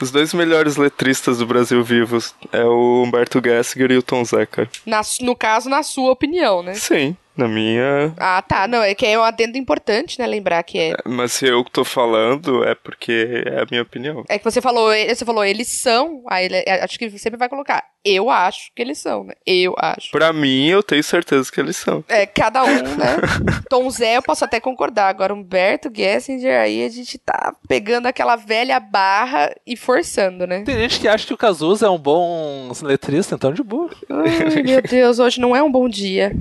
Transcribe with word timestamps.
Os 0.00 0.10
dois 0.10 0.32
melhores 0.32 0.76
letristas 0.76 1.38
do 1.38 1.46
Brasil 1.46 1.82
vivos 1.84 2.34
é 2.52 2.64
o 2.64 3.02
Humberto 3.02 3.40
Gessinger 3.44 3.92
e 3.92 3.98
o 3.98 4.02
Tom 4.02 4.24
Zé, 4.24 4.46
cara. 4.46 4.68
Na, 4.86 5.02
no 5.20 5.36
caso, 5.36 5.68
na 5.68 5.82
sua 5.82 6.10
opinião, 6.10 6.62
né? 6.62 6.74
Sim. 6.74 7.16
Na 7.36 7.46
minha. 7.46 8.12
Ah, 8.18 8.42
tá. 8.42 8.66
Não, 8.66 8.82
é 8.82 8.94
que 8.94 9.06
é 9.06 9.18
um 9.18 9.22
adendo 9.22 9.56
importante, 9.56 10.18
né? 10.18 10.26
Lembrar 10.26 10.62
que 10.62 10.78
é. 10.78 10.94
Mas 11.06 11.32
se 11.32 11.46
eu 11.46 11.64
tô 11.64 11.84
falando, 11.84 12.64
é 12.64 12.74
porque 12.74 13.44
é 13.46 13.62
a 13.62 13.66
minha 13.70 13.82
opinião. 13.82 14.24
É 14.28 14.38
que 14.38 14.44
você 14.44 14.60
falou, 14.60 14.90
você 14.90 15.24
falou, 15.24 15.44
eles 15.44 15.68
são. 15.68 16.22
Aí 16.28 16.46
ele, 16.46 16.64
acho 16.82 16.98
que 16.98 17.10
sempre 17.18 17.38
vai 17.38 17.48
colocar. 17.48 17.82
Eu 18.04 18.30
acho 18.30 18.70
que 18.74 18.80
eles 18.80 18.98
são, 18.98 19.24
né? 19.24 19.34
Eu 19.46 19.74
acho. 19.78 20.10
Pra 20.10 20.32
mim, 20.32 20.66
eu 20.68 20.82
tenho 20.82 21.02
certeza 21.04 21.50
que 21.52 21.60
eles 21.60 21.76
são. 21.76 22.02
É, 22.08 22.24
cada 22.24 22.64
um, 22.64 22.82
né? 22.82 23.16
Tom 23.68 23.90
Zé, 23.90 24.16
eu 24.16 24.22
posso 24.22 24.44
até 24.44 24.58
concordar. 24.58 25.08
Agora, 25.08 25.34
Humberto 25.34 25.90
Gessinger, 25.94 26.60
aí 26.60 26.84
a 26.84 26.88
gente 26.88 27.18
tá 27.18 27.54
pegando 27.68 28.06
aquela 28.06 28.36
velha 28.36 28.80
barra 28.80 29.54
e 29.66 29.76
forçando, 29.76 30.46
né? 30.46 30.62
Tem 30.62 30.76
gente 30.76 30.98
que 30.98 31.08
acha 31.08 31.26
que 31.26 31.34
o 31.34 31.36
Cazuza 31.36 31.86
é 31.86 31.90
um 31.90 31.98
bom 31.98 32.72
letrista, 32.82 33.34
então 33.34 33.52
de 33.52 33.62
boa. 33.62 33.90
Ai, 34.08 34.62
meu 34.62 34.80
Deus, 34.82 35.18
hoje 35.18 35.40
não 35.40 35.54
é 35.54 35.62
um 35.62 35.70
bom 35.70 35.88
dia. 35.88 36.32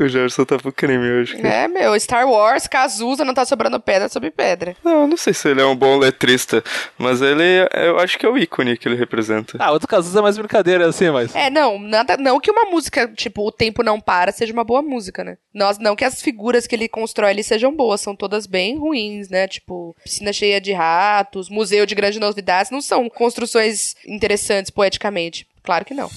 o 0.00 0.08
Gerson 0.08 0.44
tá 0.44 0.56
pro 0.56 0.72
crime 0.72 1.10
hoje. 1.10 1.36
É, 1.44 1.68
meu, 1.68 1.98
Star 2.00 2.26
Wars, 2.26 2.66
Cazuza, 2.66 3.24
não 3.24 3.34
tá 3.34 3.44
sobrando 3.44 3.78
pedra 3.78 4.08
sobre 4.08 4.30
pedra. 4.30 4.74
Não, 4.82 5.06
não 5.06 5.16
sei 5.16 5.34
se 5.34 5.48
ele 5.48 5.60
é 5.60 5.66
um 5.66 5.76
bom 5.76 5.98
letrista, 5.98 6.64
mas 6.96 7.20
ele, 7.20 7.68
eu 7.74 7.98
acho 7.98 8.18
que 8.18 8.24
é 8.24 8.28
o 8.28 8.38
ícone 8.38 8.76
que 8.78 8.88
ele 8.88 8.96
representa. 8.96 9.58
Ah, 9.58 9.72
o 9.72 9.78
do 9.78 9.86
Cazuza 9.86 10.18
é 10.18 10.22
mais 10.22 10.38
brincadeira, 10.38 10.88
assim, 10.88 11.01
mas... 11.10 11.34
É, 11.34 11.50
não, 11.50 11.78
nada, 11.78 12.16
não 12.16 12.40
que 12.40 12.50
uma 12.50 12.66
música, 12.66 13.08
tipo, 13.08 13.46
O 13.46 13.52
Tempo 13.52 13.82
Não 13.82 14.00
Para 14.00 14.32
seja 14.32 14.52
uma 14.52 14.64
boa 14.64 14.82
música, 14.82 15.24
né? 15.24 15.36
Nós, 15.52 15.78
não 15.78 15.96
que 15.96 16.04
as 16.04 16.20
figuras 16.22 16.66
que 16.66 16.74
ele 16.74 16.88
constrói 16.88 17.30
ali 17.30 17.42
sejam 17.42 17.74
boas, 17.74 18.00
são 18.00 18.14
todas 18.14 18.46
bem 18.46 18.78
ruins, 18.78 19.28
né? 19.28 19.48
Tipo, 19.48 19.96
piscina 20.02 20.32
cheia 20.32 20.60
de 20.60 20.72
ratos, 20.72 21.48
museu 21.48 21.86
de 21.86 21.94
grandes 21.94 22.20
novidades, 22.20 22.70
não 22.70 22.80
são 22.80 23.08
construções 23.08 23.94
interessantes 24.06 24.70
poeticamente. 24.70 25.46
Claro 25.62 25.84
que 25.84 25.94
não. 25.94 26.10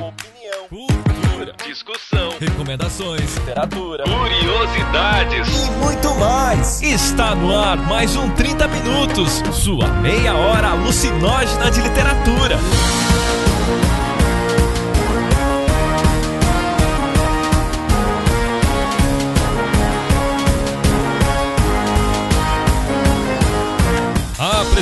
Opinião. 0.00 0.68
Cultura. 0.68 1.54
Discussão. 1.66 2.30
Recomendações. 2.38 3.36
Literatura. 3.36 4.04
Curiosidades. 4.04 5.48
E 5.48 5.70
muito 5.72 6.14
mais. 6.14 6.80
Está 6.82 7.34
no 7.34 7.56
ar 7.56 7.76
mais 7.76 8.16
um 8.16 8.30
30 8.34 8.68
Minutos. 8.68 9.01
Sua 9.52 9.88
meia 9.88 10.34
hora 10.34 10.70
alucinógena 10.70 11.70
de 11.70 11.82
literatura. 11.82 12.58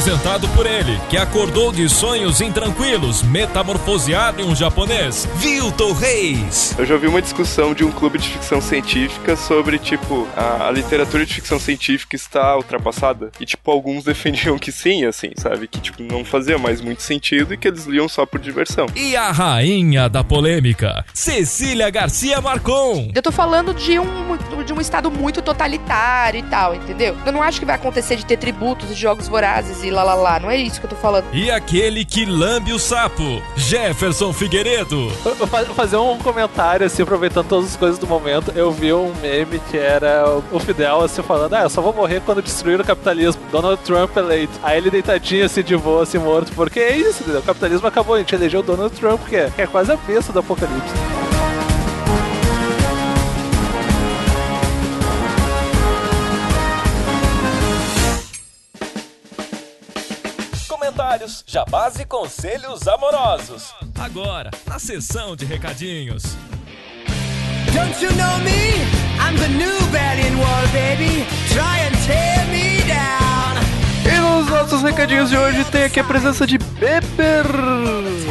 Apresentado 0.00 0.48
por 0.56 0.64
ele, 0.64 0.98
que 1.10 1.18
acordou 1.18 1.70
de 1.70 1.86
sonhos 1.86 2.40
intranquilos, 2.40 3.22
metamorfoseado 3.22 4.40
em 4.40 4.46
um 4.46 4.56
japonês, 4.56 5.28
Vilton 5.36 5.92
Reis. 5.92 6.74
Eu 6.78 6.86
já 6.86 6.94
ouvi 6.94 7.06
uma 7.06 7.20
discussão 7.20 7.74
de 7.74 7.84
um 7.84 7.92
clube 7.92 8.16
de 8.16 8.26
ficção 8.26 8.62
científica 8.62 9.36
sobre, 9.36 9.78
tipo, 9.78 10.26
a, 10.34 10.68
a, 10.68 10.70
literatura 10.70 11.26
de 11.26 11.34
ficção 11.34 11.60
científica 11.60 12.16
está 12.16 12.56
ultrapassada. 12.56 13.30
E, 13.38 13.44
tipo, 13.44 13.70
alguns 13.70 14.02
defendiam 14.02 14.58
que 14.58 14.72
sim, 14.72 15.04
assim, 15.04 15.32
sabe? 15.36 15.68
Que, 15.68 15.78
tipo, 15.78 16.02
não 16.02 16.24
fazia 16.24 16.56
mais 16.56 16.80
muito 16.80 17.02
sentido 17.02 17.52
e 17.52 17.58
que 17.58 17.68
eles 17.68 17.84
liam 17.84 18.08
só 18.08 18.24
por 18.24 18.40
diversão. 18.40 18.86
E 18.96 19.14
a 19.14 19.30
rainha 19.30 20.08
da 20.08 20.24
polêmica, 20.24 21.04
Cecília 21.12 21.90
Garcia 21.90 22.40
Marcon. 22.40 23.12
Eu 23.14 23.20
tô 23.20 23.30
falando 23.30 23.74
de 23.74 23.98
um, 23.98 24.64
de 24.64 24.72
um 24.72 24.80
estado 24.80 25.10
muito 25.10 25.42
totalitário 25.42 26.40
e 26.40 26.42
tal, 26.44 26.74
entendeu? 26.74 27.18
Eu 27.26 27.32
não 27.32 27.42
acho 27.42 27.60
que 27.60 27.66
vai 27.66 27.74
acontecer 27.74 28.16
de 28.16 28.24
ter 28.24 28.38
tributos 28.38 28.88
de 28.88 28.94
jogos 28.94 29.28
vorazes 29.28 29.84
e 29.84 29.89
lá 29.90 30.02
lá 30.02 30.14
lá. 30.14 30.40
Não 30.40 30.50
é 30.50 30.56
isso 30.56 30.80
que 30.80 30.86
eu 30.86 30.90
tô 30.90 30.96
falando. 30.96 31.24
E 31.32 31.50
aquele 31.50 32.04
que 32.04 32.24
lambe 32.24 32.72
o 32.72 32.78
sapo, 32.78 33.42
Jefferson 33.56 34.32
Figueiredo. 34.32 35.10
Eu 35.24 35.34
vou 35.34 35.46
fazer 35.74 35.96
um 35.96 36.18
comentário, 36.18 36.86
assim, 36.86 37.02
aproveitando 37.02 37.46
todas 37.46 37.70
as 37.70 37.76
coisas 37.76 37.98
do 37.98 38.06
momento. 38.06 38.52
Eu 38.54 38.70
vi 38.70 38.92
um 38.92 39.12
meme 39.20 39.60
que 39.70 39.76
era 39.76 40.24
o 40.50 40.58
Fidel, 40.58 41.02
assim, 41.02 41.22
falando: 41.22 41.54
Ah, 41.54 41.62
eu 41.62 41.70
só 41.70 41.80
vou 41.80 41.92
morrer 41.92 42.20
quando 42.24 42.42
destruir 42.42 42.80
o 42.80 42.84
capitalismo. 42.84 43.40
Donald 43.50 43.80
Trump 43.82 44.16
eleito. 44.16 44.52
Aí 44.62 44.78
ele 44.78 44.90
deitadinho, 44.90 45.44
assim, 45.44 45.62
de 45.62 45.76
boa, 45.76 46.02
assim, 46.02 46.18
morto. 46.18 46.52
Porque 46.52 46.80
é 46.80 46.96
isso, 46.96 47.22
entendeu? 47.22 47.40
O 47.40 47.44
capitalismo 47.44 47.86
acabou. 47.86 48.14
A 48.14 48.18
gente 48.18 48.34
elegeu 48.34 48.60
o 48.60 48.62
Donald 48.62 48.94
Trump, 48.96 49.20
que 49.28 49.36
é, 49.36 49.50
que 49.50 49.62
é 49.62 49.66
quase 49.66 49.92
a 49.92 49.96
besta 49.96 50.32
do 50.32 50.38
apocalipse. 50.40 51.39
Comentários, 60.70 61.42
jabás 61.48 61.98
e 61.98 62.04
conselhos 62.04 62.86
amorosos. 62.86 63.74
Agora, 63.98 64.52
na 64.68 64.78
sessão 64.78 65.34
de 65.34 65.44
recadinhos. 65.44 66.22
Don't 67.74 68.00
you 68.00 68.12
know 68.12 68.38
me? 68.38 68.78
I'm 69.18 69.36
the 69.36 69.48
new 69.48 69.80
Berlin 69.90 70.38
Wall, 70.38 70.68
baby. 70.72 71.26
Try 71.48 71.80
and 71.86 71.96
tear 72.06 72.46
me 72.46 72.82
down. 72.86 73.58
E 74.06 74.20
nos 74.20 74.48
nossos 74.48 74.82
recadinhos 74.82 75.30
de 75.30 75.36
hoje 75.36 75.64
tem 75.64 75.82
aqui 75.82 75.98
a 75.98 76.04
presença 76.04 76.46
de 76.46 76.56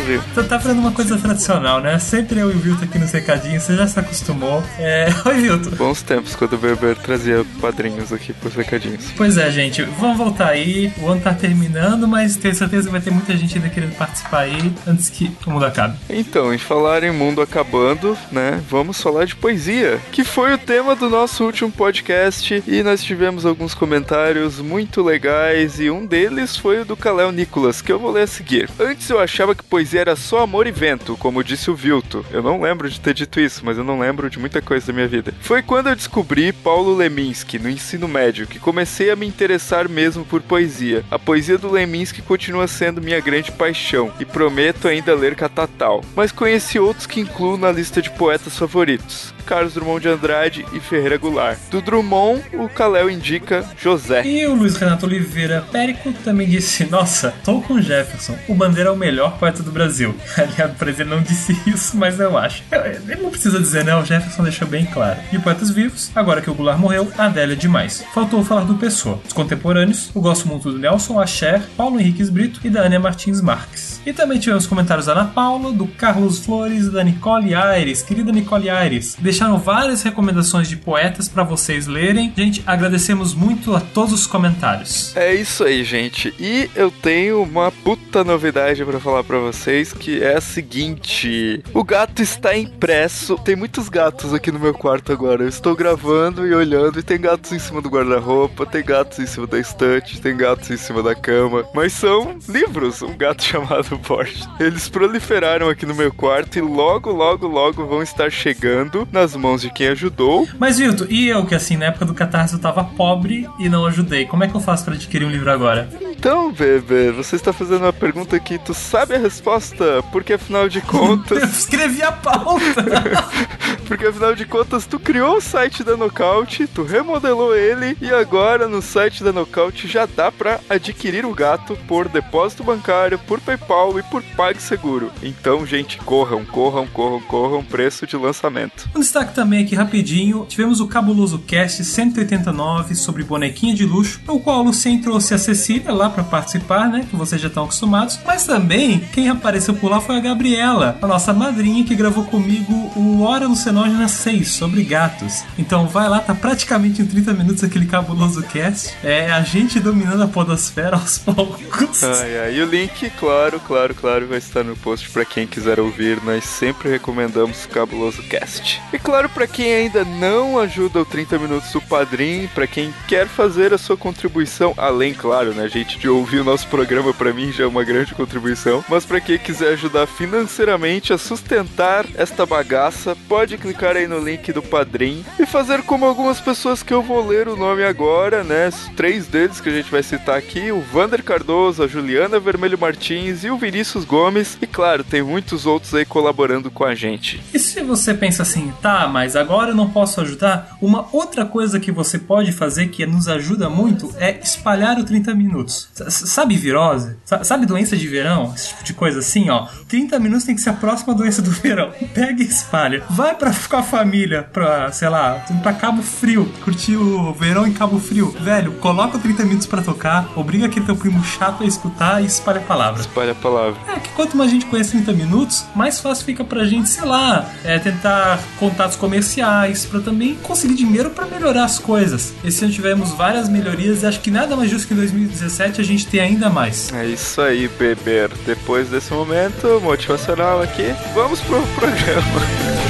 Beber. 0.09 0.21
Você 0.33 0.43
tá 0.43 0.59
fazendo 0.59 0.79
uma 0.79 0.91
coisa 0.91 1.17
tradicional, 1.17 1.79
né? 1.79 1.99
Sempre 1.99 2.39
eu 2.39 2.51
e 2.51 2.55
o 2.55 2.59
Vilto 2.59 2.83
aqui 2.83 2.97
nos 2.97 3.11
recadinhos, 3.11 3.63
você 3.63 3.75
já 3.75 3.87
se 3.87 3.99
acostumou. 3.99 4.63
É... 4.79 5.07
Oi, 5.25 5.41
Vilto. 5.41 5.71
Bons 5.75 6.01
tempos 6.01 6.35
quando 6.35 6.53
o 6.53 6.57
Beber 6.57 6.95
trazia 6.95 7.45
padrinhos 7.61 8.11
aqui 8.11 8.33
pros 8.33 8.55
recadinhos. 8.55 9.11
Pois 9.15 9.37
é, 9.37 9.51
gente, 9.51 9.83
vamos 9.83 10.17
voltar 10.17 10.49
aí. 10.49 10.91
O 10.97 11.07
ano 11.07 11.21
tá 11.21 11.33
terminando, 11.33 12.07
mas 12.07 12.35
tenho 12.35 12.55
certeza 12.55 12.87
que 12.87 12.91
vai 12.91 13.01
ter 13.01 13.11
muita 13.11 13.35
gente 13.37 13.55
ainda 13.55 13.69
querendo 13.69 13.95
participar 13.95 14.39
aí 14.39 14.73
antes 14.87 15.09
que 15.09 15.31
o 15.45 15.51
mundo 15.51 15.65
acabe. 15.65 15.97
Então, 16.09 16.53
em 16.53 16.57
falar 16.57 17.03
em 17.03 17.11
mundo 17.11 17.41
acabando, 17.41 18.17
né? 18.31 18.61
Vamos 18.69 18.99
falar 19.01 19.25
de 19.25 19.35
poesia, 19.35 19.99
que 20.11 20.23
foi 20.23 20.53
o 20.53 20.57
tema 20.57 20.95
do 20.95 21.09
nosso 21.09 21.43
último 21.43 21.71
podcast 21.71 22.63
e 22.65 22.81
nós 22.83 23.03
tivemos 23.03 23.45
alguns 23.45 23.73
comentários 23.73 24.59
muito 24.59 25.03
legais 25.03 25.79
e 25.79 25.89
um 25.89 26.05
deles 26.05 26.57
foi 26.57 26.81
o 26.81 26.85
do 26.85 26.97
Kalel 26.97 27.31
Nicolas, 27.31 27.81
que 27.81 27.91
eu 27.91 27.99
vou 27.99 28.11
ler 28.11 28.23
a 28.23 28.27
seguir. 28.27 28.69
Antes 28.79 29.09
eu 29.09 29.19
achava 29.19 29.53
que 29.53 29.63
poesia 29.63 29.98
era 29.99 30.15
só 30.15 30.39
amor 30.39 30.67
e 30.67 30.71
vento, 30.71 31.17
como 31.17 31.43
disse 31.43 31.69
o 31.69 31.75
Vilto. 31.75 32.25
Eu 32.31 32.41
não 32.41 32.61
lembro 32.61 32.89
de 32.89 32.99
ter 32.99 33.13
dito 33.13 33.39
isso, 33.39 33.61
mas 33.63 33.77
eu 33.77 33.83
não 33.83 33.99
lembro 33.99 34.29
de 34.29 34.39
muita 34.39 34.61
coisa 34.61 34.87
da 34.87 34.93
minha 34.93 35.07
vida. 35.07 35.33
Foi 35.41 35.61
quando 35.61 35.89
eu 35.89 35.95
descobri 35.95 36.51
Paulo 36.51 36.95
Leminski 36.95 37.59
no 37.59 37.69
ensino 37.69 38.07
médio 38.07 38.47
que 38.47 38.59
comecei 38.59 39.11
a 39.11 39.15
me 39.15 39.27
interessar 39.27 39.89
mesmo 39.89 40.25
por 40.25 40.41
poesia. 40.41 41.03
A 41.11 41.19
poesia 41.19 41.57
do 41.57 41.69
Leminski 41.69 42.21
continua 42.21 42.67
sendo 42.67 43.01
minha 43.01 43.19
grande 43.19 43.51
paixão 43.51 44.11
e 44.19 44.25
prometo 44.25 44.87
ainda 44.87 45.13
ler 45.15 45.35
Catatal. 45.35 46.03
Mas 46.15 46.31
conheci 46.31 46.79
outros 46.79 47.05
que 47.05 47.19
incluo 47.19 47.57
na 47.57 47.71
lista 47.71 48.01
de 48.01 48.09
poetas 48.11 48.57
favoritos. 48.57 49.33
Carlos 49.49 49.73
Drummond 49.73 49.99
de 49.99 50.09
Andrade 50.09 50.63
e 50.71 50.79
Ferreira 50.79 51.17
Goulart. 51.17 51.57
Do 51.71 51.81
Drummond, 51.81 52.43
o 52.53 52.69
Kalel 52.69 53.09
indica 53.09 53.65
José. 53.81 54.23
E 54.23 54.45
o 54.45 54.53
Luiz 54.53 54.75
Renato 54.75 55.07
Oliveira 55.07 55.65
Périco 55.71 56.13
também 56.23 56.47
disse: 56.47 56.85
Nossa, 56.85 57.33
tô 57.43 57.59
com 57.59 57.81
Jefferson. 57.81 58.37
O 58.47 58.53
Bandeira 58.53 58.89
é 58.89 58.91
o 58.91 58.95
melhor 58.95 59.39
poeta 59.39 59.63
do 59.63 59.71
Brasil. 59.71 60.15
Aliás, 60.37 60.71
o 60.79 61.01
ele 61.01 61.09
não 61.09 61.23
disse 61.23 61.59
isso, 61.65 61.97
mas 61.97 62.19
eu 62.19 62.37
acho. 62.37 62.61
Ele 63.07 63.23
não 63.23 63.31
precisa 63.31 63.59
dizer, 63.59 63.83
né? 63.83 63.95
O 63.95 64.05
Jefferson 64.05 64.43
deixou 64.43 64.67
bem 64.67 64.85
claro. 64.85 65.19
E 65.33 65.39
poetas 65.39 65.71
vivos, 65.71 66.11
agora 66.15 66.41
que 66.41 66.49
o 66.51 66.53
Goulart 66.53 66.77
morreu, 66.77 67.11
a 67.17 67.25
Adélia 67.25 67.53
é 67.53 67.55
demais. 67.55 68.05
Faltou 68.13 68.45
falar 68.45 68.65
do 68.65 68.75
Pessoa. 68.75 69.19
Os 69.25 69.33
contemporâneos, 69.33 70.11
eu 70.15 70.21
gosto 70.21 70.47
muito 70.47 70.71
do 70.71 70.77
Nelson 70.77 71.19
Asher, 71.19 71.63
Paulo 71.75 71.99
Henriques 71.99 72.29
Brito 72.29 72.59
e 72.63 72.69
da 72.69 72.83
Ania 72.83 72.99
Martins 72.99 73.41
Marques. 73.41 73.88
E 74.05 74.13
também 74.13 74.39
tivemos 74.39 74.65
comentários 74.65 75.05
da 75.05 75.11
Ana 75.11 75.25
Paula, 75.25 75.71
do 75.71 75.87
Carlos 75.87 76.39
Flores 76.39 76.85
e 76.85 76.91
da 76.91 77.03
Nicole 77.03 77.53
Aires. 77.53 78.01
Querida 78.01 78.31
Nicole 78.31 78.69
Aires, 78.69 79.15
deixaram 79.19 79.57
várias 79.57 80.01
recomendações 80.03 80.67
de 80.69 80.77
poetas 80.77 81.27
para 81.27 81.43
vocês 81.43 81.85
lerem. 81.85 82.33
Gente, 82.35 82.63
agradecemos 82.65 83.33
muito 83.33 83.75
a 83.75 83.79
todos 83.79 84.13
os 84.13 84.25
comentários. 84.25 85.15
É 85.15 85.33
isso 85.33 85.63
aí, 85.63 85.83
gente. 85.83 86.33
E 86.39 86.69
eu 86.75 86.89
tenho 86.89 87.43
uma 87.43 87.71
puta 87.71 88.23
novidade 88.23 88.83
para 88.83 88.99
falar 88.99 89.23
para 89.23 89.37
vocês, 89.39 89.93
que 89.93 90.21
é 90.23 90.37
a 90.37 90.41
seguinte: 90.41 91.63
o 91.73 91.83
gato 91.83 92.21
está 92.21 92.57
impresso. 92.57 93.37
Tem 93.37 93.55
muitos 93.55 93.89
gatos 93.89 94.33
aqui 94.33 94.51
no 94.51 94.59
meu 94.59 94.73
quarto 94.73 95.11
agora. 95.11 95.43
Eu 95.43 95.49
estou 95.49 95.75
gravando 95.75 96.47
e 96.47 96.53
olhando 96.53 96.99
e 96.99 97.03
tem 97.03 97.19
gatos 97.19 97.51
em 97.51 97.59
cima 97.59 97.81
do 97.81 97.89
guarda-roupa, 97.89 98.65
tem 98.65 98.83
gatos 98.83 99.19
em 99.19 99.25
cima 99.25 99.45
da 99.45 99.59
estante, 99.59 100.21
tem 100.21 100.35
gatos 100.35 100.69
em 100.69 100.77
cima 100.77 101.03
da 101.03 101.15
cama, 101.15 101.65
mas 101.73 101.93
são 101.93 102.37
livros. 102.47 103.01
Um 103.01 103.17
gato 103.17 103.43
chamado 103.49 103.88
Porsche. 103.97 104.47
Eles 104.59 104.87
proliferaram 104.89 105.69
aqui 105.69 105.85
no 105.85 105.95
meu 105.95 106.13
quarto 106.13 106.57
e 106.57 106.61
logo, 106.61 107.11
logo, 107.11 107.47
logo 107.47 107.85
vão 107.85 108.03
estar 108.03 108.29
chegando 108.29 109.07
nas 109.11 109.35
mãos 109.35 109.61
de 109.61 109.69
quem 109.71 109.87
ajudou. 109.87 110.47
Mas, 110.59 110.77
Vilto, 110.77 111.07
e 111.09 111.27
eu 111.27 111.45
que 111.45 111.55
assim, 111.55 111.77
na 111.77 111.85
época 111.85 112.05
do 112.05 112.13
Catarse 112.13 112.53
eu 112.53 112.59
tava 112.59 112.83
pobre 112.83 113.47
e 113.57 113.69
não 113.69 113.85
ajudei. 113.85 114.25
Como 114.25 114.43
é 114.43 114.47
que 114.47 114.55
eu 114.55 114.61
faço 114.61 114.85
para 114.85 114.93
adquirir 114.93 115.25
um 115.25 115.31
livro 115.31 115.49
agora? 115.49 115.89
Então, 116.01 116.51
bebê, 116.51 117.11
você 117.11 117.37
está 117.37 117.53
fazendo 117.53 117.83
uma 117.83 117.93
pergunta 117.93 118.37
que 118.41 118.59
tu 118.59 118.73
sabe 118.73 119.15
a 119.15 119.17
resposta, 119.17 120.03
porque 120.11 120.33
afinal 120.33 120.67
de 120.67 120.81
contas. 120.83 121.41
Eu 121.41 121.47
escrevi 121.47 122.03
a 122.03 122.11
pauta! 122.11 122.83
porque 123.87 124.05
afinal 124.05 124.35
de 124.35 124.45
contas, 124.45 124.85
tu 124.85 124.99
criou 124.99 125.37
o 125.37 125.41
site 125.41 125.81
da 125.81 125.95
Nocaute, 125.95 126.67
tu 126.67 126.83
remodelou 126.83 127.55
ele 127.55 127.97
e 128.01 128.11
agora 128.11 128.67
no 128.67 128.81
site 128.81 129.23
da 129.23 129.31
Nocaute 129.31 129.87
já 129.87 130.05
dá 130.05 130.29
para 130.31 130.59
adquirir 130.69 131.25
o 131.25 131.33
gato 131.33 131.77
por 131.87 132.09
depósito 132.09 132.63
bancário, 132.63 133.17
por 133.19 133.39
PayPal 133.39 133.78
e 133.97 134.03
por 134.03 134.21
PagSeguro. 134.35 135.11
Então, 135.23 135.65
gente, 135.65 135.97
corram, 135.99 136.43
corram, 136.45 136.85
corram, 136.87 137.21
corram, 137.21 137.63
preço 137.63 138.05
de 138.05 138.17
lançamento. 138.17 138.89
Um 138.95 138.99
destaque 138.99 139.33
também 139.33 139.63
aqui 139.63 139.75
rapidinho, 139.75 140.45
tivemos 140.47 140.79
o 140.81 140.87
Cabuloso 140.87 141.39
Cast 141.39 141.83
189 141.83 142.95
sobre 142.95 143.23
bonequinha 143.23 143.73
de 143.73 143.85
luxo, 143.85 144.19
no 144.27 144.39
qual 144.39 144.59
o 144.59 144.63
Lucien 144.63 144.99
trouxe 145.01 145.33
a 145.33 145.37
Cecília 145.37 145.93
lá 145.93 146.09
para 146.09 146.23
participar, 146.23 146.89
né, 146.89 147.05
que 147.09 147.15
vocês 147.15 147.41
já 147.41 147.47
estão 147.47 147.63
acostumados, 147.63 148.19
mas 148.25 148.45
também 148.45 148.99
quem 149.13 149.29
apareceu 149.29 149.73
por 149.73 149.89
lá 149.89 150.01
foi 150.01 150.17
a 150.17 150.19
Gabriela, 150.19 150.97
a 151.01 151.07
nossa 151.07 151.33
madrinha 151.33 151.85
que 151.85 151.95
gravou 151.95 152.25
comigo 152.25 152.91
o 152.95 153.21
Hora 153.21 153.47
Lucenógena 153.47 154.07
6 154.07 154.51
sobre 154.51 154.83
gatos. 154.83 155.43
Então 155.57 155.87
vai 155.87 156.09
lá, 156.09 156.19
tá 156.19 156.35
praticamente 156.35 157.01
em 157.01 157.05
30 157.05 157.33
minutos 157.33 157.63
aquele 157.63 157.85
Cabuloso 157.85 158.43
Cast. 158.43 158.93
É 159.03 159.31
a 159.31 159.41
gente 159.41 159.79
dominando 159.79 160.23
a 160.23 160.27
podosfera 160.27 160.97
aos 160.97 161.17
poucos. 161.19 162.03
Ai, 162.03 162.39
ai, 162.39 162.55
e 162.55 162.61
o 162.61 162.65
link, 162.65 163.09
claro, 163.11 163.59
claro, 163.69 163.93
claro, 163.93 164.25
vai 164.25 164.39
estar 164.39 164.63
no 164.63 164.75
post 164.75 165.07
para 165.11 165.23
quem 165.23 165.45
quiser 165.45 165.79
ouvir. 165.79 166.19
Nós 166.23 166.43
sempre 166.43 166.89
recomendamos 166.89 167.65
o 167.65 167.69
Cabuloso 167.69 168.23
Cast. 168.23 168.81
E 168.91 168.97
claro, 168.97 169.29
para 169.29 169.45
quem 169.45 169.71
ainda 169.71 170.03
não 170.03 170.57
ajuda 170.57 170.99
o 170.99 171.05
30 171.05 171.37
minutos 171.37 171.71
do 171.71 171.79
Padrim, 171.79 172.49
para 172.55 172.65
quem 172.65 172.91
quer 173.07 173.27
fazer 173.27 173.71
a 173.71 173.77
sua 173.77 173.95
contribuição, 173.95 174.73
além, 174.75 175.13
claro, 175.13 175.53
né, 175.53 175.67
gente, 175.67 175.99
de 175.99 176.09
ouvir 176.09 176.39
o 176.39 176.43
nosso 176.43 176.67
programa, 176.67 177.13
para 177.13 177.31
mim 177.31 177.51
já 177.51 177.65
é 177.65 177.67
uma 177.67 177.83
grande 177.83 178.15
contribuição, 178.15 178.83
mas 178.89 179.05
para 179.05 179.21
quem 179.21 179.37
quiser 179.37 179.73
ajudar 179.73 180.07
financeiramente 180.07 181.13
a 181.13 181.19
sustentar 181.19 182.07
esta 182.15 182.47
bagaça, 182.47 183.15
pode 183.27 183.55
clicar 183.55 183.95
aí 183.95 184.07
no 184.07 184.17
link 184.17 184.51
do 184.51 184.63
Padrim 184.63 185.23
e 185.39 185.45
fazer 185.45 185.83
como 185.83 186.07
algumas 186.07 186.41
pessoas 186.41 186.81
que 186.81 186.93
eu 186.93 187.03
vou 187.03 187.23
ler 187.23 187.47
o 187.47 187.55
nome 187.55 187.83
agora, 187.83 188.43
né? 188.43 188.71
Três 188.95 189.27
deles 189.27 189.61
que 189.61 189.69
a 189.69 189.73
gente 189.73 189.91
vai 189.91 190.01
citar 190.01 190.39
aqui: 190.39 190.71
o 190.71 190.81
Vander 190.81 191.23
Cardoso, 191.23 191.83
a 191.83 191.87
Juliana 191.87 192.39
Vermelho 192.39 192.79
Martins 192.79 193.43
e 193.43 193.51
o 193.51 193.58
Vinícius 193.59 194.05
Gomes. 194.05 194.57
E 194.61 194.67
claro, 194.67 195.03
tem 195.03 195.21
muitos 195.21 195.65
outros 195.65 195.93
aí 195.93 196.05
colaborando 196.05 196.71
com 196.71 196.83
a 196.83 196.95
gente. 196.95 197.41
E 197.53 197.59
se 197.59 197.81
você 197.81 198.13
pensa 198.13 198.43
assim, 198.43 198.73
tá, 198.81 199.07
mas 199.07 199.35
agora 199.35 199.71
eu 199.71 199.75
não 199.75 199.89
posso 199.89 200.21
ajudar, 200.21 200.77
uma 200.81 201.07
outra 201.11 201.45
coisa 201.45 201.79
que 201.79 201.91
você 201.91 202.17
pode 202.17 202.51
fazer 202.51 202.87
que 202.87 203.05
nos 203.05 203.27
ajuda 203.27 203.69
muito 203.69 204.13
é 204.17 204.39
espalhar 204.41 204.97
o 204.97 205.03
30 205.03 205.33
minutos. 205.35 205.89
Sabe 206.09 206.55
virose? 206.55 207.17
Sabe 207.43 207.65
doença 207.65 207.95
de 207.95 208.07
verão? 208.07 208.53
Esse 208.55 208.69
tipo 208.69 208.83
de 208.83 208.93
coisa 208.93 209.19
assim, 209.19 209.49
ó. 209.49 209.67
30 209.87 210.19
minutos 210.19 210.45
tem 210.45 210.55
que 210.55 210.61
ser 210.61 210.69
a 210.69 210.73
próxima 210.73 211.13
doença 211.13 211.41
do 211.41 211.51
verão. 211.51 211.91
Pega 212.13 212.41
e 212.41 212.45
espalha. 212.45 213.03
Vai 213.09 213.35
pra, 213.35 213.51
com 213.53 213.77
a 213.77 213.83
família, 213.83 214.43
pra, 214.43 214.91
sei 214.91 215.09
lá, 215.09 215.43
pra 215.61 215.73
Cabo 215.73 216.01
Frio, 216.01 216.51
curtir 216.63 216.95
o 216.95 217.33
verão 217.33 217.67
em 217.67 217.73
Cabo 217.73 217.99
Frio. 217.99 218.31
Velho, 218.39 218.73
coloca 218.73 219.17
30 219.19 219.43
minutos 219.45 219.67
pra 219.67 219.81
tocar, 219.81 220.31
obriga 220.35 220.65
aquele 220.65 220.85
teu 220.85 220.95
primo 220.95 221.23
chato 221.23 221.63
a 221.63 221.65
escutar 221.65 222.21
e 222.21 222.25
espalha 222.25 222.59
a 222.59 222.63
palavra. 222.63 223.01
Espalha 223.01 223.31
a 223.31 223.35
palavra. 223.35 223.48
É 223.87 223.99
que 223.99 224.09
quanto 224.09 224.35
mais 224.37 224.49
a 224.49 224.53
gente 224.53 224.65
conhece 224.65 224.91
30 224.91 225.13
minutos, 225.13 225.65
mais 225.75 225.99
fácil 225.99 226.25
fica 226.25 226.43
pra 226.43 226.65
gente, 226.65 226.89
sei 226.89 227.05
lá, 227.05 227.49
é, 227.63 227.79
tentar 227.79 228.39
contatos 228.59 228.95
comerciais, 228.97 229.85
pra 229.85 229.99
também 229.99 230.35
conseguir 230.35 230.75
dinheiro 230.75 231.09
pra 231.09 231.25
melhorar 231.25 231.65
as 231.65 231.79
coisas. 231.79 232.33
Esse 232.43 232.63
ano 232.63 232.73
tivemos 232.73 233.11
várias 233.11 233.49
melhorias 233.49 234.03
e 234.03 234.05
acho 234.05 234.19
que 234.19 234.31
nada 234.31 234.55
mais 234.55 234.69
justo 234.69 234.87
que 234.87 234.93
em 234.93 234.97
2017 234.97 235.81
a 235.81 235.83
gente 235.83 236.07
ter 236.07 236.19
ainda 236.19 236.49
mais. 236.49 236.91
É 236.93 237.05
isso 237.05 237.41
aí, 237.41 237.67
beber. 237.67 238.29
Depois 238.45 238.89
desse 238.89 239.13
momento 239.13 239.79
motivacional 239.81 240.61
aqui, 240.61 240.93
vamos 241.13 241.39
pro 241.41 241.61
programa. 241.75 242.88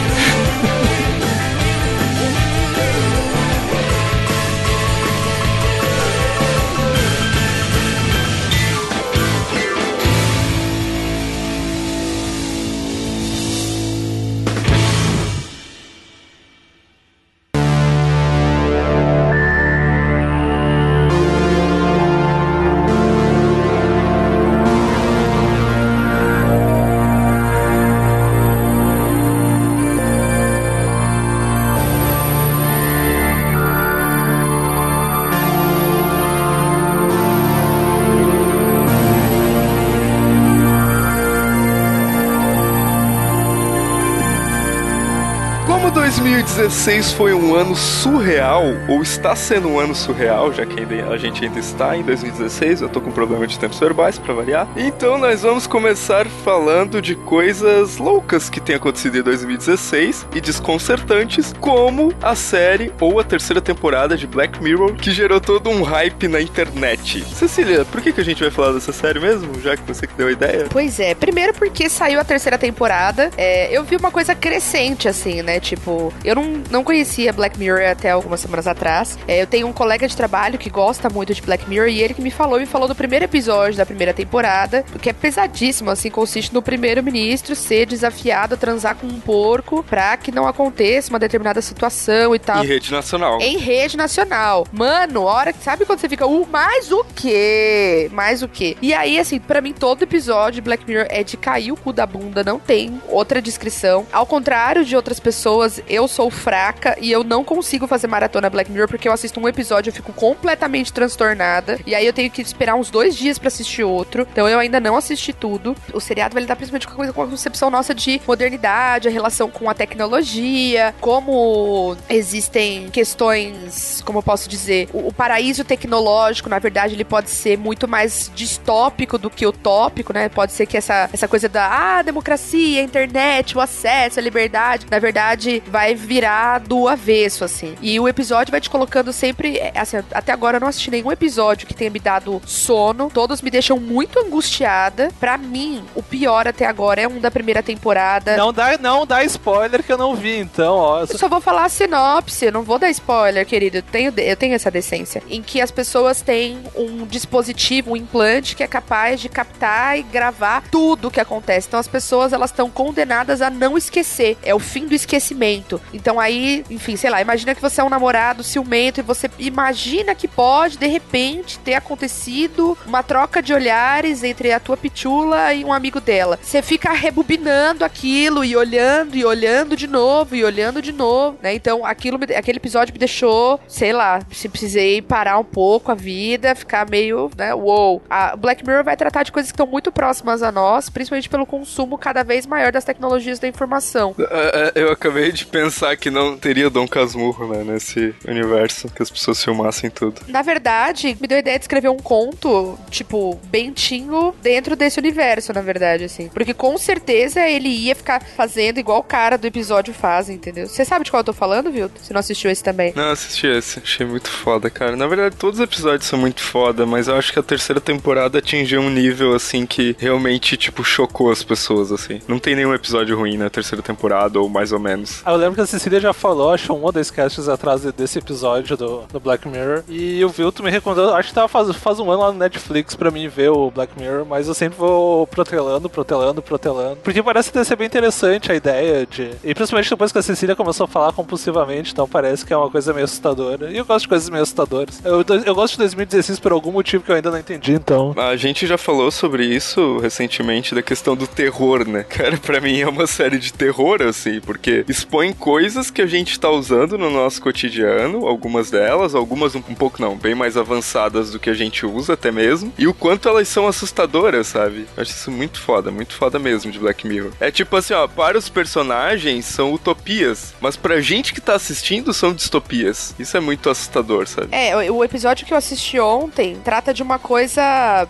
2016 46.19 47.13
foi 47.13 47.33
um 47.33 47.55
ano 47.55 47.73
surreal, 47.77 48.65
ou 48.89 49.01
está 49.01 49.33
sendo 49.37 49.69
um 49.69 49.79
ano 49.79 49.95
surreal, 49.95 50.51
já 50.51 50.65
que 50.65 50.77
a 50.81 51.17
gente 51.17 51.45
ainda 51.45 51.59
está 51.59 51.95
em 51.95 52.03
2016, 52.03 52.81
eu 52.81 52.89
tô 52.89 52.99
com 52.99 53.09
problema 53.09 53.47
de 53.47 53.57
tempos 53.57 53.79
verbais 53.79 54.19
para 54.19 54.33
variar. 54.33 54.67
Então 54.75 55.17
nós 55.17 55.43
vamos 55.43 55.65
começar 55.65 56.27
falando 56.27 57.01
de 57.01 57.15
coisas 57.15 57.97
loucas 57.97 58.49
que 58.49 58.59
tem 58.59 58.75
acontecido 58.75 59.17
em 59.17 59.21
2016 59.21 60.27
e 60.35 60.41
desconcertantes, 60.41 61.53
como 61.57 62.13
a 62.21 62.35
série 62.35 62.91
ou 62.99 63.17
a 63.17 63.23
terceira 63.23 63.61
temporada 63.61 64.17
de 64.17 64.27
Black 64.27 64.61
Mirror, 64.61 64.95
que 64.95 65.11
gerou 65.11 65.39
todo 65.39 65.69
um 65.69 65.83
hype 65.83 66.27
na 66.27 66.41
internet. 66.41 67.23
Cecília, 67.33 67.85
por 67.85 68.01
que, 68.01 68.11
que 68.11 68.19
a 68.19 68.25
gente 68.25 68.41
vai 68.41 68.51
falar 68.51 68.73
dessa 68.73 68.91
série 68.91 69.21
mesmo, 69.21 69.57
já 69.61 69.77
que 69.77 69.83
você 69.83 70.05
que 70.05 70.15
deu 70.15 70.27
a 70.27 70.31
ideia? 70.33 70.67
Pois 70.69 70.99
é, 70.99 71.15
primeiro 71.15 71.53
porque 71.53 71.87
saiu 71.87 72.19
a 72.19 72.25
terceira 72.25 72.57
temporada, 72.57 73.31
é, 73.37 73.71
eu 73.71 73.85
vi 73.85 73.95
uma 73.95 74.11
coisa 74.11 74.35
crescente, 74.35 75.07
assim, 75.07 75.41
né? 75.41 75.61
Tipo, 75.61 76.08
eu 76.23 76.35
não, 76.35 76.63
não 76.69 76.83
conhecia 76.83 77.33
Black 77.33 77.57
Mirror 77.57 77.89
até 77.89 78.11
algumas 78.11 78.39
semanas 78.39 78.67
atrás. 78.67 79.17
É, 79.27 79.41
eu 79.41 79.47
tenho 79.47 79.67
um 79.67 79.73
colega 79.73 80.07
de 80.07 80.15
trabalho 80.15 80.57
que 80.57 80.69
gosta 80.69 81.09
muito 81.09 81.33
de 81.33 81.41
Black 81.41 81.67
Mirror 81.69 81.89
e 81.89 82.01
ele 82.01 82.13
que 82.13 82.21
me 82.21 82.31
falou, 82.31 82.59
me 82.59 82.65
falou 82.65 82.87
do 82.87 82.95
primeiro 82.95 83.25
episódio 83.25 83.77
da 83.77 83.85
primeira 83.85 84.13
temporada, 84.13 84.83
que 85.01 85.09
é 85.09 85.13
pesadíssimo, 85.13 85.89
assim, 85.91 86.09
consiste 86.09 86.53
no 86.53 86.61
primeiro-ministro 86.61 87.55
ser 87.55 87.85
desafiado 87.85 88.55
a 88.55 88.57
transar 88.57 88.95
com 88.95 89.07
um 89.07 89.19
porco 89.19 89.83
pra 89.83 90.17
que 90.17 90.31
não 90.31 90.47
aconteça 90.47 91.09
uma 91.09 91.19
determinada 91.19 91.61
situação 91.61 92.35
e 92.35 92.39
tal. 92.39 92.63
Em 92.63 92.67
rede 92.67 92.91
nacional. 92.91 93.39
Em 93.41 93.57
rede 93.57 93.97
nacional. 93.97 94.67
Mano, 94.71 95.23
hora 95.23 95.53
que 95.53 95.63
sabe 95.63 95.85
quando 95.85 95.99
você 95.99 96.09
fica, 96.09 96.25
uh, 96.25 96.47
mais 96.51 96.91
o 96.91 97.05
quê? 97.15 98.09
Mais 98.11 98.41
o 98.41 98.47
quê? 98.47 98.77
E 98.81 98.93
aí, 98.93 99.19
assim, 99.19 99.39
pra 99.39 99.61
mim, 99.61 99.73
todo 99.73 100.03
episódio 100.03 100.55
de 100.55 100.61
Black 100.61 100.85
Mirror 100.87 101.07
é 101.09 101.23
de 101.23 101.37
cair 101.37 101.71
o 101.71 101.77
cu 101.77 101.93
da 101.93 102.05
bunda, 102.05 102.43
não 102.43 102.59
tem 102.59 103.01
outra 103.07 103.41
descrição. 103.41 104.05
Ao 104.11 104.25
contrário 104.25 104.83
de 104.85 104.95
outras 104.95 105.19
pessoas, 105.19 105.81
eu 105.87 105.98
sou 106.07 106.29
fraca 106.29 106.97
e 106.99 107.11
eu 107.11 107.23
não 107.23 107.43
consigo 107.43 107.87
fazer 107.87 108.07
maratona 108.07 108.49
Black 108.49 108.71
Mirror 108.71 108.87
porque 108.87 109.07
eu 109.07 109.13
assisto 109.13 109.39
um 109.39 109.47
episódio, 109.47 109.89
eu 109.89 109.93
fico 109.93 110.13
completamente 110.13 110.91
transtornada. 110.93 111.79
E 111.85 111.95
aí 111.95 112.05
eu 112.05 112.13
tenho 112.13 112.29
que 112.29 112.41
esperar 112.41 112.75
uns 112.75 112.89
dois 112.89 113.15
dias 113.15 113.37
para 113.37 113.47
assistir 113.47 113.83
outro. 113.83 114.27
Então 114.31 114.47
eu 114.47 114.59
ainda 114.59 114.79
não 114.79 114.95
assisti 114.95 115.33
tudo. 115.33 115.75
O 115.93 115.99
seriado 115.99 116.33
vai 116.33 116.41
lidar 116.41 116.55
principalmente 116.55 116.87
com 116.87 116.93
a, 116.93 116.95
coisa, 116.95 117.13
com 117.13 117.21
a 117.23 117.27
concepção 117.27 117.69
nossa 117.69 117.93
de 117.93 118.21
modernidade, 118.27 119.07
a 119.07 119.11
relação 119.11 119.49
com 119.49 119.69
a 119.69 119.73
tecnologia, 119.73 120.93
como 120.99 121.95
existem 122.09 122.89
questões, 122.89 124.01
como 124.05 124.19
eu 124.19 124.23
posso 124.23 124.49
dizer, 124.49 124.89
o, 124.93 125.07
o 125.07 125.13
paraíso 125.13 125.63
tecnológico, 125.63 126.49
na 126.49 126.59
verdade, 126.59 126.93
ele 126.93 127.03
pode 127.03 127.29
ser 127.29 127.57
muito 127.57 127.87
mais 127.87 128.31
distópico 128.33 129.17
do 129.17 129.29
que 129.29 129.45
utópico, 129.45 130.13
né? 130.13 130.29
Pode 130.29 130.51
ser 130.51 130.65
que 130.65 130.77
essa, 130.77 131.09
essa 131.11 131.27
coisa 131.27 131.49
da 131.49 131.67
ah, 131.67 132.01
democracia, 132.01 132.81
a 132.81 132.83
internet, 132.83 133.57
o 133.57 133.61
acesso, 133.61 134.19
a 134.19 134.21
liberdade, 134.21 134.85
na 134.89 134.99
verdade, 134.99 135.61
vai 135.67 135.88
virar 135.93 136.59
do 136.59 136.87
avesso, 136.87 137.43
assim. 137.43 137.75
E 137.81 137.99
o 137.99 138.07
episódio 138.07 138.51
vai 138.51 138.61
te 138.61 138.69
colocando 138.69 139.11
sempre. 139.13 139.59
Assim, 139.75 139.97
até 140.13 140.31
agora 140.31 140.57
eu 140.57 140.61
não 140.61 140.67
assisti 140.67 140.91
nenhum 140.91 141.11
episódio 141.11 141.67
que 141.67 141.73
tenha 141.73 141.89
me 141.89 141.99
dado 141.99 142.41
sono. 142.45 143.09
Todos 143.13 143.41
me 143.41 143.49
deixam 143.49 143.79
muito 143.79 144.19
angustiada. 144.19 145.09
Pra 145.19 145.37
mim, 145.37 145.83
o 145.95 146.03
pior 146.03 146.47
até 146.47 146.65
agora 146.65 147.01
é 147.01 147.07
um 147.07 147.19
da 147.19 147.31
primeira 147.31 147.63
temporada. 147.63 148.37
Não 148.37 148.53
dá, 148.53 148.77
não 148.77 149.05
dá 149.05 149.23
spoiler 149.23 149.83
que 149.83 149.91
eu 149.91 149.97
não 149.97 150.15
vi, 150.15 150.37
então, 150.37 150.75
ó. 150.75 151.01
Eu 151.01 151.17
só 151.17 151.27
vou 151.27 151.41
falar 151.41 151.65
a 151.65 151.69
sinopse, 151.69 152.45
eu 152.45 152.51
não 152.51 152.63
vou 152.63 152.79
dar 152.79 152.89
spoiler, 152.89 153.45
querido. 153.45 153.77
Eu 153.77 153.83
tenho, 153.83 154.13
eu 154.17 154.35
tenho 154.35 154.53
essa 154.53 154.71
decência. 154.71 155.23
Em 155.29 155.41
que 155.41 155.61
as 155.61 155.71
pessoas 155.71 156.21
têm 156.21 156.59
um 156.75 157.05
dispositivo, 157.05 157.91
um 157.91 157.97
implante 157.97 158.55
que 158.55 158.63
é 158.63 158.67
capaz 158.67 159.19
de 159.19 159.29
captar 159.29 159.97
e 159.97 160.03
gravar 160.03 160.63
tudo 160.69 161.07
o 161.07 161.11
que 161.11 161.19
acontece. 161.19 161.67
Então 161.67 161.79
as 161.79 161.87
pessoas 161.87 162.33
elas 162.33 162.51
estão 162.51 162.69
condenadas 162.69 163.41
a 163.41 163.49
não 163.49 163.77
esquecer. 163.77 164.37
É 164.43 164.53
o 164.53 164.59
fim 164.59 164.87
do 164.87 164.95
esquecimento. 164.95 165.78
Então 165.93 166.19
aí, 166.19 166.63
enfim, 166.69 166.95
sei 166.95 167.09
lá, 167.09 167.21
imagina 167.21 167.55
que 167.55 167.61
você 167.61 167.81
é 167.81 167.83
um 167.83 167.89
namorado 167.89 168.43
ciumento 168.43 168.99
e 168.99 169.03
você 169.03 169.29
imagina 169.39 170.13
que 170.13 170.27
pode, 170.27 170.77
de 170.77 170.87
repente, 170.87 171.59
ter 171.59 171.75
acontecido 171.75 172.77
uma 172.85 173.03
troca 173.03 173.41
de 173.41 173.53
olhares 173.53 174.23
entre 174.23 174.51
a 174.51 174.59
tua 174.59 174.77
pitula 174.77 175.53
e 175.53 175.63
um 175.63 175.73
amigo 175.73 175.99
dela. 175.99 176.39
Você 176.41 176.61
fica 176.61 176.91
rebobinando 176.91 177.83
aquilo 177.83 178.43
e 178.43 178.55
olhando 178.55 179.15
e 179.15 179.25
olhando 179.25 179.75
de 179.75 179.87
novo 179.87 180.35
e 180.35 180.43
olhando 180.43 180.81
de 180.81 180.91
novo, 180.91 181.37
né? 181.41 181.53
Então 181.53 181.85
aquilo, 181.85 182.19
aquele 182.35 182.57
episódio 182.57 182.93
me 182.93 182.99
deixou, 182.99 183.59
sei 183.67 183.93
lá, 183.93 184.19
precisei 184.49 185.01
parar 185.01 185.37
um 185.39 185.43
pouco 185.43 185.91
a 185.91 185.95
vida, 185.95 186.55
ficar 186.55 186.89
meio, 186.89 187.31
né, 187.37 187.53
wow. 187.53 188.01
A 188.09 188.35
Black 188.35 188.65
Mirror 188.65 188.83
vai 188.83 188.97
tratar 188.97 189.23
de 189.23 189.31
coisas 189.31 189.51
que 189.51 189.55
estão 189.55 189.67
muito 189.67 189.91
próximas 189.91 190.43
a 190.43 190.51
nós, 190.51 190.89
principalmente 190.89 191.29
pelo 191.29 191.45
consumo 191.45 191.97
cada 191.97 192.23
vez 192.23 192.45
maior 192.45 192.71
das 192.71 192.83
tecnologias 192.83 193.39
da 193.39 193.47
informação. 193.47 194.15
É, 194.19 194.71
é, 194.75 194.83
eu 194.83 194.91
acabei 194.91 195.31
de 195.31 195.45
pensar 195.45 195.68
que 195.99 196.09
não 196.09 196.37
teria 196.37 196.69
Dom 196.69 196.87
Casmurro, 196.87 197.47
né, 197.47 197.63
nesse 197.63 198.13
universo, 198.27 198.89
que 198.89 199.01
as 199.01 199.09
pessoas 199.09 199.43
filmassem 199.43 199.89
tudo. 199.89 200.21
Na 200.27 200.41
verdade, 200.41 201.17
me 201.19 201.27
deu 201.27 201.37
a 201.37 201.39
ideia 201.39 201.57
de 201.57 201.63
escrever 201.63 201.89
um 201.89 201.97
conto, 201.97 202.77
tipo, 202.89 203.39
bentinho 203.45 204.33
dentro 204.41 204.75
desse 204.75 204.99
universo, 204.99 205.53
na 205.53 205.61
verdade, 205.61 206.03
assim. 206.03 206.29
Porque 206.29 206.53
com 206.53 206.77
certeza 206.77 207.47
ele 207.47 207.69
ia 207.69 207.95
ficar 207.95 208.21
fazendo 208.21 208.79
igual 208.79 208.99
o 208.99 209.03
cara 209.03 209.37
do 209.37 209.47
episódio 209.47 209.93
faz, 209.93 210.29
entendeu? 210.29 210.67
Você 210.67 210.83
sabe 210.85 211.05
de 211.05 211.11
qual 211.11 211.21
eu 211.21 211.25
tô 211.25 211.33
falando, 211.33 211.71
viu? 211.71 211.89
Você 212.01 212.13
não 212.13 212.19
assistiu 212.19 212.49
esse 212.51 212.63
também? 212.63 212.93
Não, 212.95 213.11
assisti 213.11 213.47
esse. 213.47 213.79
Achei 213.79 214.05
muito 214.05 214.29
foda, 214.29 214.69
cara. 214.69 214.95
Na 214.95 215.07
verdade, 215.07 215.35
todos 215.35 215.59
os 215.59 215.63
episódios 215.63 216.07
são 216.07 216.19
muito 216.19 216.41
foda, 216.41 216.85
mas 216.85 217.07
eu 217.07 217.15
acho 217.15 217.31
que 217.31 217.39
a 217.39 217.43
terceira 217.43 217.79
temporada 217.81 218.39
atingiu 218.39 218.81
um 218.81 218.89
nível, 218.89 219.33
assim, 219.33 219.65
que 219.65 219.95
realmente, 219.99 220.57
tipo, 220.57 220.83
chocou 220.83 221.31
as 221.31 221.43
pessoas, 221.43 221.91
assim. 221.91 222.19
Não 222.27 222.39
tem 222.39 222.55
nenhum 222.55 222.73
episódio 222.73 223.17
ruim 223.17 223.37
na 223.37 223.49
terceira 223.49 223.81
temporada, 223.81 224.39
ou 224.39 224.49
mais 224.49 224.71
ou 224.71 224.79
menos. 224.79 225.21
Ah, 225.25 225.31
eu 225.31 225.37
lembro 225.37 225.55
que 225.59 225.63
a 225.63 225.65
Cecília 225.65 225.99
já 225.99 226.13
falou, 226.13 226.53
acho, 226.53 226.73
um 226.73 226.83
ou 226.83 226.91
dois 226.91 227.11
casts 227.11 227.49
atrás 227.49 227.81
desse 227.81 228.19
episódio 228.19 228.77
do, 228.77 229.03
do 229.11 229.19
Black 229.19 229.47
Mirror. 229.47 229.83
E 229.89 230.23
o 230.23 230.29
Vilto 230.29 230.63
me 230.63 230.71
recomendou, 230.71 231.13
acho 231.13 231.29
que 231.29 231.35
tava 231.35 231.49
faz, 231.49 231.75
faz 231.75 231.99
um 231.99 232.09
ano 232.09 232.21
lá 232.21 232.31
no 232.31 232.39
Netflix 232.39 232.95
pra 232.95 233.11
mim 233.11 233.27
ver 233.27 233.49
o 233.49 233.69
Black 233.69 233.99
Mirror, 233.99 234.25
mas 234.25 234.47
eu 234.47 234.53
sempre 234.53 234.77
vou 234.77 235.27
protelando, 235.27 235.89
protelando, 235.89 236.41
protelando. 236.41 236.97
Porque 237.03 237.21
parece 237.21 237.51
ter 237.51 237.65
ser 237.65 237.75
bem 237.75 237.87
interessante 237.87 238.51
a 238.51 238.55
ideia 238.55 239.05
de. 239.05 239.31
E 239.43 239.53
principalmente 239.53 239.89
depois 239.89 240.11
que 240.11 240.17
a 240.17 240.21
Cecília 240.21 240.55
começou 240.55 240.85
a 240.85 240.87
falar 240.87 241.11
compulsivamente, 241.11 241.91
então 241.91 242.07
parece 242.07 242.45
que 242.45 242.53
é 242.53 242.57
uma 242.57 242.69
coisa 242.69 242.93
meio 242.93 243.03
assustadora. 243.03 243.69
E 243.69 243.77
eu 243.77 243.85
gosto 243.85 244.03
de 244.03 244.09
coisas 244.09 244.29
meio 244.29 244.43
assustadoras. 244.43 245.01
Eu, 245.03 245.25
eu 245.45 245.55
gosto 245.55 245.73
de 245.73 245.79
2016 245.79 246.39
por 246.39 246.53
algum 246.53 246.71
motivo 246.71 247.03
que 247.03 247.11
eu 247.11 247.15
ainda 247.15 247.31
não 247.31 247.37
entendi, 247.37 247.73
então. 247.73 248.13
A 248.17 248.35
gente 248.37 248.65
já 248.65 248.77
falou 248.77 249.11
sobre 249.11 249.45
isso 249.45 249.97
recentemente, 249.97 250.73
da 250.73 250.81
questão 250.81 251.15
do 251.15 251.27
terror, 251.27 251.85
né? 251.87 252.03
Cara, 252.07 252.37
pra 252.37 252.61
mim 252.61 252.79
é 252.79 252.87
uma 252.87 253.07
série 253.07 253.37
de 253.37 253.51
terror, 253.51 254.01
assim, 254.01 254.39
porque 254.39 254.85
expõe 254.87 255.33
coisas 255.39 255.89
que 255.89 256.01
a 256.01 256.07
gente 256.07 256.39
tá 256.39 256.49
usando 256.49 256.97
no 256.97 257.09
nosso 257.09 257.41
cotidiano, 257.41 258.27
algumas 258.27 258.69
delas, 258.69 259.15
algumas 259.15 259.55
um, 259.55 259.63
um 259.69 259.75
pouco 259.75 260.01
não, 260.01 260.15
bem 260.15 260.35
mais 260.35 260.57
avançadas 260.57 261.31
do 261.31 261.39
que 261.39 261.49
a 261.49 261.53
gente 261.53 261.85
usa 261.85 262.13
até 262.13 262.31
mesmo, 262.31 262.73
e 262.77 262.87
o 262.87 262.93
quanto 262.93 263.29
elas 263.29 263.47
são 263.47 263.67
assustadoras, 263.67 264.47
sabe? 264.47 264.85
Acho 264.97 265.11
isso 265.11 265.31
muito 265.31 265.59
foda, 265.61 265.89
muito 265.89 266.13
foda 266.13 266.37
mesmo 266.37 266.71
de 266.71 266.77
Black 266.77 267.07
Mirror. 267.07 267.31
É 267.39 267.49
tipo 267.49 267.75
assim, 267.75 267.93
ó, 267.93 268.07
para 268.07 268.37
os 268.37 268.49
personagens 268.49 269.45
são 269.45 269.73
utopias, 269.73 270.53
mas 270.59 270.75
pra 270.75 270.99
gente 270.99 271.33
que 271.33 271.41
tá 271.41 271.55
assistindo 271.55 272.13
são 272.13 272.33
distopias. 272.33 273.15
Isso 273.17 273.37
é 273.37 273.39
muito 273.39 273.69
assustador, 273.69 274.27
sabe? 274.27 274.49
É, 274.51 274.91
o 274.91 275.03
episódio 275.03 275.45
que 275.45 275.53
eu 275.53 275.57
assisti 275.57 275.99
ontem 275.99 276.57
trata 276.63 276.93
de 276.93 277.01
uma 277.01 277.17
coisa 277.17 277.61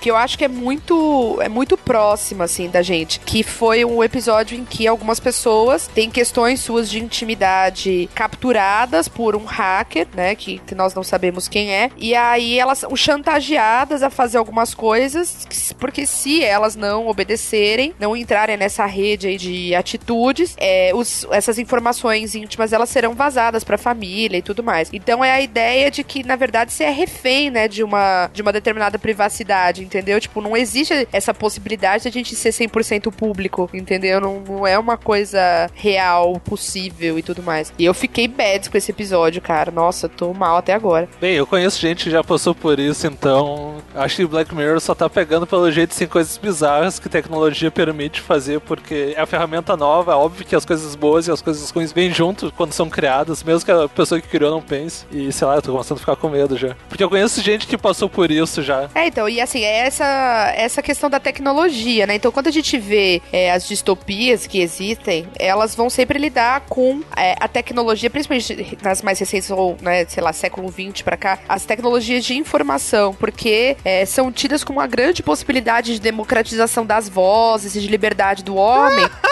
que 0.01 0.09
eu 0.09 0.15
acho 0.15 0.37
que 0.37 0.45
é 0.45 0.47
muito 0.47 1.37
é 1.41 1.49
muito 1.49 1.77
próxima 1.77 2.45
assim 2.45 2.69
da 2.69 2.81
gente, 2.81 3.19
que 3.19 3.43
foi 3.43 3.85
um 3.85 4.03
episódio 4.03 4.57
em 4.57 4.65
que 4.65 4.87
algumas 4.87 5.19
pessoas 5.19 5.87
têm 5.87 6.09
questões 6.09 6.59
suas 6.59 6.89
de 6.89 6.99
intimidade 7.19 8.09
capturadas 8.15 9.07
por 9.07 9.35
um 9.35 9.43
hacker, 9.43 10.07
né, 10.13 10.35
que, 10.35 10.61
nós 10.75 10.93
não 10.93 11.03
sabemos 11.03 11.47
quem 11.49 11.73
é, 11.73 11.89
e 11.97 12.15
aí 12.15 12.57
elas 12.57 12.79
são 12.79 12.95
chantageadas 12.95 14.01
a 14.01 14.09
fazer 14.09 14.37
algumas 14.37 14.73
coisas, 14.73 15.45
porque 15.77 16.05
se 16.05 16.43
elas 16.43 16.75
não 16.75 17.07
obedecerem, 17.07 17.93
não 17.99 18.15
entrarem 18.15 18.55
nessa 18.55 18.85
rede 18.85 19.27
aí 19.27 19.37
de 19.37 19.75
atitudes, 19.75 20.55
é, 20.57 20.91
os, 20.93 21.25
essas 21.31 21.59
informações 21.59 22.35
íntimas 22.35 22.71
elas 22.71 22.89
serão 22.89 23.13
vazadas 23.13 23.63
para 23.63 23.75
a 23.75 23.79
família 23.79 24.37
e 24.37 24.41
tudo 24.41 24.63
mais. 24.63 24.89
Então 24.93 25.23
é 25.25 25.31
a 25.31 25.41
ideia 25.41 25.91
de 25.91 26.03
que 26.03 26.23
na 26.23 26.35
verdade 26.35 26.71
você 26.71 26.85
é 26.85 26.91
refém, 26.91 27.49
né, 27.49 27.67
de 27.67 27.83
uma 27.83 28.29
de 28.31 28.41
uma 28.41 28.53
determinada 28.53 28.97
privacidade, 28.97 29.83
entendeu? 29.83 30.19
Tipo, 30.19 30.39
não 30.39 30.55
existe 30.55 31.07
essa 31.11 31.33
possibilidade 31.33 32.03
de 32.03 32.09
a 32.09 32.11
gente 32.11 32.35
ser 32.35 32.51
100% 32.51 33.11
público, 33.11 33.69
entendeu? 33.73 34.21
Não, 34.21 34.39
não 34.39 34.67
é 34.67 34.77
uma 34.77 34.97
coisa 34.97 35.69
real, 35.73 36.39
possível 36.39 37.08
e 37.17 37.23
tudo 37.23 37.41
mais. 37.41 37.73
E 37.77 37.85
eu 37.85 37.93
fiquei 37.93 38.27
bad 38.27 38.69
com 38.69 38.77
esse 38.77 38.91
episódio, 38.91 39.41
cara. 39.41 39.71
Nossa, 39.71 40.09
tô 40.09 40.33
mal 40.33 40.57
até 40.57 40.73
agora. 40.73 41.07
Bem, 41.19 41.35
eu 41.35 41.47
conheço 41.47 41.79
gente 41.79 42.05
que 42.05 42.11
já 42.11 42.23
passou 42.23 42.53
por 42.53 42.79
isso, 42.79 43.07
então 43.07 43.77
acho 43.95 44.17
que 44.17 44.25
Black 44.25 44.53
Mirror 44.53 44.79
só 44.79 44.93
tá 44.93 45.09
pegando 45.09 45.47
pelo 45.47 45.71
jeito 45.71 45.91
assim 45.91 46.07
coisas 46.07 46.37
bizarras 46.37 46.99
que 46.99 47.09
tecnologia 47.09 47.71
permite 47.71 48.21
fazer, 48.21 48.59
porque 48.59 49.13
é 49.15 49.21
a 49.21 49.25
ferramenta 49.25 49.75
nova, 49.77 50.11
é 50.11 50.15
óbvio 50.15 50.45
que 50.45 50.55
as 50.55 50.65
coisas 50.65 50.95
boas 50.95 51.27
e 51.27 51.31
as 51.31 51.41
coisas 51.41 51.69
ruins 51.69 51.91
vêm 51.91 52.11
junto 52.11 52.51
quando 52.51 52.73
são 52.73 52.89
criadas, 52.89 53.43
mesmo 53.43 53.65
que 53.65 53.71
a 53.71 53.87
pessoa 53.87 54.19
que 54.19 54.27
criou 54.27 54.51
não 54.51 54.61
pense. 54.61 55.05
E 55.11 55.31
sei 55.31 55.47
lá, 55.47 55.55
eu 55.55 55.61
tô 55.61 55.71
começando 55.71 55.97
a 55.97 55.99
ficar 55.99 56.15
com 56.15 56.29
medo 56.29 56.57
já. 56.57 56.75
Porque 56.87 57.03
eu 57.03 57.09
conheço 57.09 57.41
gente 57.41 57.67
que 57.67 57.77
passou 57.77 58.09
por 58.09 58.31
isso 58.31 58.61
já. 58.61 58.89
É, 58.93 59.07
então, 59.07 59.29
e 59.29 59.39
assim, 59.39 59.63
é 59.63 59.87
essa, 59.87 60.53
essa 60.55 60.81
questão 60.81 61.09
da 61.09 61.19
tecnologia, 61.19 62.05
né? 62.05 62.15
Então, 62.15 62.31
quando 62.31 62.47
a 62.47 62.51
gente 62.51 62.77
vê 62.77 63.21
é, 63.31 63.51
as 63.51 63.67
distopias 63.67 64.47
que 64.47 64.59
existem, 64.59 65.27
elas 65.37 65.75
vão 65.75 65.89
sempre 65.89 66.19
lidar 66.19 66.61
com 66.61 66.98
é, 67.15 67.35
a 67.39 67.47
tecnologia, 67.47 68.09
principalmente 68.09 68.77
nas 68.81 69.01
mais 69.01 69.19
recentes, 69.19 69.49
ou, 69.51 69.77
né, 69.81 70.05
sei 70.05 70.23
lá, 70.23 70.33
século 70.33 70.71
XX 70.71 71.01
pra 71.01 71.17
cá, 71.17 71.39
as 71.47 71.65
tecnologias 71.65 72.23
de 72.25 72.35
informação, 72.35 73.13
porque 73.13 73.77
é, 73.83 74.05
são 74.05 74.31
tidas 74.31 74.63
como 74.63 74.79
uma 74.79 74.87
grande 74.87 75.21
possibilidade 75.23 75.93
de 75.93 76.01
democratização 76.01 76.85
das 76.85 77.09
vozes 77.09 77.75
e 77.75 77.81
de 77.81 77.87
liberdade 77.87 78.43
do 78.43 78.55
homem. 78.55 79.07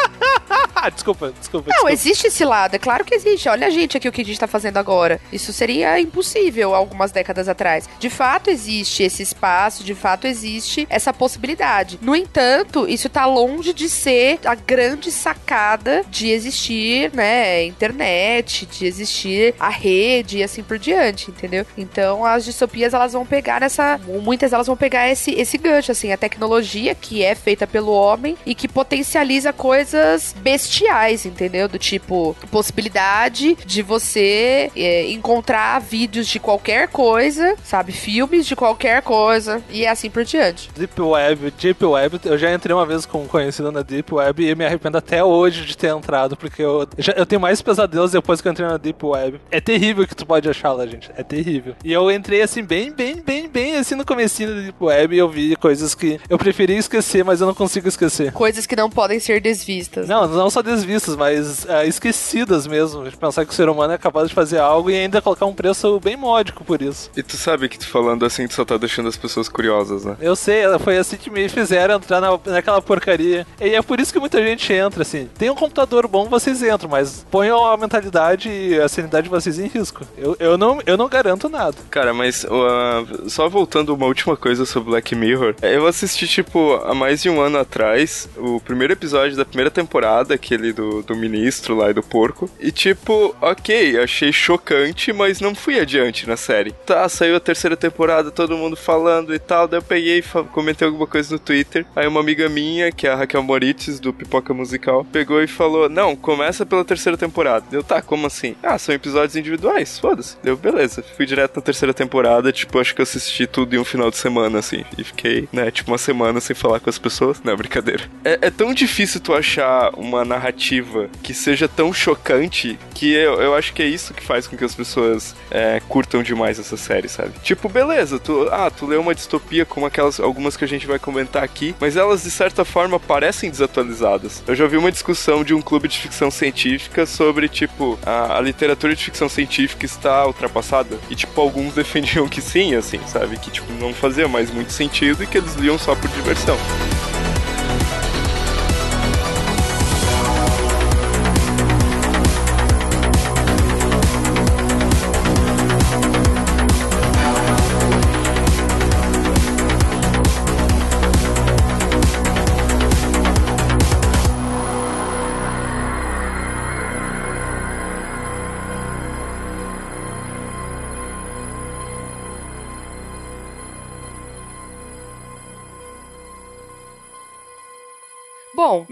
desculpa, 0.93 1.31
desculpa. 1.37 1.69
Não, 1.69 1.73
desculpa. 1.73 1.93
existe 1.93 2.27
esse 2.27 2.45
lado, 2.45 2.75
é 2.75 2.79
claro 2.79 3.03
que 3.03 3.15
existe. 3.15 3.49
Olha 3.49 3.67
a 3.67 3.69
gente 3.69 3.97
aqui 3.97 4.07
o 4.07 4.11
que 4.11 4.21
a 4.21 4.25
gente 4.25 4.39
tá 4.39 4.47
fazendo 4.47 4.77
agora. 4.77 5.19
Isso 5.31 5.51
seria 5.51 5.99
impossível 5.99 6.75
algumas 6.75 7.11
décadas 7.11 7.47
atrás. 7.47 7.89
De 7.99 8.09
fato 8.09 8.49
existe 8.49 9.03
esse 9.03 9.23
espaço, 9.23 9.83
de 9.83 9.95
fato 9.95 10.27
existe 10.27 10.87
essa 10.89 11.13
possibilidade. 11.13 11.99
No 12.01 12.15
entanto, 12.15 12.87
isso 12.87 13.09
tá 13.09 13.25
longe 13.25 13.73
de 13.73 13.89
ser 13.89 14.39
a 14.45 14.55
grande 14.55 15.11
sacada 15.11 16.03
de 16.09 16.29
existir, 16.29 17.11
né, 17.13 17.63
internet, 17.63 18.65
de 18.65 18.85
existir 18.85 19.55
a 19.59 19.69
rede 19.69 20.39
e 20.39 20.43
assim 20.43 20.63
por 20.63 20.77
diante, 20.77 21.31
entendeu? 21.31 21.65
Então 21.77 22.25
as 22.25 22.45
distopias 22.45 22.93
elas 22.93 23.13
vão 23.13 23.25
pegar 23.25 23.61
nessa, 23.61 23.99
muitas 24.23 24.53
elas 24.53 24.67
vão 24.67 24.75
pegar 24.75 25.09
esse 25.09 25.31
esse 25.31 25.57
gancho 25.57 25.91
assim, 25.91 26.11
a 26.11 26.17
tecnologia 26.17 26.95
que 26.95 27.23
é 27.23 27.35
feita 27.35 27.67
pelo 27.67 27.91
homem 27.91 28.37
e 28.45 28.55
que 28.55 28.67
potencializa 28.67 29.53
coisas 29.53 30.35
bestiais, 30.67 31.25
entendeu? 31.25 31.67
Do 31.67 31.79
tipo, 31.79 32.35
possibilidade 32.51 33.57
de 33.65 33.81
você 33.81 34.69
é, 34.75 35.09
encontrar 35.11 35.79
vídeos 35.79 36.27
de 36.27 36.39
qualquer 36.39 36.89
coisa, 36.89 37.55
sabe? 37.63 37.91
Filmes 37.91 38.45
de 38.45 38.55
qualquer 38.55 39.01
coisa 39.01 39.61
e 39.69 39.87
assim 39.87 40.09
por 40.09 40.23
diante. 40.23 40.69
Deep 40.75 41.01
Web, 41.01 41.53
Deep 41.59 41.85
Web, 41.85 42.19
eu 42.25 42.37
já 42.37 42.53
entrei 42.53 42.75
uma 42.75 42.85
vez 42.85 43.05
com 43.05 43.23
um 43.23 43.27
conhecido 43.27 43.71
na 43.71 43.81
Deep 43.81 44.13
Web 44.13 44.43
e 44.43 44.55
me 44.55 44.65
arrependo 44.65 44.97
até 44.97 45.23
hoje 45.23 45.65
de 45.65 45.77
ter 45.77 45.87
entrado, 45.87 46.35
porque 46.35 46.61
eu, 46.61 46.87
já, 46.97 47.13
eu 47.13 47.25
tenho 47.25 47.41
mais 47.41 47.61
pesadelos 47.61 48.11
depois 48.11 48.41
que 48.41 48.47
eu 48.47 48.51
entrei 48.51 48.67
na 48.67 48.77
Deep 48.77 49.03
Web. 49.05 49.39
É 49.49 49.61
terrível 49.61 50.03
o 50.03 50.07
que 50.07 50.15
tu 50.15 50.25
pode 50.25 50.49
achar 50.49 50.73
lá, 50.73 50.85
gente. 50.85 51.09
É 51.15 51.23
terrível. 51.23 51.75
E 51.83 51.93
eu 51.93 52.11
entrei 52.11 52.41
assim, 52.41 52.63
bem, 52.63 52.91
bem, 52.91 53.21
bem, 53.25 53.47
bem 53.47 53.77
assim 53.77 53.95
no 53.95 54.05
comecinho 54.05 54.53
da 54.53 54.61
Deep 54.61 54.83
Web 54.83 55.15
e 55.15 55.19
eu 55.19 55.29
vi 55.29 55.55
coisas 55.55 55.95
que 55.95 56.19
eu 56.29 56.37
preferia 56.37 56.77
esquecer, 56.77 57.23
mas 57.23 57.41
eu 57.41 57.47
não 57.47 57.55
consigo 57.55 57.87
esquecer. 57.87 58.31
Coisas 58.33 58.65
que 58.65 58.75
não 58.75 58.89
podem 58.89 59.19
ser 59.19 59.41
desvistas. 59.41 60.07
Não, 60.07 60.27
não 60.27 60.49
só 60.57 60.61
desvistas, 60.61 61.15
mas 61.15 61.67
é, 61.67 61.87
esquecidas 61.87 62.65
mesmo. 62.65 63.07
De 63.07 63.15
pensar 63.15 63.45
que 63.45 63.51
o 63.51 63.55
ser 63.55 63.69
humano 63.69 63.93
é 63.93 63.97
capaz 63.97 64.27
de 64.29 64.33
fazer 64.33 64.59
algo 64.59 64.89
e 64.89 64.95
ainda 64.95 65.21
colocar 65.21 65.45
um 65.45 65.53
preço 65.53 65.99
bem 65.99 66.17
módico 66.17 66.63
por 66.63 66.81
isso. 66.81 67.11
E 67.15 67.21
tu 67.21 67.37
sabe 67.37 67.69
que 67.69 67.77
tu 67.77 67.87
falando 67.87 68.25
assim, 68.25 68.47
tu 68.47 68.55
só 68.55 68.65
tá 68.65 68.77
deixando 68.77 69.07
as 69.07 69.17
pessoas 69.17 69.47
curiosas, 69.47 70.03
né? 70.03 70.17
Eu 70.19 70.35
sei, 70.35 70.63
foi 70.79 70.97
assim 70.97 71.17
que 71.17 71.29
me 71.29 71.47
fizeram 71.47 71.95
entrar 71.95 72.19
na, 72.19 72.39
naquela 72.45 72.81
porcaria. 72.81 73.45
E 73.61 73.75
é 73.75 73.81
por 73.81 73.99
isso 73.99 74.11
que 74.11 74.19
muita 74.19 74.41
gente 74.41 74.71
entra, 74.73 75.03
assim. 75.03 75.29
Tem 75.37 75.49
um 75.49 75.55
computador 75.55 76.07
bom, 76.07 76.25
vocês 76.27 76.63
entram, 76.63 76.89
mas 76.89 77.25
ponham 77.29 77.63
a 77.63 77.77
mentalidade 77.77 78.49
e 78.49 78.79
a 78.79 78.89
sanidade 78.89 79.25
de 79.25 79.29
vocês 79.29 79.59
em 79.59 79.67
risco. 79.67 80.03
Eu, 80.17 80.35
eu, 80.39 80.57
não, 80.57 80.79
eu 80.85 80.97
não 80.97 81.07
garanto 81.07 81.49
nada. 81.49 81.75
Cara, 81.91 82.13
mas 82.13 82.45
uh, 82.45 83.29
só 83.29 83.47
voltando 83.47 83.93
uma 83.93 84.07
última 84.07 84.35
coisa 84.35 84.65
sobre 84.65 84.89
Black 84.89 85.15
Mirror, 85.15 85.55
eu 85.61 85.85
assisti, 85.85 86.27
tipo, 86.27 86.75
há 86.83 86.95
mais 86.95 87.21
de 87.21 87.29
um 87.29 87.39
ano 87.39 87.59
atrás, 87.59 88.27
o 88.35 88.59
primeiro 88.59 88.93
episódio 88.93 89.37
da 89.37 89.45
primeira 89.45 89.69
temporada, 89.69 90.37
aquele 90.47 90.71
do, 90.71 91.03
do 91.03 91.15
ministro 91.15 91.75
lá 91.75 91.89
e 91.89 91.93
do 91.93 92.01
porco. 92.01 92.49
E 92.59 92.71
tipo, 92.71 93.35
ok, 93.41 93.99
achei 93.99 94.31
chocante, 94.31 95.11
mas 95.11 95.41
não 95.41 95.53
fui 95.53 95.79
adiante 95.79 96.27
na 96.27 96.37
série. 96.37 96.71
Tá, 96.85 97.07
saiu 97.09 97.35
a 97.35 97.39
terceira 97.39 97.75
temporada, 97.75 98.31
todo 98.31 98.57
mundo 98.57 98.77
falando 98.77 99.35
e 99.35 99.39
tal. 99.39 99.67
Daí 99.67 99.79
eu 99.79 99.83
peguei 99.83 100.19
e 100.19 100.43
comentei 100.51 100.87
alguma 100.87 101.05
coisa 101.05 101.33
no 101.33 101.39
Twitter. 101.39 101.85
Aí 101.95 102.07
uma 102.07 102.21
amiga 102.21 102.47
minha, 102.47 102.91
que 102.91 103.05
é 103.05 103.11
a 103.11 103.15
Raquel 103.15 103.43
Moritz, 103.43 103.99
do 103.99 104.13
Pipoca 104.13 104.53
Musical, 104.53 105.05
pegou 105.05 105.41
e 105.43 105.47
falou: 105.47 105.89
Não, 105.89 106.15
começa 106.15 106.65
pela 106.65 106.85
terceira 106.85 107.17
temporada. 107.17 107.65
Deu, 107.69 107.83
tá, 107.83 108.01
como 108.01 108.27
assim? 108.27 108.55
Ah, 108.63 108.77
são 108.77 108.95
episódios 108.95 109.35
individuais, 109.35 109.99
foda-se. 109.99 110.37
Deu, 110.41 110.55
beleza. 110.55 111.03
Fui 111.15 111.25
direto 111.25 111.57
na 111.57 111.61
terceira 111.61 111.93
temporada, 111.93 112.51
tipo, 112.51 112.79
acho 112.79 112.95
que 112.95 113.01
eu 113.01 113.03
assisti 113.03 113.45
tudo 113.45 113.75
em 113.75 113.79
um 113.79 113.85
final 113.85 114.09
de 114.09 114.17
semana, 114.17 114.59
assim. 114.59 114.85
E 114.97 115.03
fiquei, 115.03 115.49
né, 115.51 115.69
tipo, 115.71 115.91
uma 115.91 115.97
semana 115.97 116.39
sem 116.39 116.55
falar 116.55 116.79
com 116.79 116.89
as 116.89 116.97
pessoas. 116.97 117.41
Não, 117.43 117.55
brincadeira. 117.55 118.05
É, 118.23 118.39
é 118.43 118.49
tão 118.49 118.73
difícil 118.73 119.19
tu 119.19 119.33
achar 119.33 119.91
uma 119.97 120.23
narrativa 120.27 121.09
que 121.23 121.33
seja 121.33 121.67
tão 121.67 121.91
chocante 121.91 122.77
que 122.93 123.11
eu, 123.13 123.41
eu 123.41 123.55
acho 123.55 123.73
que 123.73 123.81
é 123.81 123.87
isso 123.87 124.13
que 124.13 124.23
faz 124.23 124.47
com 124.47 124.55
que 124.55 124.63
as 124.63 124.75
pessoas 124.75 125.35
é, 125.49 125.81
curtam 125.87 126.21
demais 126.21 126.59
essa 126.59 126.77
série, 126.77 127.09
sabe? 127.09 127.33
Tipo, 127.43 127.69
beleza, 127.69 128.19
tu, 128.19 128.47
ah, 128.51 128.69
tu 128.69 128.85
leu 128.85 129.01
uma 129.01 129.15
distopia 129.15 129.65
como 129.65 129.85
aquelas, 129.85 130.19
algumas 130.19 130.55
que 130.57 130.63
a 130.63 130.67
gente 130.67 130.85
vai 130.85 130.99
comentar 130.99 131.43
aqui, 131.43 131.75
mas 131.79 131.95
elas 131.95 132.23
de 132.23 132.31
certa 132.31 132.65
forma 132.65 132.99
parecem 132.99 133.49
desatualizadas. 133.49 134.43
Eu 134.47 134.55
já 134.55 134.67
vi 134.67 134.77
uma 134.77 134.91
discussão 134.91 135.43
de 135.43 135.53
um 135.53 135.61
clube 135.61 135.87
de 135.87 135.97
ficção 135.97 136.29
científica 136.29 137.05
sobre, 137.05 137.47
tipo, 137.47 137.97
a, 138.05 138.37
a 138.37 138.41
literatura 138.41 138.95
de 138.95 139.03
ficção 139.03 139.29
científica 139.29 139.85
está 139.85 140.25
ultrapassada. 140.25 140.97
E, 141.09 141.15
tipo, 141.15 141.39
alguns 141.39 141.73
defendiam 141.75 142.27
que 142.27 142.41
sim, 142.41 142.75
assim, 142.75 142.99
sabe? 143.07 143.37
Que, 143.37 143.51
tipo, 143.51 143.71
não 143.73 143.93
fazia 143.93 144.27
mais 144.27 144.51
muito 144.51 144.71
sentido 144.71 145.23
e 145.23 145.27
que 145.27 145.37
eles 145.37 145.55
liam 145.55 145.77
só 145.77 145.95
por 145.95 146.09
diversão. 146.09 146.57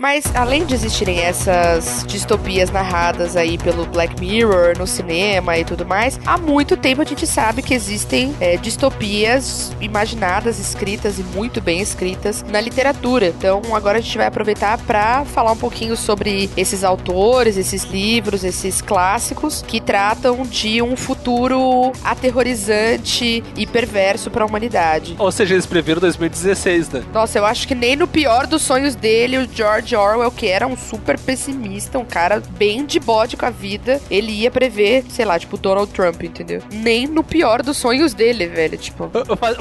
Mas 0.05 0.24
além 0.35 0.63
de 0.67 0.75
existirem 0.75 1.19
essas 1.19 2.05
distopias 2.07 2.69
narradas 2.69 3.35
aí 3.35 3.57
pelo 3.57 3.88
Black 3.88 4.21
Mirror 4.21 4.77
no 4.77 4.85
cinema 4.85 5.57
e 5.57 5.65
tudo 5.65 5.83
mais, 5.83 6.19
há 6.27 6.38
muito 6.38 6.77
tempo 6.77 7.01
a 7.01 7.03
gente 7.05 7.25
sabe 7.25 7.63
que 7.63 7.74
existem 7.74 8.35
é, 8.39 8.55
distopias 8.55 9.75
imaginadas, 9.81 10.59
escritas 10.59 11.17
e 11.17 11.24
muito 11.24 11.59
bem 11.59 11.81
escritas 11.81 12.45
na 12.47 12.62
literatura. 12.62 13.29
Então 13.29 13.63
agora 13.74 13.97
a 13.97 14.01
gente 14.01 14.15
vai 14.15 14.27
aproveitar 14.27 14.77
para 14.77 15.25
falar 15.25 15.53
um 15.53 15.57
pouquinho 15.57 15.97
sobre 15.97 16.51
esses 16.55 16.83
autores, 16.83 17.57
esses 17.57 17.83
livros, 17.85 18.43
esses 18.43 18.81
clássicos 18.81 19.63
que 19.67 19.81
tratam 19.81 20.43
de 20.43 20.83
um 20.83 20.95
futuro 20.95 21.91
aterrorizante 22.03 23.43
e 23.57 23.65
perverso 23.65 24.29
para 24.29 24.43
a 24.43 24.47
humanidade. 24.47 25.15
Ou 25.17 25.31
seja, 25.31 25.55
eles 25.55 25.65
previram 25.65 26.00
2016, 26.00 26.89
né? 26.89 27.03
Nossa, 27.12 27.39
eu 27.39 27.45
acho 27.45 27.67
que 27.67 27.74
nem 27.74 27.95
no 27.95 28.07
pior 28.07 28.45
dos 28.45 28.62
sonhos 28.62 28.93
dele, 28.93 29.39
o 29.39 29.50
George 29.51 29.94
Orwell, 29.95 30.31
que 30.31 30.47
era 30.47 30.67
um 30.67 30.77
super 30.77 31.19
pessimista, 31.19 31.97
um 31.97 32.05
cara 32.05 32.41
bem 32.57 32.85
de 32.85 32.99
bode 32.99 33.37
com 33.37 33.45
a 33.45 33.49
vida, 33.49 34.01
ele 34.09 34.31
ia 34.31 34.51
prever, 34.51 35.03
sei 35.09 35.25
lá, 35.25 35.37
tipo, 35.39 35.57
Donald 35.57 35.91
Trump, 35.91 36.21
entendeu? 36.23 36.61
Nem 36.71 37.07
no 37.07 37.23
pior 37.23 37.61
dos 37.61 37.77
sonhos 37.77 38.13
dele, 38.13 38.47
velho, 38.47 38.77
tipo. 38.77 39.09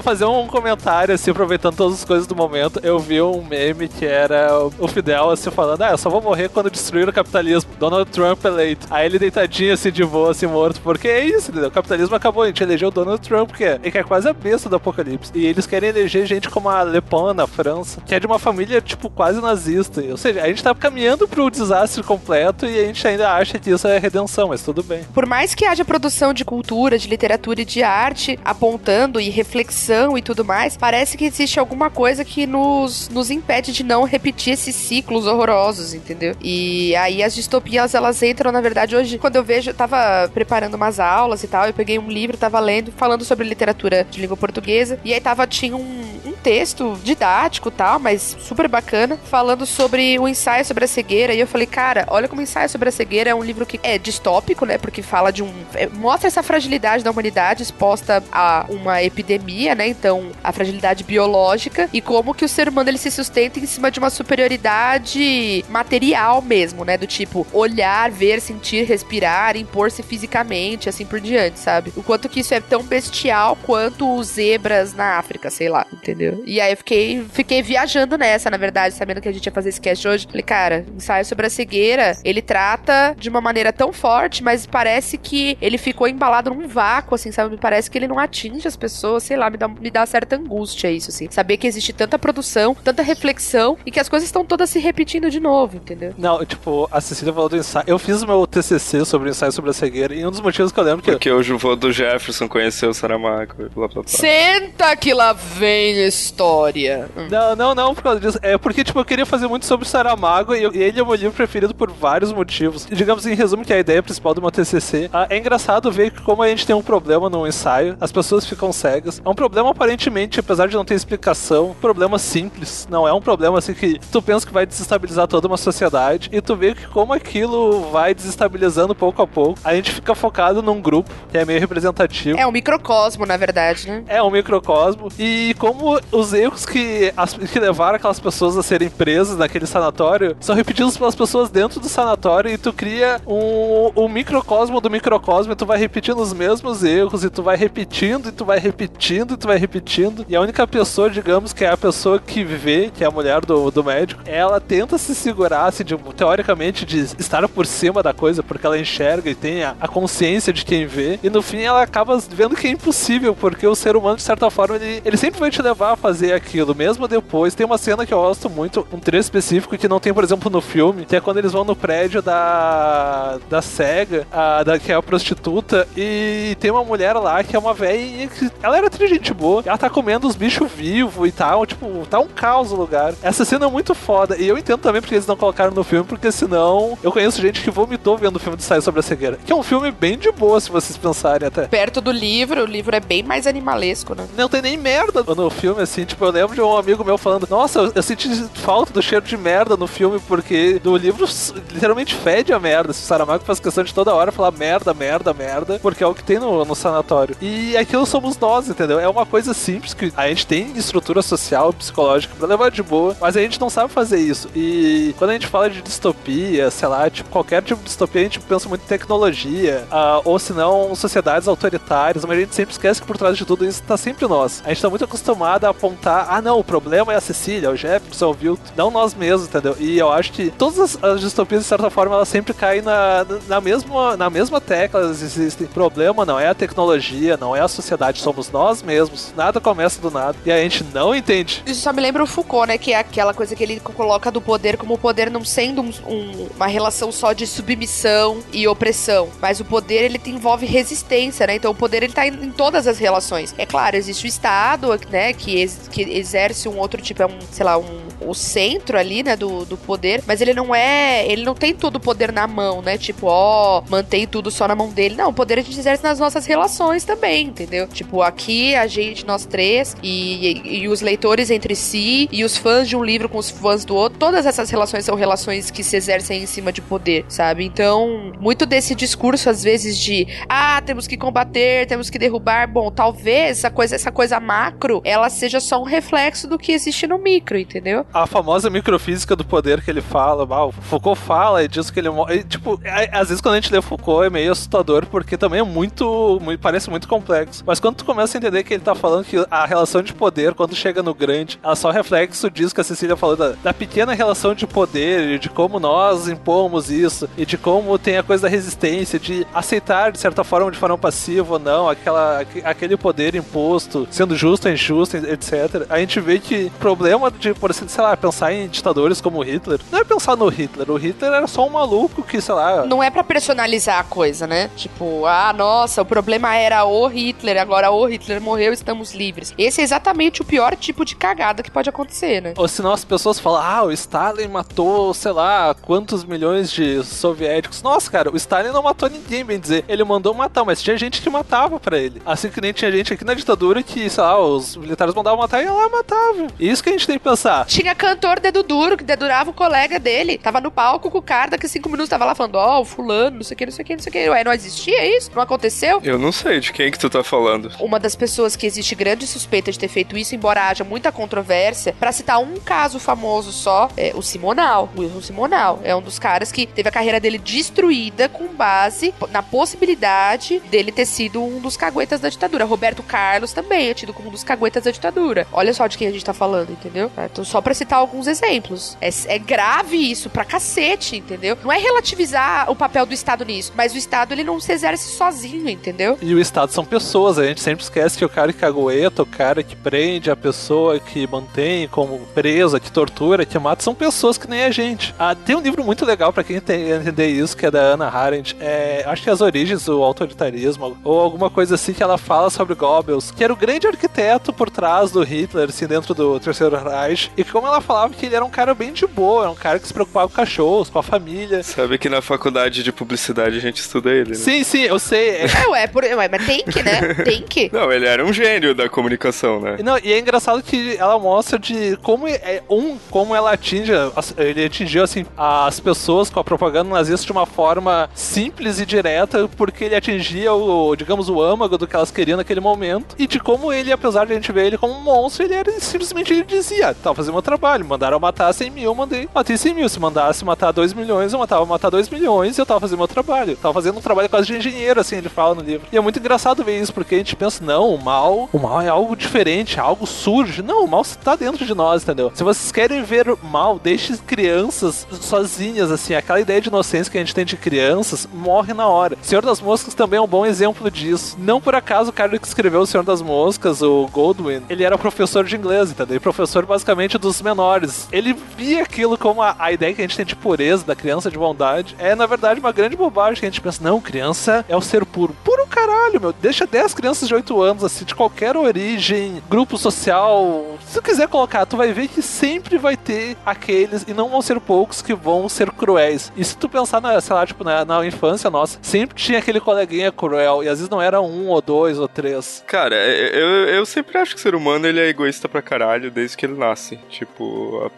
Fazer 0.02 0.24
um 0.24 0.46
comentário, 0.46 1.14
assim, 1.14 1.30
aproveitando 1.30 1.76
todas 1.76 1.98
as 1.98 2.04
coisas 2.04 2.26
do 2.26 2.34
momento, 2.34 2.80
eu 2.82 2.98
vi 2.98 3.20
um 3.20 3.42
meme 3.44 3.88
que 3.88 4.06
era 4.06 4.48
o 4.78 4.88
Fidel, 4.88 5.30
assim, 5.30 5.50
falando, 5.50 5.82
ah, 5.82 5.90
eu 5.90 5.98
só 5.98 6.10
vou 6.10 6.20
morrer 6.20 6.48
quando 6.48 6.70
destruir 6.70 7.08
o 7.08 7.12
capitalismo. 7.12 7.70
Donald 7.78 8.10
Trump 8.10 8.44
eleito. 8.44 8.86
Aí 8.90 9.06
ele 9.06 9.18
deitadinho, 9.18 9.72
assim, 9.72 9.90
de 9.90 10.04
boa, 10.04 10.30
assim, 10.30 10.46
morto, 10.46 10.80
porque 10.80 11.08
é 11.08 11.24
isso, 11.24 11.50
entendeu? 11.50 11.68
O 11.68 11.72
capitalismo 11.72 12.14
acabou, 12.14 12.42
a 12.42 12.46
gente 12.46 12.62
elegeu 12.62 12.88
o 12.88 12.90
Donald 12.90 13.20
Trump, 13.26 13.52
que 13.52 13.64
é, 13.64 13.78
que 13.78 13.98
é 13.98 14.02
quase 14.02 14.28
a 14.28 14.32
besta 14.32 14.68
do 14.68 14.76
apocalipse. 14.76 15.32
E 15.34 15.46
eles 15.46 15.66
querem 15.66 15.88
eleger 15.88 16.26
gente 16.26 16.48
como 16.48 16.68
a 16.68 16.82
Le 16.82 17.00
Pen 17.00 17.34
na 17.34 17.46
França, 17.46 18.00
que 18.04 18.14
é 18.14 18.20
de 18.20 18.26
uma 18.26 18.38
família, 18.38 18.80
tipo, 18.80 19.08
quase 19.10 19.40
nazista. 19.40 20.02
Ou 20.14 20.18
seja, 20.18 20.44
a 20.44 20.46
gente 20.46 20.62
tá 20.62 20.72
caminhando 20.72 21.26
pro 21.26 21.50
desastre 21.50 22.00
completo 22.00 22.66
e 22.66 22.78
a 22.78 22.84
gente 22.84 23.04
ainda 23.04 23.32
acha 23.32 23.58
que 23.58 23.68
isso 23.68 23.88
é 23.88 23.98
redenção, 23.98 24.46
mas 24.46 24.62
tudo 24.62 24.80
bem. 24.80 25.02
Por 25.12 25.26
mais 25.26 25.56
que 25.56 25.64
haja 25.64 25.84
produção 25.84 26.32
de 26.32 26.44
cultura, 26.44 26.96
de 26.96 27.08
literatura 27.08 27.62
e 27.62 27.64
de 27.64 27.82
arte 27.82 28.38
apontando 28.44 29.20
e 29.20 29.28
reflexão 29.28 30.16
e 30.16 30.22
tudo 30.22 30.44
mais, 30.44 30.76
parece 30.76 31.16
que 31.16 31.24
existe 31.24 31.58
alguma 31.58 31.90
coisa 31.90 32.24
que 32.24 32.46
nos, 32.46 33.08
nos 33.08 33.28
impede 33.28 33.72
de 33.72 33.82
não 33.82 34.04
repetir 34.04 34.52
esses 34.52 34.76
ciclos 34.76 35.26
horrorosos, 35.26 35.94
entendeu? 35.94 36.36
E 36.40 36.94
aí 36.94 37.20
as 37.20 37.34
distopias, 37.34 37.92
elas 37.92 38.22
entram, 38.22 38.52
na 38.52 38.60
verdade, 38.60 38.94
hoje, 38.94 39.18
quando 39.18 39.34
eu 39.34 39.42
vejo, 39.42 39.70
eu 39.70 39.74
tava 39.74 40.30
preparando 40.32 40.74
umas 40.74 41.00
aulas 41.00 41.42
e 41.42 41.48
tal, 41.48 41.66
eu 41.66 41.74
peguei 41.74 41.98
um 41.98 42.08
livro, 42.08 42.36
tava 42.36 42.60
lendo, 42.60 42.92
falando 42.92 43.24
sobre 43.24 43.48
literatura 43.48 44.06
de 44.08 44.20
língua 44.20 44.36
portuguesa, 44.36 44.96
e 45.04 45.12
aí 45.12 45.20
tava, 45.20 45.44
tinha 45.44 45.76
um, 45.76 46.20
um 46.24 46.32
texto 46.40 46.96
didático 47.02 47.68
tal, 47.68 47.98
mas 47.98 48.36
super 48.38 48.68
bacana, 48.68 49.18
falando 49.24 49.66
sobre 49.66 50.03
sobre 50.04 50.18
o 50.18 50.28
ensaio 50.28 50.64
sobre 50.64 50.84
a 50.84 50.88
cegueira 50.88 51.32
e 51.32 51.40
eu 51.40 51.46
falei, 51.46 51.66
cara, 51.66 52.04
olha 52.08 52.28
como 52.28 52.40
o 52.40 52.44
ensaio 52.44 52.68
sobre 52.68 52.88
a 52.88 52.92
cegueira 52.92 53.30
é 53.30 53.34
um 53.34 53.42
livro 53.42 53.64
que 53.64 53.80
é 53.82 53.96
distópico, 53.96 54.66
né? 54.66 54.76
Porque 54.76 55.02
fala 55.02 55.32
de 55.32 55.42
um. 55.42 55.50
É, 55.74 55.86
mostra 55.86 56.28
essa 56.28 56.42
fragilidade 56.42 57.02
da 57.02 57.10
humanidade 57.10 57.62
exposta 57.62 58.22
a 58.30 58.66
uma 58.68 59.02
epidemia, 59.02 59.74
né? 59.74 59.88
Então, 59.88 60.30
a 60.42 60.52
fragilidade 60.52 61.04
biológica 61.04 61.88
e 61.92 62.00
como 62.00 62.34
que 62.34 62.44
o 62.44 62.48
ser 62.48 62.68
humano 62.68 62.90
ele 62.90 62.98
se 62.98 63.10
sustenta 63.10 63.58
em 63.58 63.66
cima 63.66 63.90
de 63.90 63.98
uma 63.98 64.10
superioridade 64.10 65.64
material 65.68 66.42
mesmo, 66.42 66.84
né? 66.84 66.98
Do 66.98 67.06
tipo, 67.06 67.46
olhar, 67.52 68.10
ver, 68.10 68.40
sentir, 68.40 68.84
respirar, 68.84 69.56
impor-se 69.56 70.02
fisicamente, 70.02 70.88
assim 70.88 71.06
por 71.06 71.20
diante, 71.20 71.58
sabe? 71.58 71.92
O 71.96 72.02
quanto 72.02 72.28
que 72.28 72.40
isso 72.40 72.52
é 72.52 72.60
tão 72.60 72.82
bestial 72.82 73.56
quanto 73.62 74.16
os 74.16 74.28
zebras 74.28 74.92
na 74.94 75.18
África, 75.18 75.50
sei 75.50 75.68
lá, 75.68 75.86
entendeu? 75.92 76.42
E 76.44 76.60
aí 76.60 76.72
eu 76.72 76.76
fiquei, 76.76 77.24
fiquei 77.32 77.62
viajando 77.62 78.18
nessa, 78.18 78.50
na 78.50 78.56
verdade, 78.56 78.94
sabendo 78.94 79.20
que 79.20 79.28
a 79.28 79.32
gente 79.32 79.46
ia 79.46 79.52
fazer 79.52 79.68
esse 79.70 79.80
cast 79.94 80.08
hoje. 80.08 80.26
Falei, 80.26 80.42
cara, 80.42 80.84
ensaio 80.94 81.24
sobre 81.24 81.46
a 81.46 81.50
cegueira, 81.50 82.16
ele 82.24 82.42
trata 82.42 83.14
de 83.18 83.28
uma 83.28 83.40
maneira 83.40 83.72
tão 83.72 83.92
forte, 83.92 84.42
mas 84.42 84.66
parece 84.66 85.16
que 85.16 85.56
ele 85.60 85.78
ficou 85.78 86.08
embalado 86.08 86.50
num 86.50 86.66
vácuo, 86.66 87.14
assim, 87.14 87.30
sabe? 87.30 87.50
Me 87.50 87.56
parece 87.56 87.90
que 87.90 87.96
ele 87.96 88.08
não 88.08 88.18
atinge 88.18 88.66
as 88.66 88.76
pessoas, 88.76 89.22
sei 89.22 89.36
lá, 89.36 89.48
me 89.48 89.56
dá, 89.56 89.68
me 89.68 89.90
dá 89.90 90.04
certa 90.04 90.36
angústia 90.36 90.90
isso, 90.90 91.10
assim. 91.10 91.28
Saber 91.30 91.56
que 91.56 91.66
existe 91.66 91.92
tanta 91.92 92.18
produção, 92.18 92.74
tanta 92.74 93.02
reflexão 93.02 93.76
e 93.86 93.90
que 93.90 94.00
as 94.00 94.08
coisas 94.08 94.28
estão 94.28 94.44
todas 94.44 94.70
se 94.70 94.78
repetindo 94.78 95.30
de 95.30 95.40
novo, 95.40 95.76
entendeu? 95.76 96.14
Não, 96.18 96.44
tipo, 96.44 96.88
a 96.90 97.00
Cecília 97.00 97.32
falou 97.32 97.48
do 97.48 97.56
ensaio. 97.56 97.84
Eu 97.86 97.98
fiz 97.98 98.22
o 98.22 98.26
meu 98.26 98.46
TCC 98.46 99.04
sobre 99.04 99.28
o 99.28 99.30
ensaio 99.30 99.52
sobre 99.52 99.70
a 99.70 99.74
cegueira 99.74 100.14
e 100.14 100.26
um 100.26 100.30
dos 100.30 100.40
motivos 100.40 100.72
que 100.72 100.80
eu 100.80 100.84
lembro 100.84 101.02
que. 101.02 101.10
Porque 101.10 101.30
o 101.30 101.42
Juvô 101.42 101.76
do 101.76 101.92
Jefferson 101.92 102.48
conheceu 102.48 102.90
o 102.90 102.94
Saramago 102.94 103.54
e 103.60 103.68
blá 103.68 103.88
blá 103.88 104.02
blá. 104.02 104.04
Senta 104.06 104.96
que 104.96 105.14
lá 105.14 105.32
vem 105.32 105.98
a 106.00 106.06
história. 106.06 107.08
Não, 107.30 107.56
não, 107.56 107.74
não, 107.74 107.94
por 107.94 108.02
causa 108.02 108.20
disso. 108.20 108.38
É 108.42 108.58
porque, 108.58 108.82
tipo, 108.82 108.98
eu 108.98 109.04
queria 109.04 109.26
fazer 109.26 109.46
muito 109.46 109.66
sobre 109.66 109.83
Saramago 109.84 110.54
e 110.54 110.64
ele 110.64 110.98
é 110.98 111.02
o 111.02 111.06
meu 111.06 111.14
livro 111.14 111.32
preferido 111.32 111.74
por 111.74 111.90
vários 111.90 112.32
motivos. 112.32 112.86
Digamos 112.90 113.26
em 113.26 113.34
resumo 113.34 113.64
que 113.64 113.72
a 113.72 113.78
ideia 113.78 114.02
principal 114.02 114.34
do 114.34 114.40
meu 114.40 114.50
TCC 114.50 115.08
ah, 115.12 115.26
é 115.28 115.36
engraçado 115.36 115.90
ver 115.90 116.10
que 116.10 116.22
como 116.22 116.42
a 116.42 116.48
gente 116.48 116.66
tem 116.66 116.74
um 116.74 116.82
problema 116.82 117.28
no 117.28 117.46
ensaio, 117.46 117.96
as 118.00 118.12
pessoas 118.12 118.46
ficam 118.46 118.72
cegas. 118.72 119.20
É 119.24 119.28
um 119.28 119.34
problema 119.34 119.70
aparentemente, 119.70 120.40
apesar 120.40 120.68
de 120.68 120.74
não 120.74 120.84
ter 120.84 120.94
explicação, 120.94 121.70
um 121.70 121.74
problema 121.74 122.18
simples. 122.18 122.86
Não 122.90 123.06
é 123.06 123.12
um 123.12 123.20
problema 123.20 123.58
assim 123.58 123.74
que 123.74 123.98
tu 124.10 124.20
pensa 124.22 124.46
que 124.46 124.52
vai 124.52 124.66
desestabilizar 124.66 125.26
toda 125.26 125.46
uma 125.46 125.56
sociedade 125.56 126.28
e 126.32 126.40
tu 126.40 126.56
vê 126.56 126.74
que 126.74 126.86
como 126.88 127.12
aquilo 127.12 127.90
vai 127.90 128.14
desestabilizando 128.14 128.94
pouco 128.94 129.22
a 129.22 129.26
pouco, 129.26 129.58
a 129.64 129.74
gente 129.74 129.90
fica 129.90 130.14
focado 130.14 130.62
num 130.62 130.80
grupo 130.80 131.10
que 131.30 131.38
é 131.38 131.44
meio 131.44 131.60
representativo. 131.60 132.38
É 132.38 132.46
um 132.46 132.52
microcosmo, 132.52 133.26
na 133.26 133.36
verdade, 133.36 133.88
né? 133.88 134.04
É 134.06 134.22
um 134.22 134.30
microcosmo 134.30 135.08
e 135.18 135.54
como 135.58 136.00
os 136.10 136.32
erros 136.32 136.66
que, 136.66 137.12
as, 137.16 137.34
que 137.34 137.58
levaram 137.58 137.96
aquelas 137.96 138.20
pessoas 138.20 138.56
a 138.56 138.62
serem 138.62 138.88
presas 138.88 139.36
naquele 139.36 139.66
sanatório 139.74 140.36
são 140.38 140.54
repetidos 140.54 140.96
pelas 140.96 141.16
pessoas 141.16 141.50
dentro 141.50 141.80
do 141.80 141.88
sanatório 141.88 142.50
e 142.50 142.56
tu 142.56 142.72
cria 142.72 143.20
um, 143.26 144.04
um 144.04 144.08
microcosmo 144.08 144.80
do 144.80 144.88
microcosmo 144.88 145.52
e 145.52 145.56
tu 145.56 145.66
vai 145.66 145.78
repetindo 145.78 146.20
os 146.20 146.32
mesmos 146.32 146.84
erros 146.84 147.24
e 147.24 147.30
tu 147.30 147.42
vai 147.42 147.56
repetindo 147.56 148.28
e 148.28 148.32
tu 148.32 148.44
vai 148.44 148.60
repetindo 148.60 149.34
e 149.34 149.36
tu 149.36 149.48
vai 149.48 149.58
repetindo. 149.58 150.24
E 150.28 150.36
a 150.36 150.40
única 150.40 150.64
pessoa, 150.66 151.10
digamos, 151.10 151.52
que 151.52 151.64
é 151.64 151.70
a 151.70 151.76
pessoa 151.76 152.20
que 152.20 152.44
vê, 152.44 152.90
que 152.94 153.02
é 153.02 153.06
a 153.06 153.10
mulher 153.10 153.44
do, 153.44 153.70
do 153.70 153.82
médico, 153.82 154.22
ela 154.24 154.60
tenta 154.60 154.96
se 154.96 155.12
segurar, 155.14 155.66
assim, 155.66 155.82
de, 155.82 155.96
teoricamente, 156.16 156.86
de 156.86 157.00
estar 157.00 157.48
por 157.48 157.66
cima 157.66 158.02
da 158.02 158.12
coisa, 158.12 158.42
porque 158.42 158.64
ela 158.64 158.78
enxerga 158.78 159.28
e 159.28 159.34
tem 159.34 159.64
a, 159.64 159.74
a 159.80 159.88
consciência 159.88 160.52
de 160.52 160.64
quem 160.64 160.86
vê. 160.86 161.18
E 161.22 161.28
no 161.28 161.42
fim 161.42 161.62
ela 161.62 161.82
acaba 161.82 162.16
vendo 162.18 162.54
que 162.54 162.68
é 162.68 162.70
impossível, 162.70 163.34
porque 163.34 163.66
o 163.66 163.74
ser 163.74 163.96
humano, 163.96 164.16
de 164.16 164.22
certa 164.22 164.48
forma, 164.50 164.76
ele, 164.76 165.02
ele 165.04 165.16
sempre 165.16 165.40
vai 165.40 165.50
te 165.50 165.60
levar 165.60 165.92
a 165.92 165.96
fazer 165.96 166.32
aquilo, 166.32 166.74
mesmo 166.74 167.08
depois. 167.08 167.56
Tem 167.56 167.66
uma 167.66 167.78
cena 167.78 168.06
que 168.06 168.14
eu 168.14 168.18
gosto 168.18 168.48
muito, 168.48 168.86
um 168.92 169.00
trecho 169.00 169.24
específico 169.26 169.63
que 169.68 169.88
não 169.88 170.00
tem, 170.00 170.12
por 170.12 170.24
exemplo, 170.24 170.50
no 170.50 170.60
filme, 170.60 171.04
que 171.04 171.16
é 171.16 171.20
quando 171.20 171.38
eles 171.38 171.52
vão 171.52 171.64
no 171.64 171.74
prédio 171.74 172.22
da 172.22 173.38
da 173.48 173.62
SEGA, 173.62 174.26
a, 174.32 174.62
da, 174.62 174.78
que 174.78 174.92
é 174.92 174.94
a 174.94 175.02
prostituta, 175.02 175.86
e 175.96 176.56
tem 176.60 176.70
uma 176.70 176.84
mulher 176.84 177.14
lá 177.14 177.42
que 177.42 177.56
é 177.56 177.58
uma 177.58 177.74
velha 177.74 178.26
que 178.28 178.50
ela 178.62 178.76
era 178.76 178.90
tri 178.90 179.06
gente 179.06 179.32
boa, 179.32 179.62
ela 179.64 179.78
tá 179.78 179.90
comendo 179.90 180.26
os 180.26 180.36
bichos 180.36 180.70
vivos 180.70 181.28
e 181.28 181.32
tal, 181.32 181.66
tipo, 181.66 181.86
tá 182.08 182.18
um 182.18 182.26
caos 182.26 182.72
o 182.72 182.76
lugar. 182.76 183.14
Essa 183.22 183.44
cena 183.44 183.66
é 183.66 183.70
muito 183.70 183.94
foda, 183.94 184.36
e 184.36 184.46
eu 184.46 184.58
entendo 184.58 184.80
também 184.80 185.00
porque 185.00 185.14
eles 185.14 185.26
não 185.26 185.36
colocaram 185.36 185.72
no 185.72 185.84
filme, 185.84 186.04
porque 186.04 186.30
senão 186.30 186.98
eu 187.02 187.12
conheço 187.12 187.40
gente 187.40 187.60
que 187.62 187.70
vomitou 187.70 188.16
vendo 188.16 188.36
o 188.36 188.38
filme 188.38 188.56
de 188.56 188.64
Sai 188.64 188.80
sobre 188.80 189.00
a 189.00 189.02
cegueira, 189.02 189.38
que 189.44 189.52
é 189.52 189.54
um 189.54 189.62
filme 189.62 189.90
bem 189.90 190.16
de 190.16 190.30
boa, 190.32 190.60
se 190.60 190.70
vocês 190.70 190.96
pensarem 190.96 191.48
até. 191.48 191.66
Perto 191.66 192.00
do 192.00 192.10
livro, 192.10 192.62
o 192.62 192.66
livro 192.66 192.94
é 192.94 193.00
bem 193.00 193.22
mais 193.22 193.46
animalesco, 193.46 194.14
né? 194.14 194.26
Não 194.36 194.48
tem 194.48 194.62
nem 194.62 194.76
merda 194.76 195.22
no 195.22 195.50
filme, 195.50 195.82
assim, 195.82 196.04
tipo, 196.04 196.24
eu 196.24 196.30
lembro 196.30 196.54
de 196.54 196.60
um 196.60 196.76
amigo 196.76 197.04
meu 197.04 197.18
falando, 197.18 197.46
nossa, 197.48 197.80
eu, 197.80 197.92
eu 197.94 198.02
senti 198.02 198.28
falta 198.54 198.92
do 198.92 199.02
cheiro 199.02 199.24
de 199.24 199.36
merda 199.36 199.53
no 199.78 199.86
filme, 199.86 200.20
porque 200.26 200.80
no 200.82 200.96
livro 200.96 201.26
literalmente 201.72 202.14
fede 202.14 202.52
a 202.52 202.58
merda. 202.58 202.90
O 202.90 202.94
Saramago 202.94 203.44
faz 203.44 203.60
questão 203.60 203.84
de 203.84 203.94
toda 203.94 204.14
hora 204.14 204.32
falar 204.32 204.50
merda, 204.50 204.92
merda, 204.92 205.32
merda, 205.32 205.78
porque 205.80 206.02
é 206.02 206.06
o 206.06 206.14
que 206.14 206.24
tem 206.24 206.38
no, 206.38 206.64
no 206.64 206.74
sanatório. 206.74 207.36
E 207.40 207.76
aquilo 207.76 208.04
somos 208.06 208.38
nós, 208.38 208.68
entendeu? 208.68 208.98
É 208.98 209.08
uma 209.08 209.24
coisa 209.24 209.54
simples 209.54 209.94
que 209.94 210.12
a 210.16 210.28
gente 210.28 210.46
tem 210.46 210.72
estrutura 210.76 211.22
social, 211.22 211.72
psicológica 211.72 212.34
pra 212.36 212.46
levar 212.46 212.70
de 212.70 212.82
boa, 212.82 213.16
mas 213.20 213.36
a 213.36 213.40
gente 213.40 213.60
não 213.60 213.70
sabe 213.70 213.92
fazer 213.92 214.18
isso. 214.18 214.48
E 214.54 215.14
quando 215.18 215.30
a 215.30 215.32
gente 215.34 215.46
fala 215.46 215.70
de 215.70 215.82
distopia, 215.82 216.70
sei 216.70 216.88
lá, 216.88 217.08
tipo, 217.08 217.30
qualquer 217.30 217.62
tipo 217.62 217.80
de 217.80 217.86
distopia, 217.86 218.22
a 218.22 218.24
gente 218.24 218.40
pensa 218.40 218.68
muito 218.68 218.82
em 218.82 218.86
tecnologia, 218.86 219.86
uh, 219.90 220.22
ou 220.24 220.38
se 220.38 220.52
não, 220.52 220.94
sociedades 220.94 221.48
autoritárias, 221.48 222.24
mas 222.24 222.36
a 222.36 222.40
gente 222.40 222.54
sempre 222.54 222.72
esquece 222.72 223.00
que 223.00 223.06
por 223.06 223.16
trás 223.16 223.36
de 223.36 223.44
tudo 223.44 223.64
isso 223.64 223.82
tá 223.82 223.96
sempre 223.96 224.26
nós. 224.26 224.62
A 224.64 224.68
gente 224.68 224.82
tá 224.82 224.90
muito 224.90 225.04
acostumado 225.04 225.64
a 225.64 225.70
apontar, 225.70 226.26
ah 226.30 226.40
não, 226.40 226.58
o 226.58 226.64
problema 226.64 227.12
é 227.12 227.16
a 227.16 227.20
Cecília, 227.20 227.70
o 227.70 227.76
Jefferson, 227.76 228.30
o 228.30 228.34
Vilto, 228.34 228.72
não 228.76 228.90
nós 228.90 229.14
mesmos, 229.14 229.43
entendeu? 229.46 229.76
E 229.78 229.98
eu 229.98 230.10
acho 230.12 230.32
que 230.32 230.50
todas 230.50 230.78
as, 230.78 231.04
as 231.04 231.20
distopias, 231.20 231.62
de 231.62 231.68
certa 231.68 231.90
forma, 231.90 232.14
elas 232.14 232.28
sempre 232.28 232.52
caem 232.52 232.82
na, 232.82 233.26
na, 233.48 233.60
mesma, 233.60 234.16
na 234.16 234.30
mesma 234.30 234.60
tecla, 234.60 235.00
existem. 235.02 235.66
Problema 235.66 236.24
não 236.24 236.38
é 236.38 236.48
a 236.48 236.54
tecnologia, 236.54 237.36
não 237.36 237.54
é 237.54 237.60
a 237.60 237.68
sociedade, 237.68 238.20
somos 238.20 238.50
nós 238.50 238.82
mesmos. 238.82 239.32
Nada 239.36 239.60
começa 239.60 240.00
do 240.00 240.10
nada. 240.10 240.36
E 240.44 240.52
a 240.52 240.58
gente 240.58 240.84
não 240.92 241.14
entende. 241.14 241.62
Isso 241.66 241.80
só 241.80 241.92
me 241.92 242.00
lembra 242.00 242.22
o 242.22 242.26
Foucault, 242.26 242.68
né? 242.68 242.78
Que 242.78 242.92
é 242.92 242.98
aquela 242.98 243.34
coisa 243.34 243.54
que 243.56 243.62
ele 243.62 243.80
coloca 243.80 244.30
do 244.30 244.40
poder 244.40 244.76
como 244.76 244.94
o 244.94 244.98
poder 244.98 245.30
não 245.30 245.44
sendo 245.44 245.82
um, 245.82 245.90
um, 246.06 246.48
uma 246.54 246.66
relação 246.66 247.10
só 247.10 247.32
de 247.32 247.46
submissão 247.46 248.38
e 248.52 248.66
opressão, 248.68 249.28
mas 249.40 249.60
o 249.60 249.64
poder 249.64 250.04
ele 250.04 250.20
envolve 250.26 250.66
resistência, 250.66 251.46
né? 251.46 251.56
Então 251.56 251.70
o 251.70 251.74
poder 251.74 252.02
ele 252.02 252.12
tá 252.12 252.26
em, 252.26 252.32
em 252.44 252.50
todas 252.50 252.86
as 252.86 252.98
relações. 252.98 253.54
É 253.58 253.66
claro, 253.66 253.96
existe 253.96 254.24
o 254.24 254.28
Estado, 254.28 254.88
né? 255.10 255.32
Que, 255.32 255.56
ex, 255.56 255.88
que 255.90 256.02
exerce 256.02 256.68
um 256.68 256.78
outro 256.78 257.00
tipo, 257.00 257.22
é 257.22 257.26
um, 257.26 257.38
sei 257.50 257.64
lá, 257.64 257.76
um 257.78 258.03
o 258.20 258.34
centro 258.34 258.98
ali, 258.98 259.22
né, 259.22 259.36
do, 259.36 259.64
do 259.64 259.76
poder, 259.76 260.22
mas 260.26 260.40
ele 260.40 260.54
não 260.54 260.74
é, 260.74 261.26
ele 261.26 261.44
não 261.44 261.54
tem 261.54 261.74
todo 261.74 261.96
o 261.96 262.00
poder 262.00 262.32
na 262.32 262.46
mão, 262.46 262.82
né? 262.82 262.96
Tipo, 262.98 263.26
ó, 263.26 263.82
mantém 263.88 264.26
tudo 264.26 264.50
só 264.50 264.66
na 264.68 264.74
mão 264.74 264.90
dele. 264.90 265.14
Não, 265.14 265.30
o 265.30 265.32
poder 265.32 265.58
a 265.58 265.62
gente 265.62 265.78
exerce 265.78 266.02
nas 266.02 266.18
nossas 266.18 266.46
relações 266.46 267.04
também, 267.04 267.46
entendeu? 267.46 267.86
Tipo, 267.86 268.22
aqui 268.22 268.74
a 268.74 268.86
gente, 268.86 269.26
nós 269.26 269.44
três, 269.44 269.96
e, 270.02 270.62
e, 270.64 270.82
e 270.82 270.88
os 270.88 271.00
leitores 271.00 271.50
entre 271.50 271.74
si, 271.74 272.28
e 272.30 272.44
os 272.44 272.56
fãs 272.56 272.88
de 272.88 272.96
um 272.96 273.04
livro 273.04 273.28
com 273.28 273.38
os 273.38 273.50
fãs 273.50 273.84
do 273.84 273.94
outro, 273.94 274.18
todas 274.18 274.46
essas 274.46 274.70
relações 274.70 275.04
são 275.04 275.14
relações 275.14 275.70
que 275.70 275.82
se 275.82 275.96
exercem 275.96 276.42
em 276.42 276.46
cima 276.46 276.72
de 276.72 276.80
poder, 276.80 277.24
sabe? 277.28 277.64
Então, 277.64 278.32
muito 278.40 278.66
desse 278.66 278.94
discurso, 278.94 279.48
às 279.50 279.62
vezes, 279.62 279.98
de 279.98 280.26
ah, 280.48 280.82
temos 280.84 281.06
que 281.06 281.16
combater, 281.16 281.86
temos 281.86 282.10
que 282.10 282.18
derrubar, 282.18 282.66
bom, 282.68 282.90
talvez 282.90 283.58
essa 283.58 283.70
coisa, 283.70 283.94
essa 283.94 284.12
coisa 284.12 284.40
macro, 284.40 285.00
ela 285.04 285.30
seja 285.30 285.60
só 285.60 285.80
um 285.80 285.84
reflexo 285.84 286.46
do 286.46 286.58
que 286.58 286.72
existe 286.72 287.06
no 287.06 287.18
micro, 287.18 287.58
entendeu? 287.58 288.03
A 288.12 288.26
famosa 288.26 288.70
microfísica 288.70 289.34
do 289.34 289.44
poder 289.44 289.82
que 289.82 289.90
ele 289.90 290.00
fala, 290.00 290.46
ah, 290.54 290.66
o 290.66 290.72
Foucault 290.72 291.20
fala 291.20 291.62
e 291.62 291.68
diz 291.68 291.90
que 291.90 291.98
ele 291.98 292.10
morre. 292.10 292.44
Tipo, 292.44 292.80
às 293.12 293.28
vezes 293.28 293.40
quando 293.40 293.54
a 293.54 293.60
gente 293.60 293.72
lê 293.72 293.80
Foucault 293.80 294.26
é 294.26 294.30
meio 294.30 294.52
assustador, 294.52 295.06
porque 295.06 295.36
também 295.36 295.60
é 295.60 295.62
muito, 295.62 296.38
muito. 296.42 296.60
parece 296.60 296.90
muito 296.90 297.08
complexo. 297.08 297.62
Mas 297.66 297.80
quando 297.80 297.96
tu 297.96 298.04
começa 298.04 298.36
a 298.36 298.38
entender 298.38 298.62
que 298.62 298.74
ele 298.74 298.82
tá 298.82 298.94
falando 298.94 299.24
que 299.24 299.44
a 299.50 299.66
relação 299.66 300.02
de 300.02 300.12
poder, 300.12 300.54
quando 300.54 300.74
chega 300.74 301.02
no 301.02 301.14
grande, 301.14 301.58
ela 301.62 301.76
só 301.76 301.90
reflexo 301.90 302.50
disso 302.50 302.74
que 302.74 302.80
a 302.80 302.84
Cecília 302.84 303.16
falou, 303.16 303.36
da, 303.36 303.50
da 303.62 303.74
pequena 303.74 304.12
relação 304.12 304.54
de 304.54 304.66
poder, 304.66 305.34
e 305.34 305.38
de 305.38 305.48
como 305.48 305.80
nós 305.80 306.28
impomos 306.28 306.90
isso, 306.90 307.28
e 307.36 307.44
de 307.44 307.58
como 307.58 307.98
tem 307.98 308.18
a 308.18 308.22
coisa 308.22 308.42
da 308.42 308.48
resistência, 308.48 309.18
de 309.18 309.46
aceitar 309.52 310.12
de 310.12 310.18
certa 310.18 310.44
forma, 310.44 310.70
de 310.70 310.78
forma 310.78 310.96
passiva 310.96 311.54
ou 311.54 311.58
não, 311.58 311.88
aquela, 311.88 312.42
aquele 312.64 312.96
poder 312.96 313.34
imposto, 313.34 314.06
sendo 314.10 314.36
justo 314.36 314.68
ou 314.68 314.74
injusto, 314.74 315.16
etc. 315.16 315.86
A 315.88 315.98
gente 315.98 316.20
vê 316.20 316.38
que 316.38 316.66
o 316.66 316.78
problema 316.78 317.30
de, 317.30 317.54
por 317.54 317.70
assim, 317.70 317.86
sei 317.94 318.02
lá, 318.02 318.16
pensar 318.16 318.52
em 318.52 318.66
ditadores 318.66 319.20
como 319.20 319.40
Hitler, 319.40 319.78
não 319.90 320.00
é 320.00 320.04
pensar 320.04 320.36
no 320.36 320.48
Hitler. 320.48 320.90
O 320.90 320.96
Hitler 320.96 321.32
era 321.32 321.46
só 321.46 321.64
um 321.64 321.70
maluco 321.70 322.22
que, 322.22 322.40
sei 322.40 322.54
lá. 322.54 322.84
Não 322.84 323.00
é 323.00 323.08
para 323.08 323.22
personalizar 323.22 324.00
a 324.00 324.04
coisa, 324.04 324.46
né? 324.48 324.68
Tipo, 324.74 325.24
ah, 325.26 325.52
nossa, 325.52 326.02
o 326.02 326.04
problema 326.04 326.56
era 326.56 326.84
o 326.84 327.06
Hitler, 327.06 327.60
agora 327.60 327.92
o 327.92 328.04
Hitler 328.04 328.40
morreu, 328.40 328.72
estamos 328.72 329.14
livres. 329.14 329.54
Esse 329.56 329.80
é 329.80 329.84
exatamente 329.84 330.42
o 330.42 330.44
pior 330.44 330.74
tipo 330.74 331.04
de 331.04 331.14
cagada 331.14 331.62
que 331.62 331.70
pode 331.70 331.88
acontecer, 331.88 332.42
né? 332.42 332.54
Ou 332.56 332.66
senão 332.66 332.92
as 332.92 333.04
pessoas 333.04 333.38
falam, 333.38 333.62
ah, 333.62 333.84
o 333.84 333.92
Stalin 333.92 334.48
matou, 334.48 335.14
sei 335.14 335.30
lá, 335.30 335.74
quantos 335.80 336.24
milhões 336.24 336.72
de 336.72 337.04
soviéticos. 337.04 337.80
Nossa, 337.80 338.10
cara, 338.10 338.30
o 338.30 338.36
Stalin 338.36 338.70
não 338.70 338.82
matou 338.82 339.08
ninguém, 339.08 339.44
bem 339.44 339.60
dizer. 339.60 339.84
Ele 339.86 340.02
mandou 340.02 340.34
matar, 340.34 340.64
mas 340.64 340.82
tinha 340.82 340.96
gente 340.96 341.22
que 341.22 341.30
matava 341.30 341.78
para 341.78 341.96
ele. 341.96 342.20
Assim 342.26 342.48
que 342.48 342.60
nem 342.60 342.72
tinha 342.72 342.90
gente 342.90 343.12
aqui 343.12 343.24
na 343.24 343.34
ditadura 343.34 343.84
que, 343.84 344.10
sei 344.10 344.22
lá, 344.22 344.36
os 344.40 344.76
militares 344.76 345.14
mandavam 345.14 345.38
matar 345.38 345.62
e 345.62 345.66
ela 345.66 345.88
matava. 345.88 346.48
Isso 346.58 346.82
que 346.82 346.88
a 346.88 346.92
gente 346.92 347.06
tem 347.06 347.18
que 347.18 347.24
pensar. 347.24 347.66
Tinha 347.84 347.94
cantor 347.94 348.40
dedo 348.40 348.62
duro, 348.62 348.96
que 348.96 349.04
dedurava 349.04 349.50
o 349.50 349.52
colega 349.52 349.98
dele. 349.98 350.38
Tava 350.38 350.58
no 350.58 350.70
palco 350.70 351.10
com 351.10 351.18
o 351.18 351.22
cara, 351.22 351.50
daqui 351.50 351.66
a 351.66 351.68
cinco 351.68 351.90
minutos 351.90 352.08
tava 352.08 352.24
lá 352.24 352.34
falando, 352.34 352.54
ó, 352.54 352.80
oh, 352.80 352.84
fulano, 352.86 353.36
não 353.36 353.42
sei 353.42 353.54
o 353.54 353.58
que, 353.58 353.66
não 353.66 353.72
sei 353.72 353.82
o 353.82 353.86
que, 353.86 353.92
não 353.96 354.02
sei 354.02 354.08
o 354.08 354.12
que. 354.14 354.30
Ué, 354.30 354.42
não 354.42 354.54
existia 354.54 355.14
isso? 355.14 355.30
Não 355.34 355.42
aconteceu? 355.42 356.00
Eu 356.02 356.18
não 356.18 356.32
sei 356.32 356.60
de 356.60 356.72
quem 356.72 356.90
que 356.90 356.98
tu 356.98 357.10
tá 357.10 357.22
falando. 357.22 357.70
Uma 357.78 358.00
das 358.00 358.16
pessoas 358.16 358.56
que 358.56 358.66
existe 358.66 358.94
grande 358.94 359.26
suspeita 359.26 359.70
de 359.70 359.78
ter 359.78 359.88
feito 359.88 360.16
isso, 360.16 360.34
embora 360.34 360.68
haja 360.68 360.82
muita 360.82 361.12
controvérsia, 361.12 361.94
para 362.00 362.10
citar 362.10 362.40
um 362.40 362.54
caso 362.56 362.98
famoso 362.98 363.52
só, 363.52 363.90
é 363.98 364.12
o 364.14 364.22
Simonal. 364.22 364.88
O 364.96 365.02
Wilson 365.02 365.20
Simonal 365.20 365.80
é 365.84 365.94
um 365.94 366.00
dos 366.00 366.18
caras 366.18 366.50
que 366.50 366.64
teve 366.64 366.88
a 366.88 366.92
carreira 366.92 367.20
dele 367.20 367.36
destruída 367.36 368.30
com 368.30 368.46
base 368.46 369.12
na 369.30 369.42
possibilidade 369.42 370.58
dele 370.70 370.90
ter 370.90 371.04
sido 371.04 371.44
um 371.44 371.60
dos 371.60 371.76
caguetas 371.76 372.18
da 372.18 372.30
ditadura. 372.30 372.64
Roberto 372.64 373.02
Carlos 373.02 373.52
também 373.52 373.90
é 373.90 373.94
tido 373.94 374.14
como 374.14 374.30
um 374.30 374.32
dos 374.32 374.42
caguetas 374.42 374.84
da 374.84 374.90
ditadura. 374.90 375.46
Olha 375.52 375.74
só 375.74 375.86
de 375.86 375.98
quem 375.98 376.08
a 376.08 376.10
gente 376.10 376.24
tá 376.24 376.32
falando, 376.32 376.70
entendeu? 376.70 377.12
Então, 377.30 377.44
só 377.44 377.60
pra 377.60 377.73
citar 377.74 377.98
alguns 377.98 378.26
exemplos. 378.26 378.96
É, 379.00 379.08
é 379.26 379.38
grave 379.38 379.96
isso 379.96 380.30
pra 380.30 380.44
cacete, 380.44 381.16
entendeu? 381.16 381.56
Não 381.62 381.72
é 381.72 381.78
relativizar 381.78 382.70
o 382.70 382.76
papel 382.76 383.06
do 383.06 383.14
Estado 383.14 383.44
nisso, 383.44 383.72
mas 383.76 383.94
o 383.94 383.98
Estado 383.98 384.32
ele 384.32 384.44
não 384.44 384.60
se 384.60 384.72
exerce 384.72 385.16
sozinho, 385.16 385.68
entendeu? 385.68 386.18
E 386.20 386.34
o 386.34 386.40
Estado 386.40 386.72
são 386.72 386.84
pessoas, 386.84 387.38
a 387.38 387.46
gente 387.46 387.60
sempre 387.60 387.84
esquece 387.84 388.18
que 388.18 388.24
o 388.24 388.28
cara 388.28 388.52
que 388.52 388.58
cagoeta, 388.58 389.22
o 389.22 389.26
cara 389.26 389.62
que 389.62 389.76
prende, 389.76 390.30
a 390.30 390.36
pessoa 390.36 390.98
que 390.98 391.26
mantém 391.26 391.88
como 391.88 392.18
presa, 392.34 392.80
que 392.80 392.90
tortura, 392.90 393.44
que 393.44 393.58
mata, 393.58 393.82
são 393.82 393.94
pessoas 393.94 394.38
que 394.38 394.48
nem 394.48 394.64
a 394.64 394.70
gente. 394.70 395.14
Ah, 395.18 395.34
tem 395.34 395.56
um 395.56 395.60
livro 395.60 395.84
muito 395.84 396.04
legal 396.04 396.32
para 396.32 396.44
quem 396.44 396.56
entender 396.56 397.28
isso, 397.28 397.56
que 397.56 397.66
é 397.66 397.70
da 397.70 397.80
Anna 397.80 398.08
Arendt, 398.08 398.56
é, 398.60 399.04
acho 399.06 399.22
que 399.22 399.30
As 399.30 399.40
Origens 399.40 399.84
do 399.84 400.02
Autoritarismo, 400.02 400.96
ou 401.04 401.20
alguma 401.20 401.50
coisa 401.50 401.74
assim, 401.74 401.92
que 401.92 402.02
ela 402.02 402.18
fala 402.18 402.50
sobre 402.50 402.74
Goebbels, 402.74 403.30
que 403.30 403.42
era 403.44 403.52
o 403.52 403.56
grande 403.56 403.86
arquiteto 403.86 404.52
por 404.52 404.70
trás 404.70 405.10
do 405.10 405.22
Hitler, 405.22 405.68
assim, 405.68 405.86
dentro 405.86 406.14
do 406.14 406.38
Terceiro 406.40 406.76
Reich, 406.76 407.30
e 407.36 407.44
como 407.44 407.63
ela 407.66 407.80
falava 407.80 408.12
que 408.14 408.26
ele 408.26 408.34
era 408.34 408.44
um 408.44 408.50
cara 408.50 408.74
bem 408.74 408.92
de 408.92 409.06
boa, 409.06 409.42
era 409.42 409.50
um 409.50 409.54
cara 409.54 409.78
que 409.78 409.86
se 409.86 409.94
preocupava 409.94 410.28
com 410.28 410.34
cachorros, 410.34 410.90
com 410.90 410.98
a 410.98 411.02
família. 411.02 411.62
Sabe 411.62 411.98
que 411.98 412.08
na 412.08 412.22
faculdade 412.22 412.82
de 412.82 412.92
publicidade 412.92 413.56
a 413.56 413.60
gente 413.60 413.80
estuda 413.80 414.10
ele, 414.10 414.30
né? 414.30 414.36
Sim, 414.36 414.64
sim, 414.64 414.82
eu 414.82 414.98
sei. 414.98 415.30
É, 415.44 415.68
ué, 415.68 415.86
por, 415.86 416.04
ué, 416.04 416.28
mas 416.28 416.46
tem 416.46 416.64
que, 416.64 416.82
né? 416.82 417.14
Tem 417.24 417.42
que. 417.42 417.70
Não, 417.72 417.92
ele 417.92 418.06
era 418.06 418.24
um 418.24 418.32
gênio 418.32 418.74
da 418.74 418.88
comunicação, 418.88 419.60
né? 419.60 419.76
Não, 419.82 419.98
e 419.98 420.12
é 420.12 420.18
engraçado 420.18 420.62
que 420.62 420.96
ela 420.96 421.18
mostra 421.18 421.58
de 421.58 421.96
como 422.02 422.26
é 422.26 422.62
um, 422.68 422.98
como 423.10 423.34
ela 423.34 423.52
atinge, 423.52 423.92
ele 424.36 424.64
atingiu 424.64 425.02
assim 425.02 425.26
as 425.36 425.80
pessoas 425.80 426.30
com 426.30 426.40
a 426.40 426.44
propaganda 426.44 426.90
nazista 426.90 427.26
de 427.26 427.32
uma 427.32 427.46
forma 427.46 428.08
simples 428.14 428.80
e 428.80 428.86
direta, 428.86 429.48
porque 429.56 429.84
ele 429.84 429.94
atingia 429.94 430.52
o, 430.52 430.94
digamos, 430.96 431.28
o 431.28 431.40
âmago 431.42 431.76
do 431.78 431.86
que 431.86 431.96
elas 431.96 432.10
queriam 432.10 432.36
naquele 432.36 432.60
momento, 432.60 433.14
e 433.18 433.26
de 433.26 433.38
como 433.38 433.72
ele, 433.72 433.92
apesar 433.92 434.26
de 434.26 434.32
a 434.32 434.34
gente 434.36 434.52
ver 434.52 434.66
ele 434.66 434.78
como 434.78 434.94
um 434.94 435.00
monstro, 435.00 435.44
ele 435.44 435.54
era 435.54 435.70
simplesmente 435.80 436.32
ele 436.32 436.44
dizia, 436.44 436.94
tá 436.94 437.14
fazendo 437.14 437.34
meu 437.34 437.42
trabalho, 437.54 437.84
mandaram 437.84 438.18
matar 438.18 438.52
100 438.52 438.70
mil, 438.70 438.84
eu 438.84 438.94
mandei, 438.94 439.28
matei 439.32 439.56
100 439.56 439.74
mil. 439.74 439.88
Se 439.88 440.00
mandasse 440.00 440.44
matar 440.44 440.72
2 440.72 440.92
milhões, 440.92 441.32
eu 441.32 441.38
matava 441.38 441.64
matar 441.64 441.90
2 441.90 442.08
milhões 442.08 442.58
e 442.58 442.60
eu 442.60 442.66
tava 442.66 442.80
fazendo 442.80 442.98
meu 442.98 443.08
trabalho. 443.08 443.52
Eu 443.52 443.56
tava 443.56 443.74
fazendo 443.74 443.98
um 443.98 444.02
trabalho 444.02 444.28
quase 444.28 444.46
de 444.46 444.56
engenheiro, 444.56 445.00
assim, 445.00 445.16
ele 445.16 445.28
fala 445.28 445.54
no 445.54 445.62
livro. 445.62 445.86
E 445.92 445.96
é 445.96 446.00
muito 446.00 446.18
engraçado 446.18 446.64
ver 446.64 446.80
isso, 446.80 446.92
porque 446.92 447.14
a 447.14 447.18
gente 447.18 447.36
pensa, 447.36 447.64
não, 447.64 447.94
o 447.94 448.02
mal, 448.02 448.48
o 448.52 448.58
mal 448.58 448.82
é 448.82 448.88
algo 448.88 449.14
diferente, 449.14 449.78
algo 449.78 450.06
surge. 450.06 450.62
Não, 450.62 450.84
o 450.84 450.88
mal 450.88 451.02
está 451.02 451.36
dentro 451.36 451.64
de 451.64 451.74
nós, 451.74 452.02
entendeu? 452.02 452.32
Se 452.34 452.42
vocês 452.42 452.72
querem 452.72 453.02
ver 453.02 453.30
o 453.30 453.38
mal, 453.42 453.78
deixe 453.78 454.16
crianças 454.18 455.06
sozinhas, 455.20 455.90
assim, 455.90 456.14
aquela 456.14 456.40
ideia 456.40 456.60
de 456.60 456.68
inocência 456.68 457.10
que 457.10 457.18
a 457.18 457.20
gente 457.20 457.34
tem 457.34 457.44
de 457.44 457.56
crianças 457.56 458.28
morre 458.32 458.74
na 458.74 458.86
hora. 458.86 459.16
Senhor 459.22 459.44
das 459.44 459.60
Moscas 459.60 459.94
também 459.94 460.18
é 460.18 460.20
um 460.20 460.26
bom 460.26 460.44
exemplo 460.44 460.90
disso. 460.90 461.36
Não 461.38 461.60
por 461.60 461.74
acaso 461.74 462.10
o 462.10 462.12
cara 462.12 462.38
que 462.38 462.46
escreveu 462.46 462.80
O 462.80 462.86
Senhor 462.86 463.04
das 463.04 463.22
Moscas, 463.22 463.80
o 463.82 464.08
Goldwyn, 464.12 464.62
ele 464.68 464.82
era 464.82 464.98
professor 464.98 465.44
de 465.44 465.56
inglês, 465.56 465.90
entendeu? 465.90 466.16
E 466.16 466.20
professor 466.20 466.66
basicamente 466.66 467.16
dos 467.18 467.40
menores. 467.44 468.08
ele 468.10 468.32
via 468.56 468.82
aquilo 468.82 469.16
como 469.18 469.42
a, 469.42 469.54
a, 469.58 469.72
ideia 469.72 469.94
que 469.94 470.00
a 470.00 470.04
gente 470.04 470.16
tem 470.16 470.26
de 470.26 470.34
pureza 470.34 470.84
da 470.84 470.96
criança, 470.96 471.30
de 471.30 471.38
bondade, 471.38 471.94
é 471.98 472.14
na 472.14 472.26
verdade 472.26 472.60
uma 472.60 472.72
grande 472.72 472.96
bobagem 472.96 473.40
que 473.40 473.46
a 473.46 473.50
gente 473.50 473.60
pensa, 473.60 473.82
não, 473.82 474.00
criança 474.00 474.64
é 474.68 474.76
o 474.76 474.80
ser 474.80 475.04
puro. 475.04 475.36
Puro 475.44 475.66
caralho, 475.66 476.20
meu. 476.20 476.32
Deixa 476.32 476.66
10 476.66 476.94
crianças 476.94 477.28
de 477.28 477.34
8 477.34 477.60
anos, 477.60 477.84
assim, 477.84 478.04
de 478.04 478.14
qualquer 478.14 478.56
origem, 478.56 479.42
grupo 479.48 479.76
social. 479.76 480.78
Se 480.86 480.94
tu 480.94 481.02
quiser 481.02 481.28
colocar, 481.28 481.66
tu 481.66 481.76
vai 481.76 481.92
ver 481.92 482.08
que 482.08 482.22
sempre 482.22 482.78
vai 482.78 482.96
ter 482.96 483.36
aqueles, 483.44 484.04
e 484.06 484.14
não 484.14 484.28
vão 484.28 484.40
ser 484.40 484.60
poucos, 484.60 485.02
que 485.02 485.14
vão 485.14 485.48
ser 485.48 485.70
cruéis. 485.70 486.32
E 486.36 486.44
se 486.44 486.56
tu 486.56 486.68
pensar, 486.68 487.00
na, 487.00 487.20
sei 487.20 487.34
lá, 487.34 487.46
tipo, 487.46 487.64
na, 487.64 487.84
na 487.84 488.06
infância 488.06 488.48
nossa, 488.50 488.78
sempre 488.82 489.16
tinha 489.16 489.38
aquele 489.38 489.60
coleguinha 489.60 490.12
cruel, 490.12 490.62
e 490.62 490.68
às 490.68 490.78
vezes 490.78 490.90
não 490.90 491.02
era 491.02 491.20
um, 491.20 491.48
ou 491.48 491.60
dois, 491.60 491.98
ou 491.98 492.08
três. 492.08 492.62
Cara, 492.66 492.94
eu, 492.94 493.68
eu 493.68 493.86
sempre 493.86 494.16
acho 494.18 494.34
que 494.34 494.40
o 494.40 494.42
ser 494.42 494.54
humano 494.54 494.86
ele 494.86 495.00
é 495.00 495.08
egoísta 495.08 495.48
pra 495.48 495.60
caralho 495.60 496.10
desde 496.10 496.36
que 496.36 496.46
ele 496.46 496.56
nasce. 496.56 496.96
Tipo, 497.08 497.33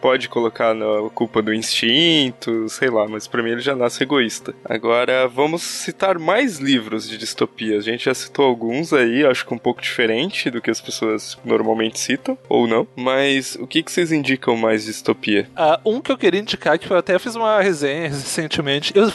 pode 0.01 0.29
colocar 0.29 0.73
na 0.73 1.09
culpa 1.13 1.41
do 1.41 1.53
instinto, 1.53 2.67
sei 2.69 2.89
lá, 2.89 3.07
mas 3.07 3.27
pra 3.27 3.43
mim 3.43 3.51
ele 3.51 3.61
já 3.61 3.75
nasce 3.75 4.03
egoísta. 4.03 4.53
Agora, 4.63 5.27
vamos 5.27 5.61
citar 5.61 6.17
mais 6.19 6.57
livros 6.57 7.07
de 7.07 7.17
distopia. 7.17 7.77
A 7.77 7.81
gente 7.81 8.05
já 8.05 8.13
citou 8.13 8.45
alguns 8.45 8.93
aí, 8.93 9.25
acho 9.25 9.45
que 9.45 9.53
um 9.53 9.57
pouco 9.57 9.81
diferente 9.81 10.49
do 10.49 10.61
que 10.61 10.71
as 10.71 10.81
pessoas 10.81 11.37
normalmente 11.43 11.99
citam, 11.99 12.37
ou 12.49 12.67
não. 12.67 12.87
Mas 12.95 13.55
o 13.59 13.67
que, 13.67 13.83
que 13.83 13.91
vocês 13.91 14.11
indicam 14.11 14.55
mais 14.55 14.81
de 14.81 14.91
distopia? 14.91 15.47
Uh, 15.55 15.95
um 15.95 16.01
que 16.01 16.11
eu 16.11 16.17
queria 16.17 16.39
indicar, 16.39 16.79
que 16.79 16.89
eu 16.89 16.97
até 16.97 17.17
fiz 17.19 17.35
uma 17.35 17.61
resenha 17.61 18.09
recentemente, 18.09 18.93
eu, 18.95 19.11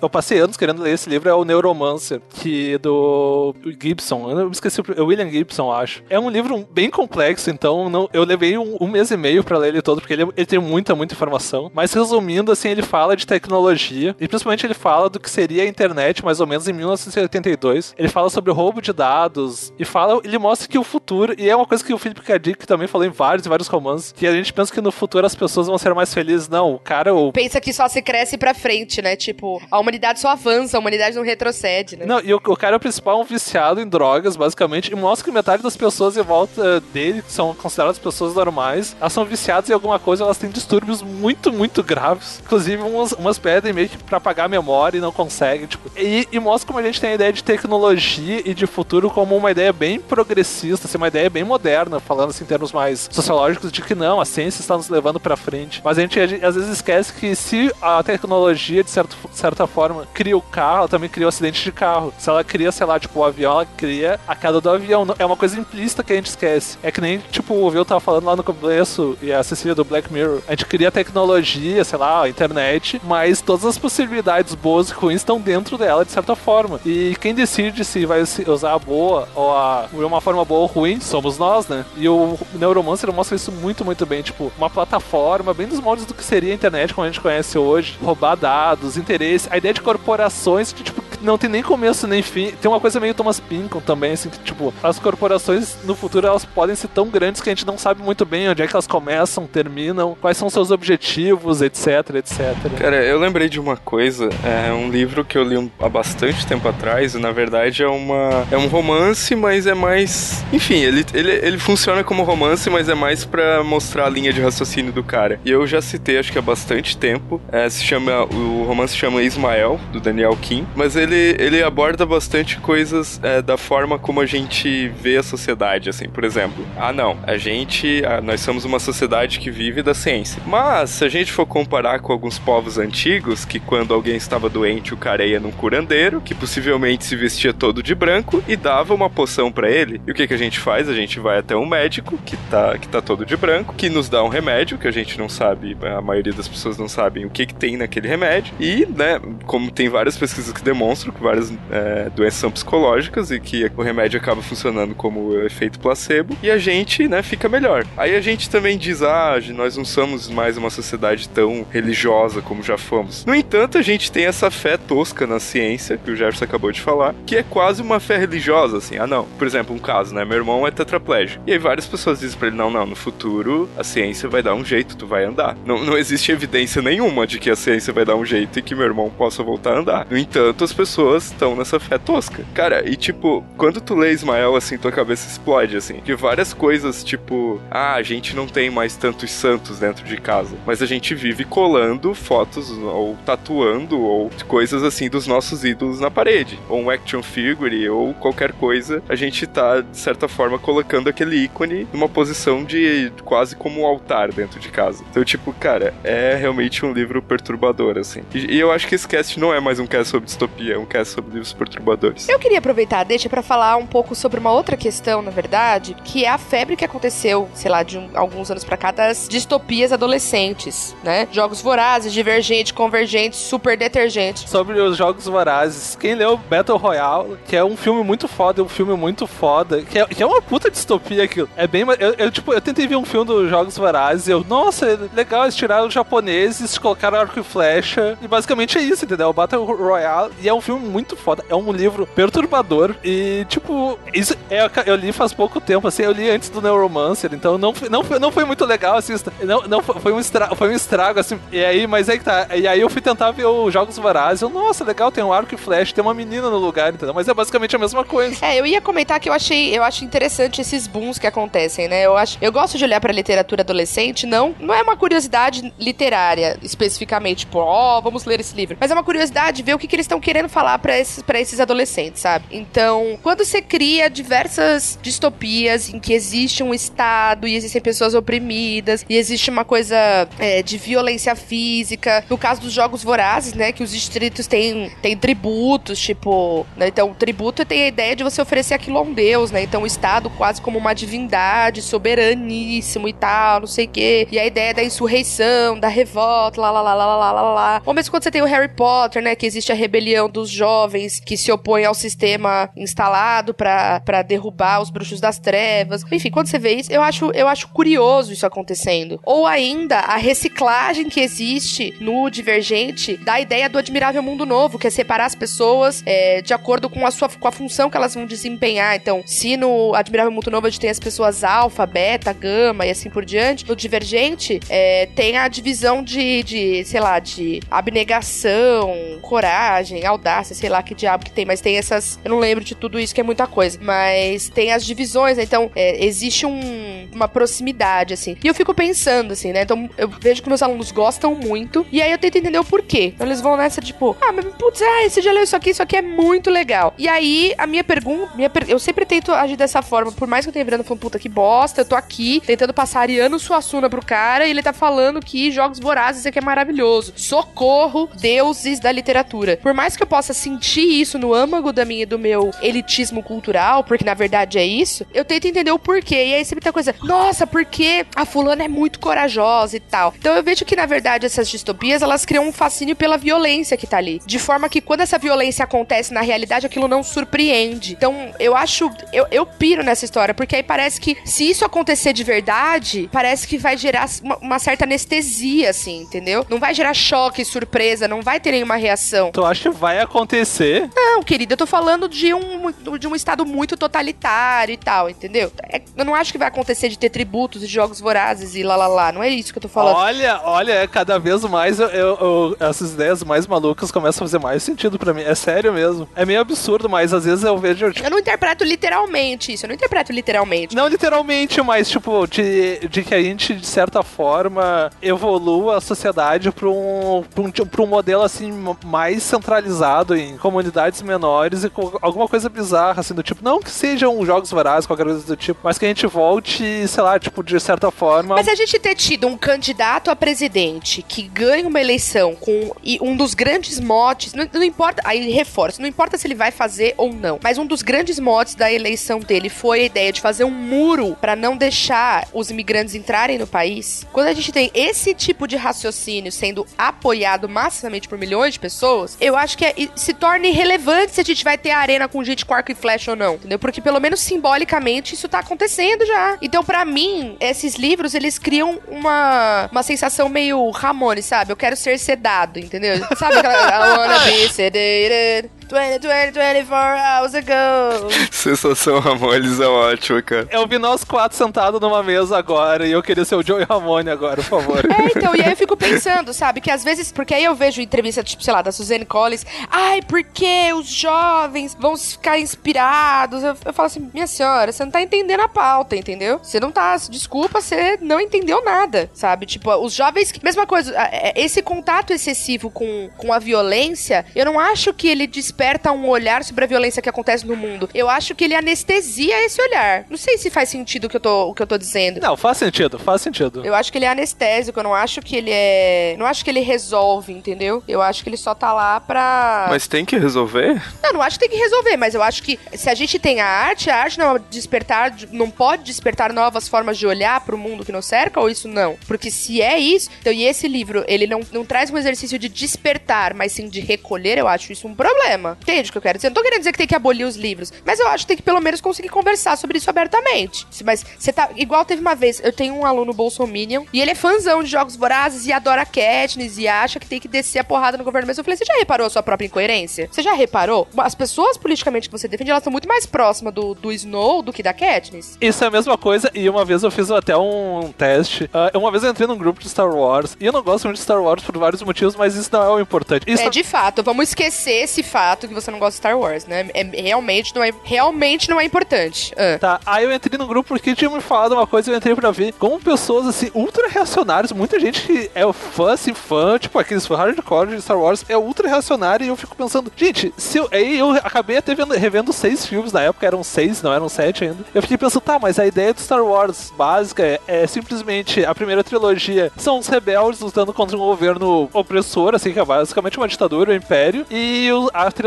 eu 0.00 0.10
passei 0.10 0.38
anos 0.38 0.56
querendo 0.56 0.82
ler 0.82 0.94
esse 0.94 1.08
livro, 1.08 1.28
é 1.28 1.34
o 1.34 1.44
Neuromancer, 1.44 2.20
que 2.40 2.74
é 2.74 2.78
do 2.78 3.54
Gibson, 3.80 4.30
eu 4.30 4.50
esqueci, 4.50 4.80
é 4.96 5.02
William 5.02 5.30
Gibson, 5.30 5.72
acho. 5.72 6.02
É 6.08 6.18
um 6.18 6.30
livro 6.30 6.66
bem 6.70 6.90
complexo, 6.90 7.50
então 7.50 7.88
não, 7.88 8.08
eu 8.12 8.24
levei 8.24 8.56
um, 8.56 8.76
um 8.80 8.88
mês 8.88 9.10
e 9.10 9.16
meio 9.16 9.44
para 9.44 9.58
ler 9.58 9.65
ele 9.68 9.82
todo, 9.82 10.00
porque 10.00 10.12
ele, 10.12 10.22
ele 10.36 10.46
tem 10.46 10.58
muita, 10.58 10.94
muita 10.94 11.14
informação. 11.14 11.70
Mas 11.74 11.92
resumindo, 11.92 12.52
assim, 12.52 12.68
ele 12.68 12.82
fala 12.82 13.16
de 13.16 13.26
tecnologia, 13.26 14.14
e 14.20 14.28
principalmente 14.28 14.66
ele 14.66 14.74
fala 14.74 15.08
do 15.08 15.20
que 15.20 15.30
seria 15.30 15.62
a 15.62 15.66
internet, 15.66 16.24
mais 16.24 16.40
ou 16.40 16.46
menos 16.46 16.68
em 16.68 16.72
1982. 16.72 17.94
Ele 17.98 18.08
fala 18.08 18.30
sobre 18.30 18.50
o 18.50 18.54
roubo 18.54 18.80
de 18.80 18.92
dados, 18.92 19.72
e 19.78 19.84
fala, 19.84 20.20
ele 20.24 20.38
mostra 20.38 20.68
que 20.68 20.78
o 20.78 20.84
futuro, 20.84 21.34
e 21.38 21.48
é 21.48 21.56
uma 21.56 21.66
coisa 21.66 21.84
que 21.84 21.92
o 21.92 21.98
Philip 21.98 22.20
K. 22.20 22.38
Dick 22.38 22.66
também 22.66 22.88
falou 22.88 23.06
em 23.06 23.10
vários 23.10 23.46
e 23.46 23.48
vários 23.48 23.68
romances, 23.68 24.12
que 24.12 24.26
a 24.26 24.32
gente 24.32 24.52
pensa 24.52 24.72
que 24.72 24.80
no 24.80 24.92
futuro 24.92 25.26
as 25.26 25.34
pessoas 25.34 25.66
vão 25.66 25.78
ser 25.78 25.94
mais 25.94 26.12
felizes. 26.12 26.48
Não, 26.48 26.74
o 26.74 26.78
cara... 26.78 27.14
O... 27.14 27.32
Pensa 27.32 27.60
que 27.60 27.72
só 27.72 27.88
se 27.88 28.02
cresce 28.02 28.36
pra 28.38 28.54
frente, 28.54 29.02
né? 29.02 29.16
Tipo, 29.16 29.60
a 29.70 29.78
humanidade 29.78 30.20
só 30.20 30.28
avança, 30.30 30.76
a 30.76 30.80
humanidade 30.80 31.16
não 31.16 31.22
retrocede, 31.22 31.96
né? 31.96 32.06
Não, 32.06 32.20
e 32.20 32.32
o, 32.32 32.36
o 32.36 32.56
cara 32.56 32.78
principal 32.78 33.18
é 33.18 33.22
um 33.22 33.24
viciado 33.24 33.80
em 33.80 33.88
drogas, 33.88 34.36
basicamente, 34.36 34.92
e 34.92 34.94
mostra 34.94 35.24
que 35.24 35.32
metade 35.32 35.62
das 35.62 35.76
pessoas 35.76 36.16
em 36.16 36.22
volta 36.22 36.80
dele, 36.92 37.22
que 37.22 37.32
são 37.32 37.54
consideradas 37.54 37.98
pessoas 37.98 38.34
normais, 38.34 38.96
elas 39.00 39.12
são 39.12 39.24
viciadas 39.24 39.45
em 39.68 39.72
alguma 39.72 39.98
coisa, 39.98 40.24
elas 40.24 40.38
têm 40.38 40.50
distúrbios 40.50 41.02
muito, 41.02 41.52
muito 41.52 41.82
graves. 41.82 42.40
Inclusive, 42.44 42.82
umas, 42.82 43.12
umas 43.12 43.38
pedem 43.38 43.72
meio 43.72 43.88
que 43.88 43.98
pra 43.98 44.18
apagar 44.18 44.46
a 44.46 44.48
memória 44.48 44.98
e 44.98 45.00
não 45.00 45.12
conseguem, 45.12 45.66
tipo. 45.66 45.90
E, 45.96 46.28
e 46.30 46.40
mostra 46.40 46.66
como 46.66 46.78
a 46.78 46.82
gente 46.82 47.00
tem 47.00 47.10
a 47.10 47.14
ideia 47.14 47.32
de 47.32 47.42
tecnologia 47.44 48.42
e 48.44 48.54
de 48.54 48.66
futuro 48.66 49.10
como 49.10 49.36
uma 49.36 49.50
ideia 49.50 49.72
bem 49.72 50.00
progressista, 50.00 50.86
assim, 50.86 50.96
uma 50.96 51.08
ideia 51.08 51.30
bem 51.30 51.44
moderna, 51.44 52.00
falando 52.00 52.30
assim, 52.30 52.44
em 52.44 52.46
termos 52.46 52.72
mais 52.72 53.08
sociológicos, 53.10 53.70
de 53.70 53.82
que 53.82 53.94
não, 53.94 54.20
a 54.20 54.24
ciência 54.24 54.60
está 54.60 54.76
nos 54.76 54.88
levando 54.88 55.20
pra 55.20 55.36
frente. 55.36 55.80
Mas 55.84 55.98
a 55.98 56.00
gente, 56.00 56.18
a 56.18 56.26
gente 56.26 56.44
às 56.44 56.54
vezes 56.54 56.70
esquece 56.70 57.12
que 57.12 57.34
se 57.34 57.72
a 57.80 58.02
tecnologia, 58.02 58.82
de 58.82 58.90
certo, 58.90 59.16
certa 59.32 59.66
forma, 59.66 60.06
cria 60.12 60.36
o 60.36 60.42
carro, 60.42 60.78
ela 60.78 60.88
também 60.88 61.08
cria 61.08 61.26
o 61.26 61.28
acidente 61.28 61.62
de 61.62 61.72
carro. 61.72 62.12
Se 62.18 62.28
ela 62.28 62.42
cria, 62.42 62.72
sei 62.72 62.86
lá, 62.86 62.98
tipo, 62.98 63.20
o 63.20 63.24
avião, 63.24 63.52
ela 63.52 63.66
cria 63.76 64.18
a 64.26 64.34
queda 64.34 64.60
do 64.60 64.70
avião. 64.70 65.06
É 65.18 65.24
uma 65.24 65.36
coisa 65.36 65.58
implícita 65.58 66.02
que 66.02 66.12
a 66.12 66.16
gente 66.16 66.26
esquece. 66.26 66.78
É 66.82 66.90
que 66.90 67.00
nem, 67.00 67.18
tipo, 67.18 67.54
o 67.54 67.70
Vil 67.70 67.84
tava 67.84 68.00
falando 68.00 68.24
lá 68.24 68.36
no 68.36 68.42
começo, 68.42 69.16
e 69.22 69.32
a 69.36 69.42
Cecília 69.42 69.74
do 69.74 69.84
Black 69.84 70.12
Mirror. 70.12 70.40
A 70.46 70.52
gente 70.52 70.66
cria 70.66 70.90
tecnologia, 70.90 71.84
sei 71.84 71.98
lá, 71.98 72.22
a 72.22 72.28
internet, 72.28 73.00
mas 73.04 73.40
todas 73.40 73.64
as 73.64 73.78
possibilidades 73.78 74.54
boas 74.54 74.90
e 74.90 74.92
ruins 74.92 75.20
estão 75.20 75.40
dentro 75.40 75.78
dela, 75.78 76.04
de 76.04 76.12
certa 76.12 76.34
forma. 76.34 76.80
E 76.84 77.16
quem 77.20 77.34
decide 77.34 77.84
se 77.84 78.04
vai 78.06 78.22
usar 78.22 78.74
a 78.74 78.78
boa 78.78 79.28
ou 79.34 79.52
a, 79.52 79.88
uma 79.92 80.20
forma 80.20 80.44
boa 80.44 80.60
ou 80.60 80.66
ruim, 80.66 81.00
somos 81.00 81.38
nós, 81.38 81.68
né? 81.68 81.84
E 81.96 82.08
o 82.08 82.38
Neuromancer 82.54 83.12
mostra 83.12 83.36
isso 83.36 83.52
muito, 83.52 83.84
muito 83.84 84.04
bem. 84.06 84.22
Tipo, 84.22 84.52
uma 84.56 84.70
plataforma 84.70 85.52
bem 85.54 85.66
dos 85.66 85.80
moldes 85.80 86.04
do 86.04 86.14
que 86.14 86.24
seria 86.24 86.52
a 86.52 86.54
internet 86.54 86.94
como 86.94 87.04
a 87.04 87.10
gente 87.10 87.20
conhece 87.20 87.58
hoje. 87.58 87.96
Roubar 88.02 88.36
dados, 88.36 88.96
interesse, 88.96 89.48
a 89.50 89.56
ideia 89.56 89.74
de 89.74 89.80
corporações 89.80 90.72
que, 90.72 90.82
tipo, 90.82 91.05
não 91.22 91.38
tem 91.38 91.48
nem 91.48 91.62
começo 91.62 92.06
nem 92.06 92.22
fim. 92.22 92.52
Tem 92.60 92.70
uma 92.70 92.80
coisa 92.80 93.00
meio 93.00 93.14
Thomas 93.14 93.40
Pinkham 93.40 93.80
também, 93.80 94.12
assim, 94.12 94.28
que, 94.28 94.38
tipo, 94.38 94.72
as 94.82 94.98
corporações 94.98 95.76
no 95.84 95.94
futuro 95.94 96.26
elas 96.26 96.44
podem 96.44 96.74
ser 96.74 96.88
tão 96.88 97.08
grandes 97.08 97.40
que 97.40 97.48
a 97.48 97.54
gente 97.54 97.66
não 97.66 97.78
sabe 97.78 98.02
muito 98.02 98.24
bem 98.24 98.48
onde 98.48 98.62
é 98.62 98.66
que 98.66 98.74
elas 98.74 98.86
começam, 98.86 99.46
terminam, 99.46 100.16
quais 100.20 100.36
são 100.36 100.50
seus 100.50 100.70
objetivos, 100.70 101.62
etc, 101.62 102.16
etc. 102.16 102.56
Cara, 102.78 103.04
eu 103.04 103.18
lembrei 103.18 103.48
de 103.48 103.60
uma 103.60 103.76
coisa, 103.76 104.28
é 104.44 104.72
um 104.72 104.90
livro 104.90 105.24
que 105.24 105.38
eu 105.38 105.42
li 105.42 105.70
há 105.80 105.88
bastante 105.88 106.46
tempo 106.46 106.68
atrás, 106.68 107.14
e 107.14 107.18
na 107.18 107.32
verdade 107.32 107.82
é 107.82 107.88
uma 107.88 108.46
é 108.50 108.56
um 108.56 108.66
romance, 108.66 109.34
mas 109.34 109.66
é 109.66 109.74
mais, 109.74 110.44
enfim, 110.52 110.76
ele, 110.76 111.04
ele, 111.14 111.30
ele 111.30 111.58
funciona 111.58 112.02
como 112.02 112.22
romance, 112.22 112.68
mas 112.70 112.88
é 112.88 112.94
mais 112.94 113.24
para 113.24 113.62
mostrar 113.62 114.06
a 114.06 114.10
linha 114.10 114.32
de 114.32 114.40
raciocínio 114.40 114.92
do 114.92 115.02
cara. 115.02 115.40
E 115.44 115.50
eu 115.50 115.66
já 115.66 115.80
citei, 115.80 116.18
acho 116.18 116.32
que 116.32 116.38
há 116.38 116.42
bastante 116.42 116.96
tempo, 116.96 117.40
é, 117.50 117.68
se 117.68 117.84
chama 117.84 118.24
o 118.24 118.64
romance 118.64 118.86
se 118.92 118.98
chama 118.98 119.22
Ismael 119.22 119.78
do 119.92 120.00
Daniel 120.00 120.36
Kim, 120.40 120.66
mas 120.74 120.96
ele 120.96 121.05
ele 121.14 121.62
aborda 121.62 122.04
bastante 122.04 122.58
coisas 122.58 123.20
é, 123.22 123.40
da 123.40 123.56
forma 123.56 123.98
como 123.98 124.20
a 124.20 124.26
gente 124.26 124.88
vê 124.88 125.16
a 125.16 125.22
sociedade, 125.22 125.88
assim, 125.88 126.08
por 126.08 126.24
exemplo. 126.24 126.66
Ah, 126.76 126.92
não, 126.92 127.16
a 127.22 127.36
gente, 127.36 128.02
ah, 128.04 128.20
nós 128.20 128.40
somos 128.40 128.64
uma 128.64 128.78
sociedade 128.78 129.38
que 129.38 129.50
vive 129.50 129.82
da 129.82 129.94
ciência. 129.94 130.42
Mas 130.46 130.90
se 130.90 131.04
a 131.04 131.08
gente 131.08 131.32
for 131.32 131.46
comparar 131.46 132.00
com 132.00 132.12
alguns 132.12 132.38
povos 132.38 132.78
antigos, 132.78 133.44
que 133.44 133.60
quando 133.60 133.94
alguém 133.94 134.16
estava 134.16 134.48
doente, 134.48 134.94
o 134.94 134.96
cara 134.96 135.24
ia 135.24 135.40
num 135.40 135.50
curandeiro, 135.50 136.20
que 136.20 136.34
possivelmente 136.34 137.04
se 137.04 137.16
vestia 137.16 137.52
todo 137.52 137.82
de 137.82 137.94
branco 137.94 138.42
e 138.48 138.56
dava 138.56 138.94
uma 138.94 139.10
poção 139.10 139.52
para 139.52 139.70
ele. 139.70 140.00
E 140.06 140.10
o 140.10 140.14
que 140.14 140.26
que 140.26 140.34
a 140.34 140.38
gente 140.38 140.58
faz? 140.58 140.88
A 140.88 140.94
gente 140.94 141.20
vai 141.20 141.38
até 141.38 141.56
um 141.56 141.66
médico 141.66 142.18
que 142.24 142.36
tá 142.36 142.76
que 142.78 142.88
tá 142.88 143.00
todo 143.00 143.24
de 143.24 143.36
branco, 143.36 143.74
que 143.74 143.88
nos 143.88 144.08
dá 144.08 144.22
um 144.22 144.28
remédio 144.28 144.78
que 144.78 144.88
a 144.88 144.90
gente 144.90 145.18
não 145.18 145.28
sabe, 145.28 145.76
a 145.82 146.00
maioria 146.00 146.32
das 146.32 146.48
pessoas 146.48 146.76
não 146.78 146.88
sabem 146.88 147.24
o 147.24 147.30
que 147.30 147.46
que 147.46 147.54
tem 147.54 147.76
naquele 147.76 148.08
remédio. 148.08 148.54
E, 148.58 148.86
né, 148.86 149.20
como 149.46 149.70
tem 149.70 149.88
várias 149.88 150.16
pesquisas 150.16 150.52
que 150.52 150.62
demonstram 150.62 150.95
que 151.04 151.22
várias 151.22 151.52
é, 151.70 152.10
doenças 152.14 152.50
psicológicas 152.52 153.30
e 153.30 153.40
que 153.40 153.70
o 153.76 153.82
remédio 153.82 154.18
acaba 154.18 154.42
funcionando 154.42 154.94
como 154.94 155.38
efeito 155.40 155.78
placebo 155.78 156.36
e 156.42 156.50
a 156.50 156.58
gente, 156.58 157.08
né, 157.08 157.22
fica 157.22 157.48
melhor. 157.48 157.86
Aí 157.96 158.14
a 158.14 158.20
gente 158.20 158.48
também 158.50 158.76
diz, 158.78 159.02
ah, 159.02 159.36
nós 159.54 159.76
não 159.76 159.84
somos 159.84 160.28
mais 160.28 160.56
uma 160.56 160.70
sociedade 160.70 161.28
tão 161.28 161.66
religiosa 161.70 162.42
como 162.42 162.62
já 162.62 162.78
fomos. 162.78 163.24
No 163.24 163.34
entanto, 163.34 163.78
a 163.78 163.82
gente 163.82 164.10
tem 164.10 164.26
essa 164.26 164.50
fé 164.50 164.76
tosca 164.76 165.26
na 165.26 165.40
ciência, 165.40 165.96
que 165.96 166.10
o 166.10 166.16
Jefferson 166.16 166.44
acabou 166.44 166.72
de 166.72 166.80
falar, 166.80 167.14
que 167.26 167.36
é 167.36 167.42
quase 167.42 167.82
uma 167.82 168.00
fé 168.00 168.16
religiosa, 168.16 168.78
assim. 168.78 168.96
Ah, 168.98 169.06
não. 169.06 169.24
Por 169.38 169.46
exemplo, 169.46 169.74
um 169.74 169.78
caso, 169.78 170.14
né? 170.14 170.24
Meu 170.24 170.38
irmão 170.38 170.66
é 170.66 170.70
tetraplégico. 170.70 171.42
E 171.46 171.52
aí 171.52 171.58
várias 171.58 171.86
pessoas 171.86 172.20
dizem 172.20 172.38
pra 172.38 172.48
ele, 172.48 172.56
não, 172.56 172.70
não, 172.70 172.86
no 172.86 172.96
futuro 172.96 173.68
a 173.76 173.84
ciência 173.84 174.28
vai 174.28 174.42
dar 174.42 174.54
um 174.54 174.64
jeito, 174.64 174.96
tu 174.96 175.06
vai 175.06 175.24
andar. 175.24 175.56
Não, 175.64 175.82
não 175.84 175.96
existe 175.96 176.32
evidência 176.32 176.82
nenhuma 176.82 177.26
de 177.26 177.38
que 177.38 177.50
a 177.50 177.56
ciência 177.56 177.92
vai 177.92 178.04
dar 178.04 178.16
um 178.16 178.24
jeito 178.24 178.58
e 178.58 178.62
que 178.62 178.74
meu 178.74 178.84
irmão 178.84 179.10
possa 179.10 179.42
voltar 179.42 179.74
a 179.74 179.80
andar. 179.80 180.06
No 180.10 180.16
entanto, 180.16 180.64
as 180.64 180.72
pessoas 180.72 180.85
estão 181.24 181.56
nessa 181.56 181.78
fé 181.78 181.98
tosca. 181.98 182.44
Cara, 182.54 182.88
e 182.88 182.96
tipo, 182.96 183.44
quando 183.56 183.80
tu 183.80 183.94
lê 183.94 184.12
Ismael, 184.12 184.56
assim, 184.56 184.78
tua 184.78 184.92
cabeça 184.92 185.28
explode, 185.28 185.76
assim. 185.76 186.00
Que 186.00 186.14
várias 186.14 186.52
coisas, 186.52 187.02
tipo, 187.04 187.60
ah, 187.70 187.94
a 187.94 188.02
gente 188.02 188.34
não 188.34 188.46
tem 188.46 188.70
mais 188.70 188.96
tantos 188.96 189.30
santos 189.30 189.78
dentro 189.78 190.04
de 190.04 190.16
casa, 190.16 190.56
mas 190.66 190.82
a 190.82 190.86
gente 190.86 191.14
vive 191.14 191.44
colando 191.44 192.14
fotos 192.14 192.70
ou 192.70 193.16
tatuando 193.24 194.00
ou 194.00 194.30
coisas 194.46 194.82
assim 194.82 195.08
dos 195.08 195.26
nossos 195.26 195.64
ídolos 195.64 196.00
na 196.00 196.10
parede, 196.10 196.58
ou 196.68 196.80
um 196.80 196.90
action 196.90 197.22
figure 197.22 197.88
ou 197.88 198.14
qualquer 198.14 198.52
coisa, 198.52 199.02
a 199.08 199.14
gente 199.14 199.46
tá 199.46 199.80
de 199.80 199.96
certa 199.96 200.28
forma 200.28 200.58
colocando 200.58 201.08
aquele 201.08 201.36
ícone 201.44 201.86
numa 201.92 202.08
posição 202.08 202.64
de 202.64 203.12
quase 203.24 203.56
como 203.56 203.80
um 203.80 203.86
altar 203.86 204.32
dentro 204.32 204.60
de 204.60 204.68
casa. 204.68 205.04
Então, 205.10 205.24
tipo, 205.24 205.52
cara, 205.52 205.94
é 206.04 206.34
realmente 206.34 206.84
um 206.84 206.92
livro 206.92 207.22
perturbador 207.22 207.98
assim. 207.98 208.22
E, 208.34 208.54
e 208.54 208.60
eu 208.60 208.72
acho 208.72 208.86
que 208.86 208.94
esse 208.94 209.06
cast 209.06 209.38
não 209.38 209.52
é 209.52 209.60
mais 209.60 209.78
um 209.78 209.86
cast 209.86 210.10
sobre 210.10 210.26
distopia, 210.26 210.75
é 210.76 210.78
um 210.78 210.86
cast 210.86 211.14
sobre 211.14 211.32
livros 211.32 211.52
perturbadores. 211.52 212.28
Eu 212.28 212.38
queria 212.38 212.58
aproveitar, 212.58 213.04
deixa 213.04 213.28
para 213.28 213.42
falar 213.42 213.76
um 213.76 213.86
pouco 213.86 214.14
sobre 214.14 214.38
uma 214.38 214.52
outra 214.52 214.76
questão, 214.76 215.22
na 215.22 215.30
verdade, 215.30 215.96
que 216.04 216.24
é 216.24 216.28
a 216.28 216.38
febre 216.38 216.76
que 216.76 216.84
aconteceu, 216.84 217.48
sei 217.54 217.70
lá, 217.70 217.82
de 217.82 217.98
um, 217.98 218.08
alguns 218.14 218.50
anos 218.50 218.64
para 218.64 218.76
cá 218.76 218.90
das 218.90 219.28
distopias 219.28 219.92
adolescentes, 219.92 220.94
né? 221.02 221.28
Jogos 221.32 221.60
vorazes, 221.60 222.12
divergente, 222.12 222.72
convergente, 222.72 223.36
super 223.36 223.76
detergente. 223.76 224.48
Sobre 224.48 224.80
os 224.80 224.96
jogos 224.96 225.26
vorazes, 225.26 225.96
quem 225.96 226.14
leu 226.14 226.36
Battle 226.36 226.78
Royale, 226.78 227.36
que 227.46 227.56
é 227.56 227.64
um 227.64 227.76
filme 227.76 228.02
muito 228.02 228.28
foda, 228.28 228.62
um 228.62 228.68
filme 228.68 228.94
muito 228.94 229.26
foda, 229.26 229.82
que 229.82 229.98
é, 229.98 230.06
que 230.06 230.22
é 230.22 230.26
uma 230.26 230.42
puta 230.42 230.70
distopia 230.70 231.24
aquilo. 231.24 231.48
É 231.56 231.66
bem. 231.66 231.82
Eu, 231.98 232.14
eu, 232.18 232.30
tipo, 232.30 232.52
eu 232.52 232.60
tentei 232.60 232.86
ver 232.86 232.96
um 232.96 233.04
filme 233.04 233.26
dos 233.26 233.48
Jogos 233.50 233.76
Vorazes 233.76 234.28
e 234.28 234.30
eu, 234.30 234.44
nossa, 234.48 235.08
legal, 235.14 235.44
eles 235.44 235.56
tiraram 235.56 235.86
os 235.86 235.94
japoneses, 235.94 236.76
colocaram 236.78 237.18
arco 237.18 237.40
e 237.40 237.42
flecha, 237.42 238.18
e 238.20 238.28
basicamente 238.28 238.78
é 238.78 238.82
isso, 238.82 239.04
entendeu? 239.04 239.28
O 239.28 239.32
Battle 239.32 239.64
Royale, 239.64 240.32
e 240.40 240.48
é 240.48 240.54
um, 240.54 240.60
filme 240.66 240.88
muito 240.88 241.16
foda. 241.16 241.44
É 241.48 241.54
um 241.54 241.70
livro 241.70 242.06
perturbador 242.06 242.96
e, 243.04 243.46
tipo, 243.48 243.96
isso 244.12 244.36
é, 244.50 244.68
eu 244.84 244.96
li 244.96 245.12
faz 245.12 245.32
pouco 245.32 245.60
tempo, 245.60 245.86
assim, 245.86 246.02
eu 246.02 246.10
li 246.10 246.28
antes 246.28 246.48
do 246.48 246.60
Neuromancer, 246.60 247.32
então 247.32 247.56
não, 247.56 247.72
não, 247.88 248.02
não 248.18 248.32
foi 248.32 248.44
muito 248.44 248.64
legal, 248.64 248.96
assim, 248.96 249.14
não, 249.42 249.62
não 249.62 249.80
foi, 249.80 250.12
um 250.12 250.18
estrago, 250.18 250.56
foi 250.56 250.70
um 250.70 250.72
estrago, 250.72 251.20
assim, 251.20 251.38
e 251.52 251.64
aí, 251.64 251.86
mas 251.86 252.08
aí 252.08 252.18
que 252.18 252.24
tá, 252.24 252.48
e 252.56 252.66
aí 252.66 252.80
eu 252.80 252.90
fui 252.90 253.00
tentar 253.00 253.30
ver 253.30 253.46
os 253.46 253.72
Jogos 253.72 253.96
Vorazes, 253.96 254.42
eu, 254.42 254.48
nossa, 254.48 254.82
legal, 254.82 255.12
tem 255.12 255.22
um 255.22 255.32
arco 255.32 255.54
e 255.54 255.56
flash, 255.56 255.92
tem 255.92 256.02
uma 256.02 256.12
menina 256.12 256.50
no 256.50 256.58
lugar, 256.58 256.92
entendeu? 256.92 257.14
Mas 257.14 257.28
é 257.28 257.34
basicamente 257.34 257.76
a 257.76 257.78
mesma 257.78 258.04
coisa. 258.04 258.44
É, 258.44 258.58
eu 258.58 258.66
ia 258.66 258.80
comentar 258.80 259.20
que 259.20 259.28
eu 259.28 259.32
achei, 259.32 259.76
eu 259.76 259.84
acho 259.84 260.04
interessante 260.04 260.60
esses 260.60 260.88
booms 260.88 261.18
que 261.18 261.28
acontecem, 261.28 261.86
né? 261.86 262.04
Eu 262.04 262.16
acho, 262.16 262.38
eu 262.40 262.50
gosto 262.50 262.76
de 262.76 262.84
olhar 262.84 263.00
pra 263.00 263.12
literatura 263.12 263.62
adolescente, 263.62 264.26
não, 264.26 264.54
não 264.58 264.74
é 264.74 264.82
uma 264.82 264.96
curiosidade 264.96 265.72
literária, 265.78 266.58
especificamente, 266.60 267.40
tipo, 267.40 267.58
ó, 267.58 267.98
oh, 267.98 268.02
vamos 268.02 268.24
ler 268.24 268.40
esse 268.40 268.56
livro, 268.56 268.76
mas 268.80 268.90
é 268.90 268.94
uma 268.94 269.04
curiosidade 269.04 269.62
ver 269.62 269.74
o 269.74 269.78
que, 269.78 269.86
que 269.86 269.94
eles 269.94 270.06
estão 270.06 270.18
querendo 270.18 270.48
falar 270.56 270.78
para 270.78 270.98
esses, 270.98 271.22
pra 271.22 271.38
esses 271.38 271.60
adolescentes, 271.60 272.22
sabe? 272.22 272.46
Então, 272.50 273.18
quando 273.22 273.44
você 273.44 273.60
cria 273.60 274.08
diversas 274.08 274.98
distopias 275.02 275.92
em 275.92 275.98
que 276.00 276.14
existe 276.14 276.62
um 276.62 276.72
Estado 276.72 277.46
e 277.46 277.54
existem 277.54 277.82
pessoas 277.82 278.14
oprimidas 278.14 279.04
e 279.06 279.18
existe 279.18 279.50
uma 279.50 279.66
coisa 279.66 280.26
é, 280.38 280.62
de 280.62 280.78
violência 280.78 281.36
física, 281.36 282.24
no 282.30 282.38
caso 282.38 282.62
dos 282.62 282.72
jogos 282.72 283.04
vorazes, 283.04 283.52
né, 283.52 283.70
que 283.70 283.82
os 283.82 283.90
distritos 283.90 284.46
têm, 284.46 284.90
têm 285.02 285.14
tributos, 285.14 285.98
tipo, 285.98 286.66
né, 286.74 286.88
então 286.88 287.12
tributo 287.12 287.62
tem 287.66 287.82
a 287.82 287.88
ideia 287.88 288.16
de 288.16 288.24
você 288.24 288.40
oferecer 288.40 288.72
aquilo 288.72 288.96
a 288.96 289.02
um 289.02 289.12
deus, 289.12 289.50
né, 289.50 289.62
então 289.62 289.82
o 289.82 289.86
Estado 289.86 290.30
quase 290.30 290.62
como 290.62 290.78
uma 290.78 290.94
divindade, 290.94 291.82
soberaníssimo 291.82 293.06
e 293.06 293.12
tal, 293.12 293.60
não 293.60 293.66
sei 293.66 293.84
o 293.84 293.88
quê, 293.88 294.26
e 294.32 294.38
a 294.38 294.46
ideia 294.46 294.72
da 294.72 294.82
insurreição, 294.82 295.78
da 295.78 295.88
revolta, 295.88 296.62
lá, 296.62 296.70
lá, 296.70 296.80
lá, 296.80 296.94
lá, 296.94 297.04
lá, 297.04 297.32
lá, 297.32 297.42
lá. 297.42 297.82
Ou 297.84 297.92
mesmo 297.92 298.10
quando 298.10 298.22
você 298.22 298.30
tem 298.30 298.40
o 298.40 298.46
Harry 298.46 298.68
Potter, 298.68 299.22
né, 299.22 299.34
que 299.34 299.44
existe 299.44 299.70
a 299.70 299.74
rebelião 299.74 300.30
dos 300.30 300.45
jovens 300.50 301.20
que 301.20 301.36
se 301.36 301.50
opõem 301.52 301.84
ao 301.84 301.94
sistema 301.94 302.70
instalado 302.76 303.54
para 303.54 304.22
derrubar 304.22 304.80
os 304.80 304.90
bruxos 304.90 305.20
das 305.20 305.38
trevas. 305.38 306.04
Enfim, 306.10 306.30
quando 306.30 306.48
você 306.48 306.58
vê 306.58 306.74
isso, 306.74 306.92
eu 306.92 307.02
acho, 307.02 307.30
eu 307.32 307.48
acho 307.48 307.68
curioso 307.68 308.32
isso 308.32 308.46
acontecendo. 308.46 309.20
Ou 309.24 309.46
ainda 309.46 309.98
a 309.98 310.16
reciclagem 310.16 311.08
que 311.08 311.20
existe 311.20 311.94
no 312.00 312.30
Divergente 312.30 313.16
da 313.18 313.40
ideia 313.40 313.68
do 313.68 313.78
admirável 313.78 314.22
mundo 314.22 314.44
novo, 314.46 314.78
que 314.78 314.86
é 314.86 314.90
separar 314.90 315.26
as 315.26 315.34
pessoas 315.34 316.02
é, 316.06 316.42
de 316.42 316.52
acordo 316.52 316.88
com 316.88 317.06
a 317.06 317.10
sua 317.10 317.28
com 317.28 317.48
a 317.48 317.52
função 317.52 317.90
que 317.90 317.96
elas 317.96 318.14
vão 318.14 318.26
desempenhar. 318.26 318.96
Então, 318.96 319.22
se 319.26 319.56
no 319.56 319.94
admirável 319.94 320.32
mundo 320.32 320.50
novo 320.50 320.66
a 320.66 320.70
gente 320.70 320.80
tem 320.80 320.90
as 320.90 321.00
pessoas 321.00 321.44
alfa, 321.44 321.86
beta, 321.86 322.32
gama 322.32 322.86
e 322.86 322.90
assim 322.90 323.10
por 323.10 323.24
diante, 323.24 323.66
no 323.66 323.76
Divergente 323.76 324.60
é, 324.68 325.06
tem 325.14 325.36
a 325.36 325.48
divisão 325.48 326.02
de, 326.02 326.42
de, 326.42 326.84
sei 326.84 327.00
lá, 327.00 327.18
de 327.18 327.60
abnegação, 327.70 329.18
coragem, 329.22 330.04
audácia, 330.04 330.35
sei 330.44 330.68
lá 330.68 330.82
que 330.82 330.94
diabo 330.94 331.24
que 331.24 331.30
tem, 331.30 331.44
mas 331.44 331.60
tem 331.60 331.76
essas. 331.76 332.18
Eu 332.24 332.30
não 332.30 332.38
lembro 332.38 332.64
de 332.64 332.74
tudo 332.74 332.98
isso, 332.98 333.14
que 333.14 333.20
é 333.20 333.24
muita 333.24 333.46
coisa. 333.46 333.78
Mas 333.80 334.48
tem 334.48 334.72
as 334.72 334.84
divisões, 334.84 335.36
né? 335.36 335.42
Então, 335.42 335.70
é, 335.74 336.04
existe 336.04 336.46
um, 336.46 337.08
uma 337.12 337.28
proximidade, 337.28 338.14
assim. 338.14 338.36
E 338.42 338.46
eu 338.46 338.54
fico 338.54 338.74
pensando, 338.74 339.32
assim, 339.32 339.52
né? 339.52 339.62
Então, 339.62 339.88
eu 339.96 340.08
vejo 340.08 340.42
que 340.42 340.48
meus 340.48 340.62
alunos 340.62 340.90
gostam 340.90 341.34
muito. 341.34 341.86
E 341.90 342.00
aí 342.00 342.10
eu 342.10 342.18
tento 342.18 342.38
entender 342.38 342.58
o 342.58 342.64
porquê. 342.64 343.12
Então, 343.14 343.26
eles 343.26 343.40
vão 343.40 343.56
nessa, 343.56 343.80
tipo, 343.80 344.16
ah, 344.20 344.32
mas 344.32 344.44
putz, 344.54 344.80
ah, 344.82 345.08
você 345.08 345.20
já 345.20 345.32
leu 345.32 345.42
isso 345.42 345.56
aqui, 345.56 345.70
isso 345.70 345.82
aqui 345.82 345.96
é 345.96 346.02
muito 346.02 346.50
legal. 346.50 346.94
E 346.98 347.08
aí, 347.08 347.54
a 347.58 347.66
minha 347.66 347.84
pergunta, 347.84 348.32
minha 348.34 348.50
per... 348.50 348.64
eu 348.68 348.78
sempre 348.78 349.04
tento 349.04 349.32
agir 349.32 349.56
dessa 349.56 349.82
forma, 349.82 350.12
por 350.12 350.26
mais 350.26 350.44
que 350.44 350.48
eu 350.48 350.52
tenha 350.52 350.64
virando 350.64 350.84
falando, 350.84 351.00
puta 351.00 351.18
que 351.18 351.28
bosta, 351.28 351.80
eu 351.80 351.84
tô 351.84 351.94
aqui 351.94 352.42
tentando 352.44 352.72
passar 352.72 353.00
Ariano 353.00 353.38
Suassuna 353.38 353.90
pro 353.90 354.04
cara 354.04 354.46
e 354.46 354.50
ele 354.50 354.62
tá 354.62 354.72
falando 354.72 355.20
que 355.20 355.50
Jogos 355.50 355.78
Vorazes 355.78 356.26
é 356.26 356.30
que 356.30 356.38
é 356.38 356.42
maravilhoso. 356.42 357.12
Socorro, 357.16 358.08
deuses 358.20 358.80
da 358.80 358.90
literatura. 358.92 359.56
Por 359.56 359.74
mais 359.74 359.96
que 359.96 360.02
eu 360.02 360.06
possa 360.16 360.32
sentir 360.32 360.98
isso 360.98 361.18
no 361.18 361.34
âmago 361.34 361.74
da 361.74 361.84
minha 361.84 362.06
do 362.06 362.18
meu 362.18 362.50
elitismo 362.62 363.22
cultural, 363.22 363.84
porque 363.84 364.02
na 364.02 364.14
verdade 364.14 364.58
é 364.58 364.64
isso, 364.64 365.06
eu 365.12 365.26
tento 365.26 365.46
entender 365.46 365.70
o 365.70 365.78
porquê. 365.78 366.14
E 366.14 366.34
aí 366.34 366.42
sempre 366.42 366.66
a 366.66 366.72
coisa, 366.72 366.94
nossa, 367.02 367.46
porque 367.46 368.06
a 368.16 368.24
fulana 368.24 368.64
é 368.64 368.68
muito 368.68 368.98
corajosa 368.98 369.76
e 369.76 369.80
tal. 369.80 370.14
Então 370.18 370.34
eu 370.34 370.42
vejo 370.42 370.64
que 370.64 370.74
na 370.74 370.86
verdade 370.86 371.26
essas 371.26 371.50
distopias, 371.50 372.00
elas 372.00 372.24
criam 372.24 372.48
um 372.48 372.52
fascínio 372.52 372.96
pela 372.96 373.18
violência 373.18 373.76
que 373.76 373.86
tá 373.86 373.98
ali. 373.98 374.22
De 374.24 374.38
forma 374.38 374.70
que 374.70 374.80
quando 374.80 375.02
essa 375.02 375.18
violência 375.18 375.64
acontece 375.64 376.14
na 376.14 376.22
realidade, 376.22 376.64
aquilo 376.64 376.88
não 376.88 377.02
surpreende. 377.02 377.92
Então 377.92 378.32
eu 378.40 378.56
acho, 378.56 378.90
eu, 379.12 379.26
eu 379.30 379.44
piro 379.44 379.84
nessa 379.84 380.06
história, 380.06 380.32
porque 380.32 380.56
aí 380.56 380.62
parece 380.62 380.98
que 380.98 381.14
se 381.26 381.50
isso 381.50 381.62
acontecer 381.62 382.14
de 382.14 382.24
verdade, 382.24 383.06
parece 383.12 383.46
que 383.46 383.58
vai 383.58 383.76
gerar 383.76 384.08
uma, 384.22 384.38
uma 384.38 384.58
certa 384.58 384.86
anestesia, 384.86 385.68
assim, 385.68 386.04
entendeu? 386.04 386.46
Não 386.48 386.58
vai 386.58 386.72
gerar 386.72 386.94
choque, 386.94 387.44
surpresa, 387.44 388.08
não 388.08 388.22
vai 388.22 388.40
ter 388.40 388.52
nenhuma 388.52 388.76
reação. 388.76 389.30
Tu 389.30 389.44
acha 389.44 389.68
que 389.68 389.76
vai 389.76 390.05
acontecer? 390.06 390.88
Não, 390.94 391.22
querido, 391.22 391.52
eu 391.52 391.56
tô 391.56 391.66
falando 391.66 392.08
de 392.08 392.32
um, 392.32 392.72
de 392.98 393.06
um 393.06 393.14
estado 393.14 393.44
muito 393.44 393.76
totalitário 393.76 394.72
e 394.72 394.76
tal, 394.76 395.10
entendeu? 395.10 395.52
É, 395.70 395.82
eu 395.96 396.04
não 396.04 396.14
acho 396.14 396.32
que 396.32 396.38
vai 396.38 396.48
acontecer 396.48 396.88
de 396.88 396.98
ter 396.98 397.10
tributos 397.10 397.62
e 397.62 397.66
jogos 397.66 398.00
vorazes 398.00 398.54
e 398.54 398.62
lá 398.62 398.76
lá 398.76 398.86
lá. 398.86 399.12
Não 399.12 399.22
é 399.22 399.28
isso 399.28 399.52
que 399.52 399.58
eu 399.58 399.62
tô 399.62 399.68
falando. 399.68 399.96
Olha, 399.96 400.40
olha, 400.44 400.72
é 400.72 400.86
cada 400.86 401.18
vez 401.18 401.42
mais 401.44 401.78
eu, 401.78 401.88
eu, 401.88 402.18
eu, 402.20 402.56
essas 402.60 402.92
ideias 402.92 403.22
mais 403.22 403.46
malucas 403.46 403.90
começam 403.90 404.24
a 404.24 404.28
fazer 404.28 404.38
mais 404.38 404.62
sentido 404.62 404.98
para 404.98 405.12
mim. 405.12 405.22
É 405.22 405.34
sério 405.34 405.72
mesmo. 405.72 406.08
É 406.14 406.24
meio 406.24 406.40
absurdo, 406.40 406.88
mas 406.88 407.12
às 407.12 407.24
vezes 407.24 407.44
eu 407.44 407.58
vejo. 407.58 407.92
Tipo... 407.92 408.06
Eu 408.06 408.10
não 408.10 408.18
interpreto 408.18 408.64
literalmente 408.64 409.52
isso. 409.52 409.66
Eu 409.66 409.68
não 409.68 409.74
interpreto 409.74 410.12
literalmente. 410.12 410.74
Não 410.74 410.88
literalmente, 410.88 411.60
mas 411.62 411.88
tipo, 411.88 412.26
de, 412.26 412.86
de 412.88 413.02
que 413.02 413.14
a 413.14 413.22
gente, 413.22 413.54
de 413.54 413.66
certa 413.66 414.02
forma, 414.02 414.90
evolua 415.02 415.78
a 415.78 415.80
sociedade 415.80 416.50
pra 416.50 416.68
um, 416.68 417.24
pra 417.34 417.42
um, 417.42 417.50
pra 417.50 417.82
um 417.82 417.86
modelo 417.86 418.22
assim 418.22 418.52
mais 418.84 419.22
centralizado 419.22 419.95
em 420.16 420.36
comunidades 420.36 421.02
menores 421.02 421.64
e 421.64 421.70
com 421.70 421.98
alguma 422.00 422.28
coisa 422.28 422.48
bizarra, 422.48 423.00
assim, 423.00 423.14
do 423.14 423.22
tipo, 423.22 423.42
não 423.42 423.60
que 423.60 423.70
sejam 423.70 424.24
jogos 424.24 424.50
vorazes, 424.50 424.86
qualquer 424.86 425.04
coisa 425.04 425.26
do 425.26 425.36
tipo, 425.36 425.60
mas 425.62 425.78
que 425.78 425.84
a 425.84 425.88
gente 425.88 426.06
volte, 426.06 426.86
sei 426.88 427.02
lá, 427.02 427.18
tipo, 427.18 427.42
de 427.42 427.58
certa 427.60 427.90
forma. 427.90 428.34
Mas 428.34 428.48
a 428.48 428.54
gente 428.54 428.78
ter 428.78 428.94
tido 428.94 429.26
um 429.26 429.36
candidato 429.36 430.10
a 430.10 430.16
presidente 430.16 431.02
que 431.02 431.22
ganha 431.22 431.66
uma 431.66 431.80
eleição 431.80 432.34
com 432.34 432.72
um 433.00 433.16
dos 433.16 433.34
grandes 433.34 433.80
motes, 433.80 434.32
não, 434.32 434.48
não 434.52 434.62
importa, 434.62 435.02
aí 435.04 435.30
reforço, 435.30 435.80
não 435.80 435.88
importa 435.88 436.18
se 436.18 436.26
ele 436.26 436.34
vai 436.34 436.50
fazer 436.50 436.94
ou 436.96 437.12
não, 437.12 437.38
mas 437.42 437.58
um 437.58 437.66
dos 437.66 437.82
grandes 437.82 438.18
motes 438.18 438.54
da 438.54 438.72
eleição 438.72 439.20
dele 439.20 439.48
foi 439.48 439.80
a 439.80 439.84
ideia 439.84 440.12
de 440.12 440.20
fazer 440.20 440.44
um 440.44 440.50
muro 440.50 441.16
para 441.20 441.36
não 441.36 441.56
deixar 441.56 442.26
os 442.32 442.50
imigrantes 442.50 442.94
entrarem 442.94 443.38
no 443.38 443.46
país. 443.46 444.06
Quando 444.12 444.28
a 444.28 444.32
gente 444.32 444.52
tem 444.52 444.70
esse 444.74 445.14
tipo 445.14 445.46
de 445.46 445.56
raciocínio 445.56 446.32
sendo 446.32 446.66
apoiado 446.76 447.48
massivamente 447.48 448.08
por 448.08 448.18
milhões 448.18 448.54
de 448.54 448.60
pessoas, 448.60 449.16
eu 449.20 449.36
acho 449.36 449.56
que 449.56 449.64
é, 449.64 449.74
se 449.94 450.14
torna 450.14 450.46
irrelevante 450.46 451.14
se 451.14 451.20
a 451.20 451.24
gente 451.24 451.44
vai 451.44 451.56
ter 451.56 451.70
a 451.70 451.78
arena 451.78 452.08
com 452.08 452.22
gente 452.24 452.44
com 452.44 452.54
arco 452.54 452.72
e 452.72 452.74
flecha 452.74 453.12
ou 453.12 453.16
não, 453.16 453.34
entendeu? 453.34 453.58
Porque 453.58 453.80
pelo 453.80 454.00
menos 454.00 454.20
simbolicamente 454.20 455.14
isso 455.14 455.28
tá 455.28 455.40
acontecendo 455.40 456.04
já. 456.06 456.38
Então, 456.40 456.64
para 456.64 456.84
mim, 456.84 457.36
esses 457.40 457.76
livros, 457.76 458.14
eles 458.14 458.38
criam 458.38 458.78
uma, 458.88 459.68
uma 459.70 459.82
sensação 459.82 460.28
meio 460.28 460.70
Ramone, 460.70 461.22
sabe? 461.22 461.52
Eu 461.52 461.56
quero 461.56 461.76
ser 461.76 461.98
sedado, 461.98 462.58
entendeu? 462.58 462.98
Sabe 463.16 463.38
aquela 463.38 463.54
I 463.54 463.98
wanna 463.98 464.18
be 464.20 464.48
sedated. 464.48 465.50
20, 465.68 466.00
20, 466.00 466.32
24 466.32 466.96
hours 466.96 467.34
ago. 467.34 468.10
Sensação 468.30 469.00
Ramones 469.00 469.58
é 469.58 469.66
ótima, 469.66 470.22
cara. 470.22 470.48
Eu 470.50 470.66
vi 470.66 470.78
nós 470.78 471.02
quatro 471.02 471.36
sentados 471.36 471.80
numa 471.80 472.02
mesa 472.02 472.38
agora 472.38 472.86
e 472.86 472.92
eu 472.92 473.02
queria 473.02 473.24
ser 473.24 473.34
o 473.34 473.42
Joey 473.42 473.64
Ramone 473.64 474.08
agora, 474.10 474.36
por 474.36 474.44
favor. 474.44 474.78
É, 474.78 475.06
então, 475.16 475.34
e 475.34 475.42
aí 475.42 475.50
eu 475.50 475.56
fico 475.56 475.76
pensando, 475.76 476.32
sabe, 476.32 476.60
que 476.60 476.70
às 476.70 476.84
vezes, 476.84 477.10
porque 477.10 477.34
aí 477.34 477.44
eu 477.44 477.54
vejo 477.54 477.80
entrevista, 477.80 478.22
tipo, 478.22 478.42
sei 478.42 478.52
lá, 478.52 478.62
da 478.62 478.70
Suzanne 478.70 479.04
Collins, 479.04 479.44
ai, 479.70 480.00
porque 480.02 480.72
os 480.72 480.86
jovens 480.86 481.76
vão 481.78 481.96
ficar 481.96 482.38
inspirados? 482.38 483.42
Eu, 483.42 483.56
eu 483.64 483.72
falo 483.72 483.86
assim, 483.86 484.10
minha 484.14 484.26
senhora, 484.26 484.70
você 484.70 484.84
não 484.84 484.92
tá 484.92 485.02
entendendo 485.02 485.40
a 485.40 485.48
pauta, 485.48 485.96
entendeu? 485.96 486.38
Você 486.42 486.60
não 486.60 486.70
tá, 486.70 486.96
desculpa, 486.96 487.60
você 487.60 487.98
não 488.00 488.20
entendeu 488.20 488.64
nada, 488.64 489.10
sabe? 489.12 489.46
Tipo, 489.46 489.74
os 489.76 489.92
jovens, 489.92 490.32
mesma 490.42 490.66
coisa, 490.66 490.94
é, 490.96 491.32
esse 491.36 491.60
contato 491.60 492.12
excessivo 492.12 492.70
com, 492.70 493.10
com 493.16 493.32
a 493.32 493.38
violência, 493.38 494.24
eu 494.34 494.44
não 494.44 494.60
acho 494.60 494.94
que 494.94 495.08
ele 495.08 495.26
desperta 495.56 495.90
um 495.90 496.06
olhar 496.08 496.44
sobre 496.44 496.64
a 496.64 496.66
violência 496.66 497.00
que 497.00 497.08
acontece 497.08 497.46
no 497.46 497.56
mundo. 497.56 497.88
Eu 497.94 498.10
acho 498.10 498.34
que 498.34 498.44
ele 498.44 498.54
anestesia 498.54 499.42
esse 499.46 499.60
olhar. 499.60 500.04
Não 500.10 500.18
sei 500.18 500.36
se 500.36 500.50
faz 500.50 500.68
sentido 500.68 501.06
o 501.06 501.08
que 501.08 501.16
eu 501.16 501.20
tô, 501.20 501.48
o 501.48 501.54
que 501.54 501.62
eu 501.62 501.66
tô 501.66 501.78
dizendo. 501.78 502.20
Não, 502.20 502.36
faz 502.36 502.58
sentido, 502.58 502.98
faz 502.98 503.22
sentido. 503.22 503.64
Eu 503.64 503.74
acho 503.74 503.90
que 503.90 503.96
ele 503.96 504.04
é 504.04 504.08
anestésico, 504.08 504.78
eu 504.78 504.84
não 504.84 504.94
acho 504.94 505.22
que 505.22 505.34
ele 505.34 505.50
é. 505.50 506.14
Não 506.18 506.26
acho 506.26 506.44
que 506.44 506.50
ele 506.50 506.60
resolve, 506.60 507.32
entendeu? 507.32 507.82
Eu 507.88 508.02
acho 508.02 508.22
que 508.22 508.28
ele 508.28 508.36
só 508.36 508.54
tá 508.54 508.72
lá 508.74 509.00
pra. 509.00 509.66
Mas 509.70 509.88
tem 509.88 510.04
que 510.04 510.18
resolver? 510.18 510.82
Não, 511.02 511.14
não 511.14 511.22
acho 511.22 511.38
que 511.38 511.48
tem 511.48 511.56
que 511.56 511.62
resolver, 511.62 511.96
mas 511.96 512.14
eu 512.14 512.22
acho 512.22 512.42
que 512.42 512.58
se 512.74 512.90
a 512.90 512.94
gente 512.94 513.18
tem 513.18 513.40
a 513.40 513.46
arte, 513.46 513.88
a 513.88 513.96
arte 513.96 514.18
não 514.18 514.38
despertar, 514.50 515.14
não 515.32 515.50
pode 515.50 515.84
despertar 515.84 516.34
novas 516.34 516.68
formas 516.68 516.98
de 516.98 517.06
olhar 517.06 517.40
pro 517.40 517.56
mundo 517.56 517.84
que 517.84 517.92
nos 517.92 518.04
cerca, 518.04 518.38
ou 518.40 518.50
isso 518.50 518.68
não? 518.68 518.98
Porque 519.06 519.30
se 519.30 519.62
é 519.62 519.78
isso, 519.78 520.10
então, 520.20 520.32
e 520.32 520.44
esse 520.44 520.68
livro, 520.68 521.02
ele 521.08 521.26
não, 521.26 521.40
não 521.50 521.64
traz 521.64 521.90
um 521.90 521.96
exercício 521.96 522.38
de 522.38 522.48
despertar, 522.48 523.32
mas 523.32 523.52
sim 523.52 523.68
de 523.68 523.80
recolher, 523.80 524.36
eu 524.36 524.48
acho 524.48 524.72
isso 524.72 524.86
um 524.86 524.94
problema. 524.94 525.45
Problema. 525.46 525.58
Entende 525.62 525.88
o 525.88 525.92
que 525.92 525.98
eu 525.98 526.02
quero 526.02 526.18
dizer? 526.18 526.26
Eu 526.28 526.30
não 526.30 526.34
tô 526.34 526.42
querendo 526.42 526.58
dizer 526.58 526.72
que 526.72 526.78
tem 526.78 526.86
que 526.86 526.94
abolir 526.94 527.26
os 527.26 527.36
livros, 527.36 527.72
mas 527.84 528.00
eu 528.00 528.08
acho 528.08 528.24
que 528.24 528.28
tem 528.28 528.36
que 528.36 528.42
pelo 528.42 528.60
menos 528.60 528.80
conseguir 528.80 529.08
conversar 529.08 529.56
sobre 529.56 529.78
isso 529.78 529.88
abertamente. 529.88 530.66
Mas 530.84 531.04
você 531.18 531.32
tá. 531.32 531.50
Igual 531.56 531.84
teve 531.84 532.00
uma 532.00 532.14
vez, 532.14 532.40
eu 532.42 532.52
tenho 532.52 532.74
um 532.74 532.84
aluno 532.84 533.12
Bolsominion 533.12 533.84
e 533.92 534.00
ele 534.00 534.10
é 534.10 534.14
fãzão 534.14 534.62
de 534.62 534.70
jogos 534.70 534.96
vorazes 534.96 535.46
e 535.46 535.52
adora 535.52 535.84
Katniss 535.84 536.58
e 536.58 536.66
acha 536.66 536.98
que 536.98 537.06
tem 537.06 537.20
que 537.20 537.28
descer 537.28 537.60
a 537.60 537.64
porrada 537.64 537.96
no 537.96 538.04
governo. 538.04 538.26
Mas 538.26 538.38
eu 538.38 538.44
falei, 538.44 538.56
você 538.56 538.64
já 538.64 538.74
reparou 538.74 539.06
a 539.06 539.10
sua 539.10 539.22
própria 539.22 539.46
incoerência? 539.46 540.08
Você 540.10 540.22
já 540.22 540.32
reparou? 540.32 540.88
As 540.96 541.14
pessoas 541.14 541.56
politicamente 541.56 542.08
que 542.08 542.18
você 542.18 542.26
defende, 542.26 542.50
elas 542.50 542.62
estão 542.62 542.72
muito 542.72 542.88
mais 542.88 543.06
próximas 543.06 543.52
do, 543.52 543.74
do 543.74 543.92
Snow 543.92 544.42
do 544.42 544.52
que 544.52 544.62
da 544.62 544.72
Katniss. 544.72 545.36
Isso 545.40 545.64
é 545.64 545.66
a 545.66 545.70
mesma 545.70 545.98
coisa, 545.98 546.30
e 546.34 546.48
uma 546.48 546.64
vez 546.64 546.82
eu 546.82 546.90
fiz 546.90 547.10
até 547.10 547.36
um 547.36 547.92
teste. 547.96 548.44
Uh, 548.44 548.78
uma 548.78 548.90
vez 548.90 549.04
eu 549.04 549.10
entrei 549.10 549.26
num 549.26 549.36
grupo 549.36 549.60
de 549.60 549.68
Star 549.68 549.88
Wars, 549.88 550.36
e 550.40 550.46
eu 550.46 550.52
não 550.52 550.62
gosto 550.62 550.84
muito 550.84 550.96
de 550.96 551.02
Star 551.02 551.22
Wars 551.22 551.42
por 551.42 551.56
vários 551.58 551.82
motivos, 551.82 552.16
mas 552.16 552.34
isso 552.34 552.50
não 552.52 552.62
é 552.62 552.68
o 552.70 552.80
importante. 552.80 553.24
Isso 553.26 553.42
é, 553.42 553.50
de 553.50 553.64
fato, 553.64 554.02
vamos 554.02 554.28
esquecer 554.28 554.82
esse 554.82 555.02
fato 555.02 555.35
que 555.36 555.54
você 555.54 555.70
não 555.70 555.78
gosta 555.78 555.92
de 555.92 555.96
Star 555.98 556.18
Wars, 556.18 556.46
né? 556.46 556.68
É, 556.72 556.82
realmente, 556.82 557.54
não 557.54 557.62
é, 557.62 557.72
realmente 557.82 558.48
não 558.48 558.60
é 558.60 558.64
importante. 558.64 559.32
Uh. 559.34 559.58
Tá, 559.58 559.80
aí 559.84 560.04
eu 560.04 560.12
entrei 560.12 560.38
no 560.38 560.46
grupo 560.46 560.68
porque 560.68 560.94
tinha 560.94 561.10
me 561.10 561.20
falado 561.20 561.52
uma 561.52 561.66
coisa 561.66 561.90
eu 561.90 561.96
entrei 561.96 562.14
pra 562.14 562.30
ver 562.30 562.52
como 562.52 562.80
pessoas, 562.80 563.26
assim, 563.26 563.50
ultra 563.54 563.88
reacionárias, 563.88 564.52
muita 564.52 564.78
gente 564.78 565.02
que 565.02 565.30
é 565.34 565.52
fã, 565.52 565.92
assim, 565.92 566.14
fã, 566.14 566.58
tipo 566.58 566.78
aqueles 566.78 567.06
hardcore 567.06 567.76
de 567.76 567.82
Star 567.82 567.98
Wars, 567.98 568.24
é 568.28 568.36
ultra 568.36 568.68
reacionário 568.68 569.24
e 569.24 569.28
eu 569.28 569.36
fico 569.36 569.56
pensando, 569.56 569.92
gente, 569.96 570.32
se 570.36 570.58
eu, 570.58 570.68
aí 570.72 570.98
eu 570.98 571.10
acabei 571.10 571.56
até 571.56 571.74
vendo, 571.74 571.94
revendo 571.94 572.32
seis 572.32 572.66
filmes 572.66 572.92
na 572.92 573.02
época, 573.02 573.26
eram 573.26 573.42
seis, 573.42 573.82
não 573.82 573.92
eram 573.92 574.08
sete 574.08 574.44
ainda. 574.44 574.64
Eu 574.74 574.82
fiquei 574.82 574.96
pensando, 574.96 575.22
tá, 575.22 575.38
mas 575.38 575.58
a 575.58 575.66
ideia 575.66 575.92
do 575.92 576.00
Star 576.00 576.24
Wars 576.24 576.72
básica 576.76 577.24
é, 577.24 577.40
é 577.46 577.66
simplesmente 577.66 578.44
a 578.44 578.54
primeira 578.54 578.84
trilogia 578.84 579.50
são 579.56 579.78
os 579.78 579.86
rebeldes 579.86 580.40
lutando 580.40 580.72
contra 580.72 580.96
um 580.96 581.00
governo 581.00 581.68
opressor, 581.72 582.34
assim, 582.34 582.52
que 582.52 582.58
é 582.58 582.64
basicamente 582.64 583.18
uma 583.18 583.28
ditadura, 583.28 583.72
um 583.72 583.76
império, 583.76 584.26
e 584.30 584.68
a 584.92 585.10
trilogia, 585.10 585.25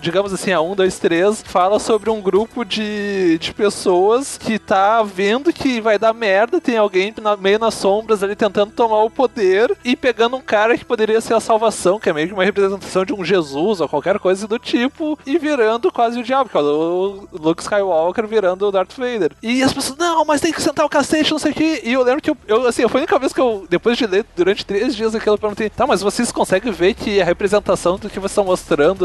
digamos 0.00 0.32
assim, 0.32 0.52
a 0.52 0.60
1, 0.60 0.74
2, 0.74 0.98
3, 0.98 1.42
fala 1.46 1.78
sobre 1.78 2.10
um 2.10 2.20
grupo 2.20 2.64
de, 2.64 3.38
de 3.38 3.52
pessoas 3.52 4.38
que 4.38 4.58
tá 4.58 5.02
vendo 5.02 5.52
que 5.52 5.80
vai 5.80 5.98
dar 5.98 6.12
merda, 6.12 6.60
tem 6.60 6.76
alguém 6.76 7.12
na, 7.20 7.36
meio 7.36 7.58
nas 7.58 7.74
sombras 7.74 8.22
ali 8.22 8.36
tentando 8.36 8.72
tomar 8.72 9.02
o 9.02 9.10
poder 9.10 9.76
e 9.84 9.96
pegando 9.96 10.36
um 10.36 10.40
cara 10.40 10.76
que 10.76 10.84
poderia 10.84 11.20
ser 11.20 11.34
a 11.34 11.40
salvação, 11.40 11.98
que 11.98 12.08
é 12.08 12.12
meio 12.12 12.28
que 12.28 12.34
uma 12.34 12.44
representação 12.44 13.04
de 13.04 13.12
um 13.12 13.24
Jesus 13.24 13.80
ou 13.80 13.88
qualquer 13.88 14.18
coisa 14.18 14.46
do 14.46 14.58
tipo, 14.58 15.18
e 15.26 15.38
virando 15.38 15.92
quase 15.92 16.18
o 16.18 16.22
diabo, 16.22 16.50
que 16.50 16.56
é 16.56 16.60
o 16.60 17.28
Luke 17.32 17.62
Skywalker 17.62 18.26
virando 18.26 18.66
o 18.66 18.72
Darth 18.72 18.96
Vader. 18.96 19.32
E 19.42 19.62
as 19.62 19.72
pessoas, 19.72 19.98
não, 19.98 20.24
mas 20.24 20.40
tem 20.40 20.52
que 20.52 20.62
sentar 20.62 20.84
o 20.86 20.88
cacete, 20.88 21.30
não 21.30 21.38
sei 21.38 21.52
o 21.52 21.54
que. 21.54 21.82
E 21.84 21.92
eu 21.92 22.02
lembro 22.02 22.22
que 22.22 22.30
eu, 22.30 22.36
eu, 22.46 22.66
assim, 22.66 22.86
foi 22.88 23.00
a 23.00 23.02
única 23.02 23.18
vez 23.18 23.32
que 23.32 23.40
eu, 23.40 23.66
depois 23.68 23.96
de 23.96 24.06
ler 24.06 24.24
durante 24.36 24.64
três 24.64 24.94
dias 24.94 25.14
aquilo, 25.14 25.34
eu 25.34 25.38
perguntei, 25.38 25.70
tá, 25.70 25.86
mas 25.86 26.00
vocês 26.00 26.32
conseguem 26.32 26.72
ver 26.72 26.94
que 26.94 27.20
a 27.20 27.24
representação 27.24 27.96
do 27.96 28.08
que 28.08 28.18
vocês 28.18 28.30
estão 28.30 28.44
mostrando 28.44 28.59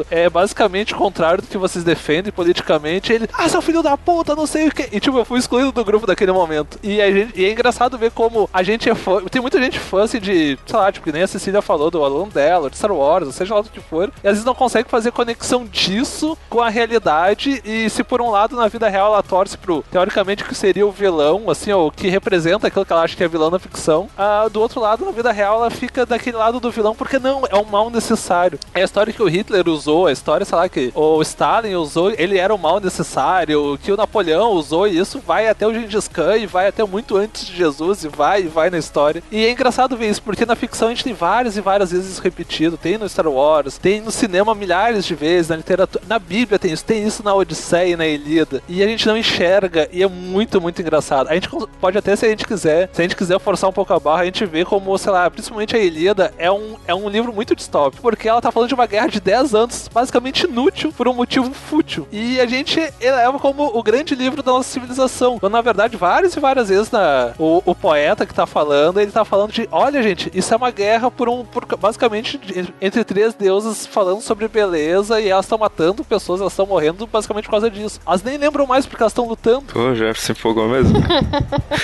é 0.10 0.30
basicamente 0.30 0.94
o 0.94 0.98
contrário 0.98 1.42
do 1.42 1.48
que 1.48 1.58
vocês 1.58 1.84
defendem 1.84 2.32
politicamente? 2.32 3.14
Ele, 3.14 3.28
ah, 3.34 3.48
seu 3.50 3.62
filho 3.62 3.82
da 3.82 3.98
puta, 3.98 4.36
não 4.36 4.46
sei 4.46 4.68
o 4.68 4.72
que. 4.72 4.90
E 4.92 5.00
tipo, 5.00 5.18
eu 5.18 5.26
fui 5.26 5.40
excluído 5.40 5.72
do 5.72 5.86
grupo 5.86 6.08
daquele 6.08 6.32
momento. 6.32 6.80
E, 6.84 7.02
a 7.02 7.12
gente, 7.12 7.40
e 7.40 7.46
é 7.46 7.52
engraçado 7.52 7.98
ver 7.98 8.12
como 8.12 8.50
a 8.54 8.64
gente 8.64 8.90
é 8.90 8.96
fã. 8.96 9.24
Tem 9.24 9.42
muita 9.42 9.62
gente 9.62 9.80
fã 9.80 10.04
assim, 10.04 10.20
de, 10.20 10.58
sei 10.66 10.80
lá, 10.80 10.92
tipo, 10.92 11.06
que 11.06 11.12
nem 11.12 11.24
a 11.24 11.28
Cecília 11.28 11.62
falou, 11.62 11.90
do 11.90 12.04
aluno 12.04 12.32
dela, 12.32 12.70
de 12.70 12.78
Star 12.78 12.92
Wars, 12.92 13.34
seja 13.36 13.56
lá 13.56 13.62
do 13.62 13.70
que 13.70 13.80
for. 13.80 14.12
E 14.24 14.28
às 14.28 14.34
vezes 14.34 14.46
não 14.46 14.56
consegue 14.56 14.90
fazer 14.90 15.12
conexão 15.12 15.66
disso 15.66 16.38
com 16.50 16.62
a 16.62 16.70
realidade. 16.70 17.62
E 17.66 17.90
se 17.90 18.04
por 18.04 18.22
um 18.22 18.30
lado 18.30 18.56
na 18.56 18.68
vida 18.68 18.88
real 18.90 19.14
ela 19.14 19.24
torce 19.24 19.58
pro, 19.58 19.84
teoricamente, 19.92 20.44
que 20.44 20.56
seria 20.56 20.86
o 20.86 20.92
vilão, 20.92 21.50
assim, 21.50 21.72
ou 21.72 21.92
que 21.92 22.08
representa 22.08 22.68
aquilo 22.68 22.86
que 22.86 22.94
ela 22.94 23.04
acha 23.04 23.16
que 23.16 23.24
é 23.24 23.28
vilão 23.28 23.50
na 23.50 23.60
ficção, 23.60 24.10
ah, 24.18 24.48
do 24.52 24.62
outro 24.62 24.80
lado, 24.80 25.06
na 25.06 25.12
vida 25.12 25.32
real, 25.32 25.58
ela 25.58 25.70
fica 25.70 26.06
daquele 26.06 26.38
lado 26.38 26.60
do 26.60 26.72
vilão, 26.72 26.96
porque 26.96 27.20
não, 27.20 27.44
é 27.50 27.56
um 27.56 27.66
mal 27.66 27.90
necessário. 27.90 28.60
É 28.74 28.82
a 28.82 28.86
história 28.86 29.14
que 29.14 29.22
o 29.22 29.28
Hitler 29.46 29.70
usou, 29.70 30.08
a 30.08 30.12
história, 30.12 30.46
sei 30.46 30.58
lá, 30.58 30.68
que 30.68 30.92
o 30.96 31.22
Stalin 31.22 31.76
usou, 31.76 32.12
ele 32.12 32.38
era 32.38 32.54
um 32.54 32.58
mal 32.58 32.80
necessário, 32.80 33.78
que 33.82 33.92
o 33.92 33.98
Napoleão 33.98 34.52
usou, 34.52 34.88
e 34.88 34.98
isso 34.98 35.20
vai 35.20 35.48
até 35.48 35.68
o 35.68 35.74
Gengis 35.74 36.08
Khan, 36.08 36.38
e 36.38 36.48
vai 36.48 36.68
até 36.68 36.84
muito 36.84 37.16
antes 37.16 37.46
de 37.46 37.56
Jesus, 37.56 38.04
e 38.04 38.08
vai 38.08 38.42
e 38.44 38.48
vai 38.48 38.70
na 38.70 38.78
história. 38.78 39.22
E 39.32 39.46
é 39.46 39.52
engraçado 39.52 39.96
ver 39.96 40.10
isso, 40.10 40.22
porque 40.22 40.46
na 40.46 40.56
ficção 40.56 40.88
a 40.88 40.92
gente 40.92 41.04
tem 41.04 41.14
várias 41.14 41.56
e 41.56 41.62
várias 41.62 41.92
vezes 41.92 42.18
repetido, 42.18 42.78
tem 42.78 42.98
no 42.98 43.08
Star 43.08 43.28
Wars, 43.28 43.78
tem 43.78 44.02
no 44.02 44.12
cinema 44.12 44.56
milhares 44.56 45.06
de 45.06 45.14
vezes, 45.14 45.50
na 45.50 45.58
literatura, 45.58 46.04
na 46.08 46.18
Bíblia 46.18 46.58
tem 46.58 46.72
isso, 46.72 46.84
tem 46.84 47.06
isso 47.06 47.24
na 47.24 47.34
Odisseia 47.34 47.94
e 47.94 47.96
na 47.96 48.08
Ilíada, 48.08 48.64
e 48.68 48.84
a 48.84 48.88
gente 48.88 49.06
não 49.08 49.16
enxerga, 49.16 49.88
e 49.92 50.02
é 50.02 50.08
muito, 50.08 50.60
muito 50.60 50.82
engraçado. 50.82 51.30
A 51.30 51.36
gente 51.36 51.50
pode 51.80 51.98
até, 51.98 52.16
se 52.16 52.26
a 52.26 52.30
gente 52.30 52.46
quiser, 52.46 52.90
se 52.92 53.02
a 53.02 53.04
gente 53.04 53.16
quiser 53.16 53.40
forçar 53.40 53.70
um 53.70 53.74
pouco 53.74 53.94
a 53.94 54.00
barra, 54.00 54.24
a 54.24 54.26
gente 54.26 54.46
vê 54.46 54.66
como, 54.66 54.98
sei 54.98 55.12
lá, 55.12 55.30
principalmente 55.30 55.76
a 55.76 55.80
Ilíada 55.80 56.34
é 56.38 56.52
um, 56.52 56.76
é 56.88 56.96
um 56.96 57.08
livro 57.08 57.32
muito 57.32 57.56
distópico, 57.56 58.02
porque 58.02 58.28
ela 58.28 58.42
tá 58.42 58.52
falando 58.52 58.70
de 58.70 58.76
uma 58.76 58.88
guerra 58.88 59.08
de 59.08 59.20
10 59.20 59.35
anos, 59.54 59.90
basicamente 59.92 60.46
inútil, 60.46 60.92
por 60.96 61.08
um 61.08 61.14
motivo 61.14 61.52
fútil. 61.54 62.08
E 62.12 62.40
a 62.40 62.46
gente 62.46 62.80
eleva 63.00 63.40
como 63.40 63.66
o 63.78 63.84
grande 63.84 64.16
livro 64.16 64.42
da 64.42 64.52
nossa 64.52 64.70
civilização. 64.70 65.40
Quando, 65.40 65.54
na 65.54 65.62
verdade, 65.62 65.98
várias 65.98 66.36
e 66.36 66.40
várias 66.40 66.70
vezes 66.70 66.92
na, 66.92 67.34
o, 67.38 67.62
o 67.66 67.76
poeta 67.76 68.26
que 68.26 68.34
tá 68.34 68.46
falando, 68.46 69.00
ele 69.00 69.12
tá 69.12 69.26
falando 69.26 69.52
de, 69.52 69.68
olha, 69.72 70.02
gente, 70.02 70.32
isso 70.34 70.54
é 70.54 70.58
uma 70.58 70.72
guerra 70.72 71.10
por 71.12 71.30
um, 71.30 71.44
por, 71.44 71.66
basicamente, 71.78 72.40
entre 72.82 73.04
três 73.04 73.34
deuses 73.34 73.86
falando 73.86 74.22
sobre 74.22 74.48
beleza 74.48 75.20
e 75.20 75.30
elas 75.30 75.46
estão 75.46 75.58
matando 75.58 76.04
pessoas, 76.04 76.42
elas 76.42 76.54
estão 76.54 76.66
morrendo 76.66 77.08
basicamente 77.08 77.46
por 77.46 77.52
causa 77.52 77.70
disso. 77.70 78.00
Elas 78.06 78.24
nem 78.24 78.38
lembram 78.38 78.66
mais 78.66 78.86
porque 78.86 79.04
elas 79.04 79.12
estão 79.12 79.28
lutando. 79.28 79.66
Pô, 79.74 79.94
já 79.96 80.14
se 80.14 80.32
empolgou 80.32 80.68
mesmo. 80.68 80.98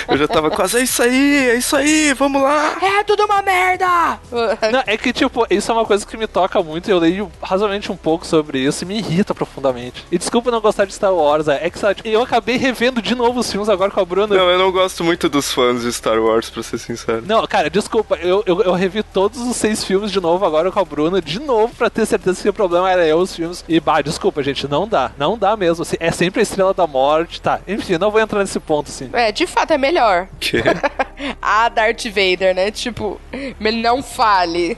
Eu 0.08 0.16
já 0.16 0.28
tava 0.28 0.50
quase, 0.50 0.78
é 0.78 0.82
isso 0.82 1.02
aí, 1.02 1.48
é 1.50 1.54
isso 1.56 1.76
aí, 1.76 2.12
vamos 2.14 2.42
lá. 2.42 2.76
É 2.82 3.04
tudo 3.04 3.24
uma 3.24 3.42
merda! 3.42 4.18
Não, 4.30 4.82
é 4.86 4.96
que, 4.96 5.12
tipo, 5.12 5.46
isso 5.50 5.70
é 5.70 5.74
uma 5.74 5.84
coisa 5.84 6.06
que 6.06 6.16
me 6.16 6.26
toca 6.26 6.62
muito. 6.62 6.90
Eu 6.90 6.98
leio 6.98 7.30
razoavelmente 7.42 7.90
um 7.90 7.96
pouco 7.96 8.26
sobre 8.26 8.58
isso 8.58 8.84
e 8.84 8.86
me 8.86 8.98
irrita 8.98 9.34
profundamente. 9.34 10.04
E 10.10 10.18
desculpa 10.18 10.50
não 10.50 10.60
gostar 10.60 10.84
de 10.84 10.94
Star 10.94 11.14
Wars, 11.14 11.48
é 11.48 11.68
que 11.68 11.78
sabe, 11.78 12.00
eu 12.04 12.22
acabei 12.22 12.56
revendo 12.56 13.02
de 13.02 13.14
novo 13.14 13.40
os 13.40 13.50
filmes 13.50 13.68
agora 13.68 13.90
com 13.90 14.00
a 14.00 14.04
Bruna. 14.04 14.34
Não, 14.34 14.50
eu 14.50 14.58
não 14.58 14.70
gosto 14.70 15.02
muito 15.02 15.28
dos 15.28 15.52
fãs 15.52 15.82
de 15.82 15.92
Star 15.92 16.20
Wars, 16.20 16.50
pra 16.50 16.62
ser 16.62 16.78
sincero. 16.78 17.22
Não, 17.26 17.46
cara, 17.46 17.68
desculpa, 17.68 18.16
eu, 18.16 18.42
eu, 18.46 18.62
eu 18.62 18.72
revi 18.72 19.02
todos 19.02 19.40
os 19.40 19.56
seis 19.56 19.84
filmes 19.84 20.10
de 20.10 20.20
novo 20.20 20.44
agora 20.44 20.70
com 20.70 20.80
a 20.80 20.84
Bruna, 20.84 21.20
de 21.20 21.40
novo, 21.40 21.74
pra 21.74 21.90
ter 21.90 22.06
certeza 22.06 22.42
que 22.42 22.48
o 22.48 22.52
problema 22.52 22.90
era 22.90 23.06
eu, 23.06 23.18
os 23.18 23.34
filmes. 23.34 23.64
E, 23.68 23.80
bah, 23.80 24.02
desculpa, 24.02 24.42
gente, 24.42 24.68
não 24.68 24.86
dá. 24.86 25.12
Não 25.18 25.36
dá 25.36 25.56
mesmo. 25.56 25.82
Assim, 25.82 25.96
é 25.98 26.10
sempre 26.10 26.40
a 26.40 26.42
estrela 26.42 26.74
da 26.74 26.86
morte, 26.86 27.40
tá. 27.40 27.60
Enfim, 27.66 27.98
não 27.98 28.10
vou 28.10 28.20
entrar 28.20 28.40
nesse 28.40 28.60
ponto, 28.60 28.88
assim. 28.88 29.10
É, 29.12 29.32
de 29.32 29.46
fato 29.46 29.72
é 29.72 29.78
melhor. 29.78 30.28
Que? 30.38 30.62
a 31.40 31.68
Darth 31.68 32.04
Vader, 32.06 32.54
né? 32.54 32.70
Tipo, 32.70 33.20
ele 33.32 33.82
não 33.82 34.02
fale. 34.02 34.76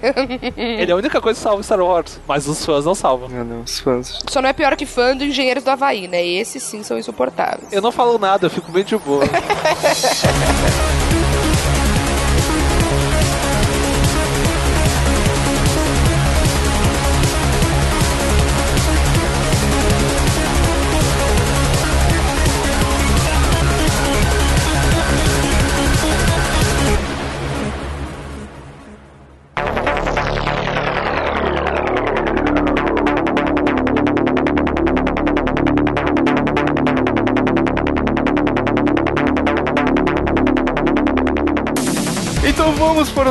ele 0.57 0.91
é 0.91 0.95
a 0.95 0.97
única 0.97 1.21
coisa 1.21 1.39
que 1.39 1.43
salva 1.43 1.62
Star 1.62 1.81
Wars, 1.81 2.21
mas 2.27 2.43
os 2.47 2.64
fãs 2.64 2.84
não 2.84 2.95
salvam. 2.95 3.28
Ah, 3.32 3.45
não, 3.45 3.62
os 3.62 3.80
fãs. 3.80 4.20
Só 4.28 4.40
não 4.42 4.49
é 4.49 4.53
pior 4.53 4.76
que 4.76 4.86
fã 4.86 5.16
do 5.16 5.24
Engenheiros 5.24 5.64
do 5.64 5.70
Havaí, 5.70 6.09
né? 6.09 6.24
Esses 6.24 6.62
sim 6.62 6.82
são 6.82 6.99
insuportáveis. 6.99 7.72
Eu 7.72 7.82
não 7.82 7.92
falo 7.92 8.18
nada, 8.18 8.47
eu 8.47 8.51
fico 8.51 8.70
bem 8.70 8.84
de 8.84 8.97
boa. 8.97 9.24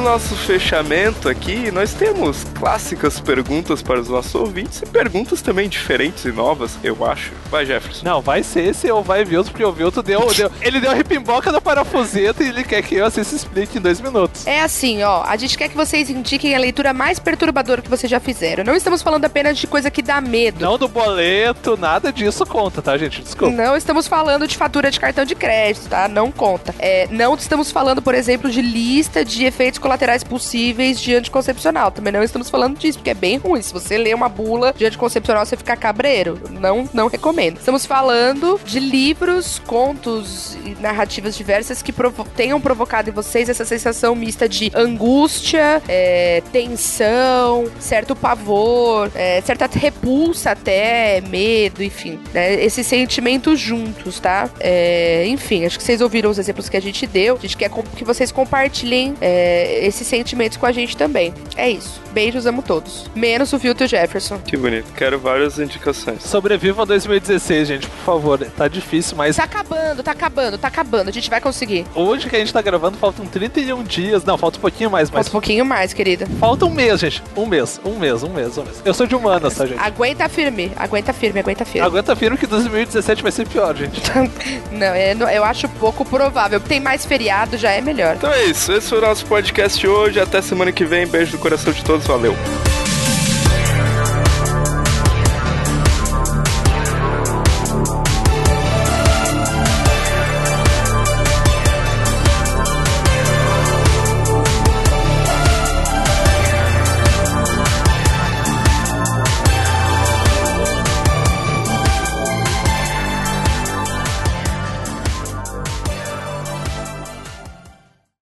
vamos 0.04 0.28
para 0.28 0.33
o 0.33 0.33
nosso 0.34 0.46
fechamento 0.46 1.30
aqui. 1.30 1.70
Nós 1.72 1.94
temos 1.94 2.44
clássicas 2.56 3.20
perguntas 3.20 3.82
para 3.82 4.00
os 4.00 4.10
nossos 4.10 4.34
ouvintes 4.34 4.82
e 4.82 4.86
perguntas 4.86 5.42
também 5.42 5.70
diferentes 5.70 6.26
e 6.26 6.32
novas, 6.32 6.78
eu 6.84 7.06
acho. 7.06 7.32
Vai, 7.50 7.66
Jefferson. 7.66 8.04
Não, 8.04 8.22
vai 8.22 8.42
ser 8.42 8.68
esse 8.68 8.90
ou 8.90 9.04
vai 9.04 9.24
ver 9.24 9.38
outro, 9.38 9.52
porque 9.52 9.66
o 9.66 9.72
Vilto 9.72 10.02
deu, 10.02 10.26
deu. 10.34 10.52
Ele 10.62 10.80
deu 10.80 10.92
a 10.92 10.94
ripimboca 10.94 11.52
da 11.52 11.62
parafuseta 11.62 12.44
e 12.44 12.50
ele 12.50 12.64
quer 12.64 12.82
que 12.82 12.96
eu 12.96 13.10
se 13.12 13.22
explique 13.22 13.78
em 13.78 13.82
dois 13.82 14.02
minutos. 14.02 14.48
É 14.48 14.62
assim, 14.62 15.04
ó. 15.04 15.24
A 15.24 15.38
gente 15.38 15.58
quer 15.58 15.70
que 15.70 15.76
vocês 15.76 16.10
indiquem 16.10 16.56
a 16.56 16.60
leitura 16.60 16.94
mais 16.94 17.20
perturbadora 17.20 17.82
que 17.82 17.90
vocês 17.90 18.10
já 18.10 18.20
fizeram. 18.20 18.64
Não 18.64 18.76
estamos 18.76 19.02
falando 19.02 19.26
apenas 19.26 19.58
de 19.58 19.68
coisa 19.68 19.92
que 19.92 20.02
dá 20.02 20.20
medo. 20.20 20.64
Não 20.64 20.78
do 20.78 20.88
boleto, 20.88 21.78
nada 21.78 22.12
disso 22.12 22.46
conta, 22.46 22.82
tá, 22.82 22.98
gente? 22.98 23.22
Desculpa. 23.22 23.56
Não 23.56 23.76
estamos 23.76 24.08
falando 24.08 24.48
de 24.48 24.58
fatura 24.58 24.90
de 24.90 25.00
cartão 25.00 25.26
de 25.26 25.36
crédito, 25.36 25.88
tá? 25.90 26.08
Não 26.08 26.32
conta. 26.32 26.74
É, 26.80 27.08
não 27.12 27.36
estamos 27.36 27.72
falando, 27.72 28.02
por 28.02 28.16
exemplo, 28.16 28.50
de 28.50 28.62
lista 28.62 29.04
lista 29.04 29.26
de 29.26 29.46
efeitos 29.46 29.80
colaterais 29.80 30.24
possíveis 30.34 31.00
de 31.00 31.14
anticoncepcional. 31.14 31.92
Também 31.92 32.12
não 32.12 32.24
estamos 32.24 32.50
falando 32.50 32.76
disso, 32.76 32.98
porque 32.98 33.12
é 33.12 33.14
bem 33.14 33.38
ruim. 33.38 33.62
Se 33.62 33.72
você 33.72 34.00
lê 34.00 34.16
uma 34.16 34.28
bula 34.28 34.74
de 34.76 34.84
anticoncepcional, 34.84 35.46
você 35.46 35.56
fica 35.56 35.78
cabreiro. 35.78 36.42
Não, 36.50 36.90
não 36.92 37.08
recomendo. 37.08 37.58
Estamos 37.60 37.86
falando 37.86 38.60
de 38.66 38.80
livros, 38.80 39.60
contos 39.60 40.58
e 40.66 40.76
narrativas 40.82 41.38
diversas 41.38 41.84
que 41.84 41.94
provo 41.94 42.26
tenham 42.36 42.60
provocado 42.60 43.12
em 43.12 43.14
vocês 43.14 43.48
essa 43.48 43.64
sensação 43.64 44.16
mista 44.16 44.50
de 44.50 44.72
angústia, 44.74 45.84
é, 45.88 46.42
tensão, 46.52 47.70
certo 47.80 48.16
pavor, 48.16 49.12
é, 49.14 49.40
certa 49.42 49.70
repulsa 49.72 50.52
até, 50.52 51.22
medo, 51.22 51.84
enfim. 51.84 52.20
Né? 52.34 52.56
Esses 52.64 52.88
sentimentos 52.88 53.60
juntos, 53.60 54.20
tá? 54.20 54.50
É, 54.60 55.28
enfim, 55.28 55.64
acho 55.64 55.78
que 55.78 55.84
vocês 55.84 56.02
ouviram 56.02 56.32
os 56.32 56.40
exemplos 56.40 56.70
que 56.70 56.78
a 56.78 56.82
gente 56.82 57.06
deu. 57.06 57.36
A 57.36 57.40
gente 57.40 57.56
quer 57.56 57.70
que 57.96 58.04
vocês 58.04 58.32
compartilhem 58.32 59.14
é, 59.22 59.86
esses 59.86 60.08
sentimentos 60.24 60.58
com 60.58 60.66
a 60.66 60.72
gente 60.72 60.96
também. 60.96 61.34
É 61.58 61.70
isso. 61.70 62.02
Beijos, 62.14 62.46
amo 62.46 62.62
todos. 62.62 63.10
Menos 63.14 63.52
o 63.54 63.58
Vilto 63.58 63.86
Jefferson. 63.86 64.40
Que 64.40 64.56
bonito. 64.56 64.92
Quero 64.96 65.20
várias 65.20 65.60
indicações. 65.60 66.24
Sobrevivam 66.24 66.86
2016, 66.86 67.68
gente, 67.68 67.88
por 67.88 68.04
favor. 68.06 68.40
Tá 68.56 68.68
difícil, 68.68 69.18
mas. 69.18 69.36
Tá 69.36 69.44
acabando, 69.44 70.02
tá 70.02 70.12
acabando, 70.12 70.58
tá 70.58 70.68
acabando. 70.68 71.10
A 71.10 71.14
gente 71.14 71.30
vai 71.30 71.42
conseguir. 71.42 71.86
Hoje 71.94 72.30
que 72.30 72.36
a 72.36 72.40
gente 72.40 72.54
tá 72.54 72.62
gravando, 72.62 72.98
faltam 72.98 73.26
31 73.26 73.84
dias. 73.84 74.24
Não, 74.24 74.38
falta 74.38 74.58
um 74.58 74.62
pouquinho 74.62 74.90
mais, 74.90 75.10
mas. 75.10 75.26
Falta 75.26 75.30
um 75.30 75.32
pouquinho 75.32 75.66
mais, 75.66 75.94
querida. 75.94 76.26
Falta 76.40 76.66
um 76.66 76.70
mês, 76.70 77.00
gente. 77.00 77.22
Um 77.36 77.46
mês, 77.46 77.82
um 77.84 77.98
mês, 77.98 78.24
um 78.24 78.30
mês, 78.30 78.58
um 78.58 78.64
mês. 78.64 78.82
Eu 78.86 78.94
sou 78.94 79.06
de 79.06 79.16
humanas, 79.16 79.56
tá, 79.56 79.66
gente? 79.66 79.80
Aguenta 79.80 80.30
firme, 80.30 80.72
aguenta 80.78 81.12
firme, 81.12 81.40
aguenta 81.40 81.66
firme. 81.66 81.88
Aguenta 81.88 82.16
firme 82.16 82.38
que 82.38 82.48
2017 82.48 83.24
vai 83.24 83.32
ser 83.32 83.48
pior, 83.48 83.76
gente. 83.76 84.02
não, 84.72 84.88
é, 84.88 85.16
eu 85.36 85.44
acho 85.44 85.68
pouco 85.68 86.06
provável. 86.06 86.60
Tem 86.60 86.80
mais 86.80 87.06
feriado, 87.06 87.58
já 87.58 87.72
é 87.72 87.82
melhor. 87.82 88.16
Então 88.16 88.32
é 88.32 88.46
isso. 88.46 88.72
Esse 88.72 88.90
foi 88.90 89.00
o 89.00 89.02
nosso 89.02 89.26
podcast 89.26 89.86
hoje. 89.88 90.13
Até 90.20 90.42
semana 90.42 90.72
que 90.72 90.86
vem. 90.86 91.08
Beijo 91.08 91.34
do 91.34 91.38
coração 91.38 91.74
de 91.74 91.84
todos. 91.84 92.06
Valeu. 92.06 92.36